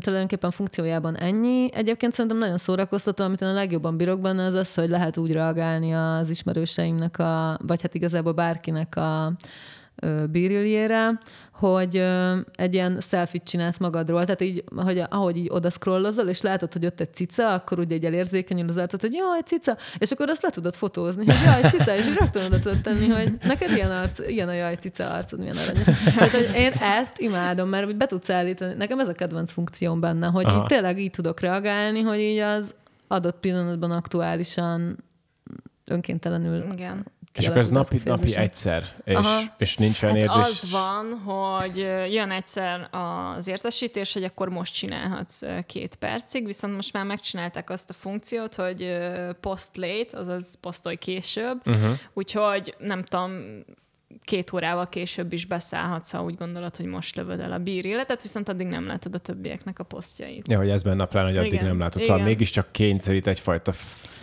tulajdonképpen 0.00 0.50
funkciójában 0.50 1.18
ennyi. 1.18 1.70
Egyébként 1.72 2.12
szerintem 2.12 2.38
nagyon 2.38 2.58
szórakoztató, 2.58 3.24
amit 3.24 3.40
én 3.40 3.48
a 3.48 3.52
legjobban 3.52 3.96
bírok 3.96 4.20
benne, 4.20 4.44
az 4.44 4.54
az, 4.54 4.74
hogy 4.74 4.88
lehet 4.88 5.16
úgy 5.16 5.32
reagálni 5.32 5.94
az 5.94 6.28
ismerőseimnek, 6.28 7.18
a, 7.18 7.58
vagy 7.66 7.82
hát 7.82 7.94
igazából 7.94 8.32
bárkinek 8.32 8.96
a 8.96 9.32
bíriljére, 10.30 11.18
hogy 11.52 11.96
egy 12.54 12.74
ilyen 12.74 13.00
selfie 13.00 13.40
csinálsz 13.44 13.78
magadról, 13.78 14.24
tehát 14.24 14.40
így, 14.40 14.64
hogy 14.76 15.02
ahogy 15.08 15.36
így 15.36 15.48
oda 15.50 15.70
scrollozol, 15.70 16.28
és 16.28 16.40
látod, 16.40 16.72
hogy 16.72 16.86
ott 16.86 17.00
egy 17.00 17.14
cica, 17.14 17.52
akkor 17.52 17.78
ugye 17.78 17.94
egy 17.94 18.04
elérzékenyül 18.04 18.68
az 18.68 18.76
arcot, 18.76 19.00
hogy 19.00 19.12
jaj, 19.12 19.40
cica, 19.44 19.76
és 19.98 20.10
akkor 20.10 20.28
azt 20.28 20.42
le 20.42 20.50
tudod 20.50 20.74
fotózni, 20.74 21.24
hogy 21.24 21.34
jaj, 21.44 21.70
cica, 21.70 21.96
és 21.96 22.14
rögtön 22.18 22.44
oda 22.44 22.58
tudod 22.58 22.80
tenni, 22.80 23.08
hogy 23.08 23.32
neked 23.42 23.70
ilyen, 23.70 23.90
arc, 23.90 24.28
ilyen 24.28 24.48
a 24.48 24.52
jaj, 24.52 24.74
cica 24.74 25.10
arcod, 25.10 25.38
milyen 25.38 25.56
aranyos. 25.56 25.84
Tehát, 26.04 26.30
hogy 26.30 26.48
én 26.58 26.72
ezt 26.80 27.18
imádom, 27.18 27.68
mert 27.68 27.96
be 27.96 28.06
tudsz 28.06 28.30
állítani, 28.30 28.74
nekem 28.74 28.98
ez 28.98 29.08
a 29.08 29.12
kedvenc 29.12 29.52
funkcióm 29.52 30.00
benne, 30.00 30.26
hogy 30.26 30.48
így 30.48 30.64
tényleg 30.64 30.98
így 30.98 31.10
tudok 31.10 31.40
reagálni, 31.40 32.00
hogy 32.00 32.18
így 32.18 32.38
az 32.38 32.74
adott 33.08 33.40
pillanatban 33.40 33.90
aktuálisan 33.90 35.04
önkéntelenül 35.84 36.64
Igen. 36.72 37.06
És 37.36 37.46
akkor 37.46 37.58
ez 37.58 37.70
napi, 37.70 38.00
napi 38.04 38.36
egyszer, 38.36 38.84
és, 39.04 39.26
és 39.58 39.76
nincs 39.76 40.02
olyan 40.02 40.14
hát 40.14 40.24
érzés. 40.24 40.62
az 40.62 40.70
van, 40.70 41.20
hogy 41.24 41.76
jön 42.12 42.30
egyszer 42.30 42.88
az 42.90 43.48
értesítés, 43.48 44.12
hogy 44.12 44.24
akkor 44.24 44.48
most 44.48 44.74
csinálhatsz 44.74 45.42
két 45.66 45.94
percig, 45.94 46.46
viszont 46.46 46.74
most 46.74 46.92
már 46.92 47.04
megcsinálták 47.04 47.70
azt 47.70 47.90
a 47.90 47.92
funkciót, 47.92 48.54
hogy 48.54 48.98
post 49.40 49.76
late, 49.76 50.18
azaz 50.18 50.58
posztolj 50.60 50.96
később, 50.96 51.60
uh-huh. 51.66 51.98
úgyhogy 52.12 52.74
nem 52.78 53.02
tudom, 53.02 53.32
két 54.24 54.52
órával 54.52 54.88
később 54.88 55.32
is 55.32 55.46
beszállhatsz, 55.46 56.10
ha 56.10 56.22
úgy 56.22 56.34
gondolod, 56.34 56.76
hogy 56.76 56.86
most 56.86 57.16
lövöd 57.16 57.40
el 57.40 57.52
a 57.52 57.58
bír 57.58 57.84
életet, 57.84 58.22
viszont 58.22 58.48
addig 58.48 58.66
nem 58.66 58.86
látod 58.86 59.14
a 59.14 59.18
többieknek 59.18 59.78
a 59.78 59.84
posztjait. 59.84 60.48
Ja, 60.48 60.58
hogy 60.58 60.70
ez 60.70 60.82
benne 60.82 61.02
a 61.02 61.06
plán, 61.06 61.24
hogy 61.24 61.36
addig 61.36 61.52
igen, 61.52 61.64
nem 61.64 61.78
látod. 61.78 62.02
Szóval 62.02 62.16
igen. 62.16 62.28
mégiscsak 62.28 62.72
kényszerít 62.72 63.26
egyfajta 63.26 63.72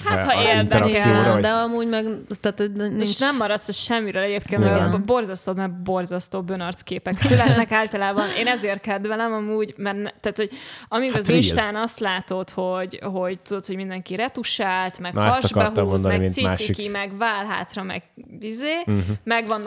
Hát, 0.03 0.23
ha 0.23 0.43
érdekel, 0.55 1.31
vagy... 1.31 1.41
de 1.41 1.49
amúgy 1.49 1.87
meg... 1.87 2.05
Tehát, 2.39 2.71
nincs... 2.75 3.07
És 3.09 3.17
nem 3.17 3.37
maradsz 3.37 3.73
semmiről 3.73 4.21
egyébként, 4.21 4.63
mert 4.63 5.05
borzasztó, 5.05 5.53
mert 5.53 5.81
borzasztó 5.81 6.41
bönarc 6.41 6.81
képek 6.81 7.17
születnek 7.17 7.71
általában. 7.71 8.25
Én 8.39 8.47
ezért 8.47 8.81
kedvelem 8.81 9.33
amúgy, 9.33 9.73
mert 9.77 9.97
tehát, 9.97 10.37
hogy 10.37 10.49
amíg 10.87 11.11
hát 11.11 11.19
az 11.19 11.27
real. 11.27 11.37
Instán 11.37 11.75
azt 11.75 11.99
látod, 11.99 12.49
hogy, 12.49 12.99
hogy 13.03 13.39
tudod, 13.41 13.65
hogy 13.65 13.75
mindenki 13.75 14.15
retusált, 14.15 14.99
meg 14.99 15.13
Na, 15.13 15.21
hasba 15.21 15.63
húz, 15.63 15.75
mondani, 15.75 16.17
meg 16.17 16.31
ciciki, 16.31 16.47
másik. 16.47 16.91
meg 16.91 17.17
válhátra, 17.17 17.83
meg 17.83 18.03
bizé, 18.15 18.79
uh-huh. 18.85 19.03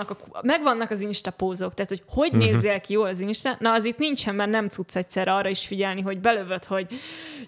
Megvannak, 0.08 0.44
a, 0.44 0.46
megvannak 0.46 0.90
az 0.90 1.00
instapózok, 1.00 1.74
tehát 1.74 1.90
hogy 1.90 2.02
hogy 2.08 2.34
uh-huh. 2.34 2.52
nézzél 2.52 2.80
ki 2.80 2.92
jól 2.92 3.08
az 3.08 3.20
Insta, 3.20 3.56
na 3.58 3.72
az 3.72 3.84
itt 3.84 3.98
nincsen, 3.98 4.34
mert 4.34 4.50
nem 4.50 4.68
tudsz 4.68 4.96
egyszer 4.96 5.28
arra 5.28 5.48
is 5.48 5.66
figyelni, 5.66 6.00
hogy 6.00 6.18
belövöd, 6.18 6.64
hogy 6.64 6.86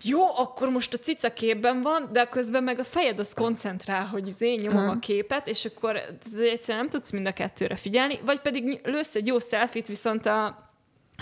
jó, 0.03 0.23
akkor 0.37 0.69
most 0.69 0.95
a 0.95 0.99
cica 0.99 1.33
képben 1.33 1.83
van, 1.83 2.09
de 2.13 2.25
közben 2.25 2.63
meg 2.63 2.79
a 2.79 2.85
fejed 2.85 3.19
az 3.19 3.33
koncentrál, 3.33 4.07
hogy 4.07 4.35
én 4.39 4.61
nyomom 4.63 4.79
uh-huh. 4.79 4.97
a 4.97 4.99
képet, 4.99 5.49
és 5.49 5.65
akkor 5.65 5.97
egyszerűen 6.41 6.85
nem 6.85 6.89
tudsz 6.89 7.11
mind 7.11 7.27
a 7.27 7.33
kettőre 7.33 7.77
figyelni, 7.77 8.21
vagy 8.25 8.41
pedig 8.41 8.81
lősz 8.85 9.15
egy 9.15 9.27
jó 9.27 9.39
selfit, 9.39 9.87
viszont 9.87 10.27
a 10.27 10.68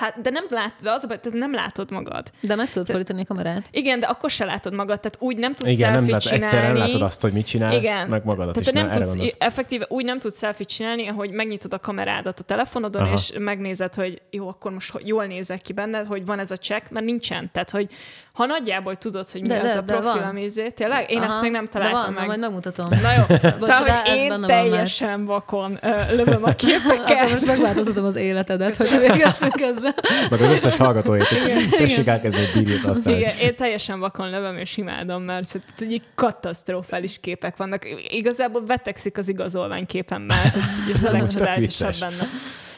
Hát, 0.00 0.20
de 0.20 0.30
nem 0.30 0.44
lát, 0.48 0.74
de 0.82 0.90
az 0.90 1.04
a 1.04 1.06
baj, 1.06 1.18
nem 1.32 1.54
látod 1.54 1.90
magad. 1.90 2.30
De 2.40 2.54
meg 2.54 2.70
tudod 2.70 2.88
fordítani 2.88 3.20
a 3.20 3.24
kamerát. 3.24 3.68
Igen, 3.70 4.00
de 4.00 4.06
akkor 4.06 4.30
se 4.30 4.44
látod 4.44 4.74
magad, 4.74 5.00
tehát 5.00 5.16
úgy 5.20 5.36
nem 5.36 5.52
tudsz 5.52 5.70
Igen, 5.70 5.92
nem, 5.92 6.04
csinálni. 6.04 6.42
Egyszerűen 6.42 6.72
nem 6.72 6.76
látod 6.76 7.02
azt, 7.02 7.22
hogy 7.22 7.32
mit 7.32 7.46
csinálsz, 7.46 7.76
Igen. 7.76 8.08
meg 8.08 8.24
magadat 8.24 8.54
tehát 8.54 8.92
is. 8.94 8.98
Nem 8.98 9.14
tudsz, 9.16 9.34
effektíve 9.38 9.86
úgy 9.88 10.04
nem 10.04 10.18
tudsz 10.18 10.38
selfie 10.38 10.66
csinálni, 10.66 11.06
hogy 11.06 11.30
megnyitod 11.30 11.72
a 11.72 11.78
kamerádat 11.78 12.40
a 12.40 12.42
telefonodon, 12.42 13.02
Aha. 13.02 13.12
és 13.12 13.32
megnézed, 13.38 13.94
hogy 13.94 14.22
jó, 14.30 14.48
akkor 14.48 14.72
most 14.72 14.92
jól 15.04 15.24
nézek 15.24 15.60
ki 15.60 15.72
benned, 15.72 16.06
hogy 16.06 16.24
van 16.24 16.38
ez 16.38 16.50
a 16.50 16.56
check, 16.56 16.90
mert 16.90 17.06
nincsen. 17.06 17.50
Tehát, 17.52 17.70
hogy 17.70 17.90
ha 18.36 18.46
nagyjából 18.46 18.96
tudod, 18.96 19.30
hogy 19.30 19.40
mi 19.40 19.48
de, 19.48 19.60
az 19.60 19.72
de, 19.72 19.78
a 19.78 19.82
profil, 19.82 20.22
ami 20.22 20.42
izé, 20.42 20.68
tényleg? 20.68 21.10
Én 21.10 21.16
Aha, 21.16 21.26
ezt 21.26 21.40
még 21.40 21.50
nem 21.50 21.68
találtam 21.68 22.00
de 22.00 22.04
van, 22.04 22.14
meg. 22.14 22.26
majd 22.26 22.38
megmutatom. 22.38 22.86
Na 23.02 23.12
jó, 23.12 23.36
szóval, 23.60 23.76
hogy 23.78 24.16
én 24.16 24.40
teljesen 24.40 25.24
vakon 25.24 25.78
lövöm 26.10 26.44
a 26.44 26.54
képeket. 26.54 27.30
most 27.32 27.46
megváltoztatom 27.46 28.04
az 28.04 28.16
életedet, 28.16 28.76
hogy 28.88 28.98
végeztünk 28.98 29.60
ezzel. 29.60 29.85
Meg 30.30 30.40
az 30.40 30.50
összes 30.50 30.76
hallgatóit, 30.76 31.24
hogy 31.24 31.68
tessék 31.70 32.06
elkezdeni 32.06 32.44
egy 32.46 32.52
bírjét 32.52 32.84
aztán. 32.84 33.16
Igen, 33.16 33.36
én 33.38 33.56
teljesen 33.56 33.98
vakon 33.98 34.30
lövöm, 34.30 34.56
és 34.56 34.76
imádom, 34.76 35.22
mert 35.22 35.60
egy 35.78 36.02
katasztrofális 36.14 37.20
képek 37.20 37.56
vannak. 37.56 37.82
Igazából 38.08 38.60
betegszik 38.60 39.18
az 39.18 39.28
igazolványképemmel. 39.28 40.42
Ez 40.94 41.12
a 41.12 41.16
legcsodálatosabb 41.16 41.94
benne. 42.00 42.28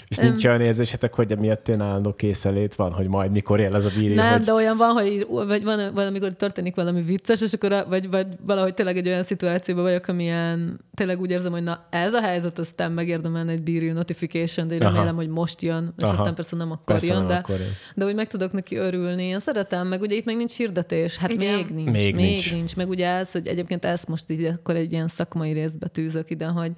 És 0.09 0.16
nincs 0.16 0.44
olyan 0.44 0.61
érzésetek, 0.61 1.14
hogy 1.14 1.32
emiatt 1.32 1.68
én 1.68 1.80
állandó 1.80 2.12
készelét 2.12 2.74
van, 2.74 2.92
hogy 2.92 3.09
majd 3.09 3.30
mikor 3.30 3.61
él 3.61 3.74
ez 3.74 3.84
a 3.84 3.90
bírja? 3.96 4.14
Nem, 4.14 4.32
hogy... 4.32 4.42
de 4.42 4.52
olyan 4.52 4.76
van, 4.76 4.92
hogy 4.92 5.26
vagy 5.28 5.64
van, 5.64 5.94
van, 5.94 6.06
amikor 6.06 6.32
történik 6.32 6.74
valami 6.74 7.02
vicces, 7.02 7.40
és 7.40 7.52
akkor 7.52 7.86
vagy, 7.88 8.11
vagy 8.11 8.26
valahogy 8.46 8.74
tényleg 8.74 8.96
egy 8.96 9.06
olyan 9.06 9.22
szituációban 9.22 9.84
vagyok, 9.84 10.09
amilyen 10.09 10.80
tényleg 10.94 11.20
úgy 11.20 11.30
érzem, 11.30 11.52
hogy 11.52 11.62
na 11.62 11.86
ez 11.90 12.14
a 12.14 12.20
helyzet, 12.20 12.59
aztán 12.59 12.92
megérdemelne 12.92 13.52
egy 13.52 13.62
bírja 13.62 13.92
notification, 13.92 14.68
de 14.68 14.74
én 14.74 14.80
remélem, 14.80 15.14
hogy 15.14 15.28
most 15.28 15.62
jön, 15.62 15.92
és 15.96 16.02
Aha. 16.02 16.16
aztán 16.16 16.34
persze 16.34 16.56
nem 16.56 16.70
akkor 16.70 16.84
persze 16.84 17.06
jön, 17.06 17.16
nem 17.16 17.26
de, 17.26 17.34
akkor 17.34 17.59
jön. 17.59 17.68
de 17.94 18.04
úgy 18.04 18.14
meg 18.14 18.26
tudok 18.26 18.52
neki 18.52 18.76
örülni. 18.76 19.22
Én 19.24 19.40
szeretem, 19.40 19.86
meg 19.86 20.00
ugye 20.00 20.16
itt 20.16 20.24
még 20.24 20.36
nincs 20.36 20.56
hirdetés, 20.56 21.16
hát 21.16 21.32
Igen. 21.32 21.54
még 21.54 21.68
nincs, 21.68 21.90
még, 21.90 22.14
még 22.14 22.14
nincs. 22.14 22.52
nincs. 22.52 22.76
Meg 22.76 22.88
ugye 22.88 23.09
ez, 23.09 23.32
hogy 23.32 23.46
egyébként 23.46 23.84
ezt 23.84 24.09
most 24.09 24.30
így 24.30 24.44
akkor 24.44 24.76
egy 24.76 24.92
ilyen 24.92 25.09
szakmai 25.09 25.52
részbe 25.52 25.86
tűzök 25.86 26.30
ide, 26.30 26.46
hogy 26.46 26.72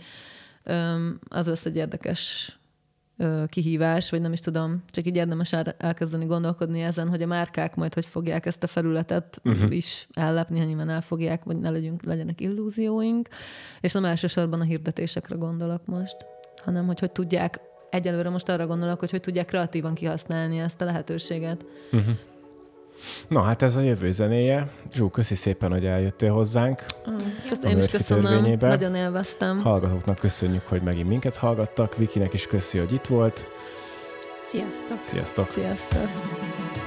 um, 0.66 1.18
az 1.28 1.46
lesz 1.46 1.64
egy 1.64 1.76
érdekes 1.76 2.54
kihívás, 3.46 4.10
vagy 4.10 4.20
nem 4.20 4.32
is 4.32 4.40
tudom, 4.40 4.82
csak 4.90 5.06
így 5.06 5.16
érdemes 5.16 5.52
elkezdeni 5.76 6.24
gondolkodni 6.24 6.80
ezen, 6.80 7.08
hogy 7.08 7.22
a 7.22 7.26
márkák 7.26 7.74
majd 7.74 7.94
hogy 7.94 8.06
fogják 8.06 8.46
ezt 8.46 8.62
a 8.62 8.66
felületet 8.66 9.40
uh-huh. 9.44 9.74
is 9.76 10.06
ellepni, 10.12 10.58
ha 10.58 10.64
nyilván 10.64 10.88
elfogják, 10.88 11.44
vagy 11.44 11.56
ne 11.56 11.70
legyünk, 11.70 12.04
legyenek 12.04 12.40
illúzióink, 12.40 13.28
és 13.80 13.92
nem 13.92 14.04
elsősorban 14.04 14.60
a 14.60 14.64
hirdetésekre 14.64 15.36
gondolok 15.36 15.86
most, 15.86 16.16
hanem 16.64 16.86
hogy 16.86 16.98
hogy 16.98 17.12
tudják, 17.12 17.60
egyelőre 17.90 18.28
most 18.28 18.48
arra 18.48 18.66
gondolok, 18.66 18.98
hogy 18.98 19.10
hogy 19.10 19.20
tudják 19.20 19.46
kreatívan 19.46 19.94
kihasználni 19.94 20.58
ezt 20.58 20.80
a 20.80 20.84
lehetőséget. 20.84 21.66
Uh-huh. 21.92 22.14
Na 23.28 23.42
hát 23.42 23.62
ez 23.62 23.76
a 23.76 23.80
jövő 23.80 24.12
zenéje. 24.12 24.68
Zsú, 24.92 25.09
köszi 25.09 25.34
szépen, 25.34 25.70
hogy 25.70 25.86
eljöttél 25.86 26.32
hozzánk. 26.32 26.84
Ezt 27.51 27.64
én 27.64 27.78
is 27.78 27.86
köszönöm, 27.86 28.57
nagyon 28.61 28.94
élveztem. 28.94 29.61
Hallgatóknak 29.61 30.18
köszönjük, 30.18 30.66
hogy 30.66 30.82
megint 30.82 31.09
minket 31.09 31.36
hallgattak. 31.36 31.96
Vikinek 31.96 32.32
is 32.32 32.46
köszi, 32.46 32.78
hogy 32.78 32.92
itt 32.92 33.07
volt. 33.07 33.46
Sziasztok! 34.46 34.98
Sziasztok! 35.03 35.46
Sziasztok! 35.46 36.79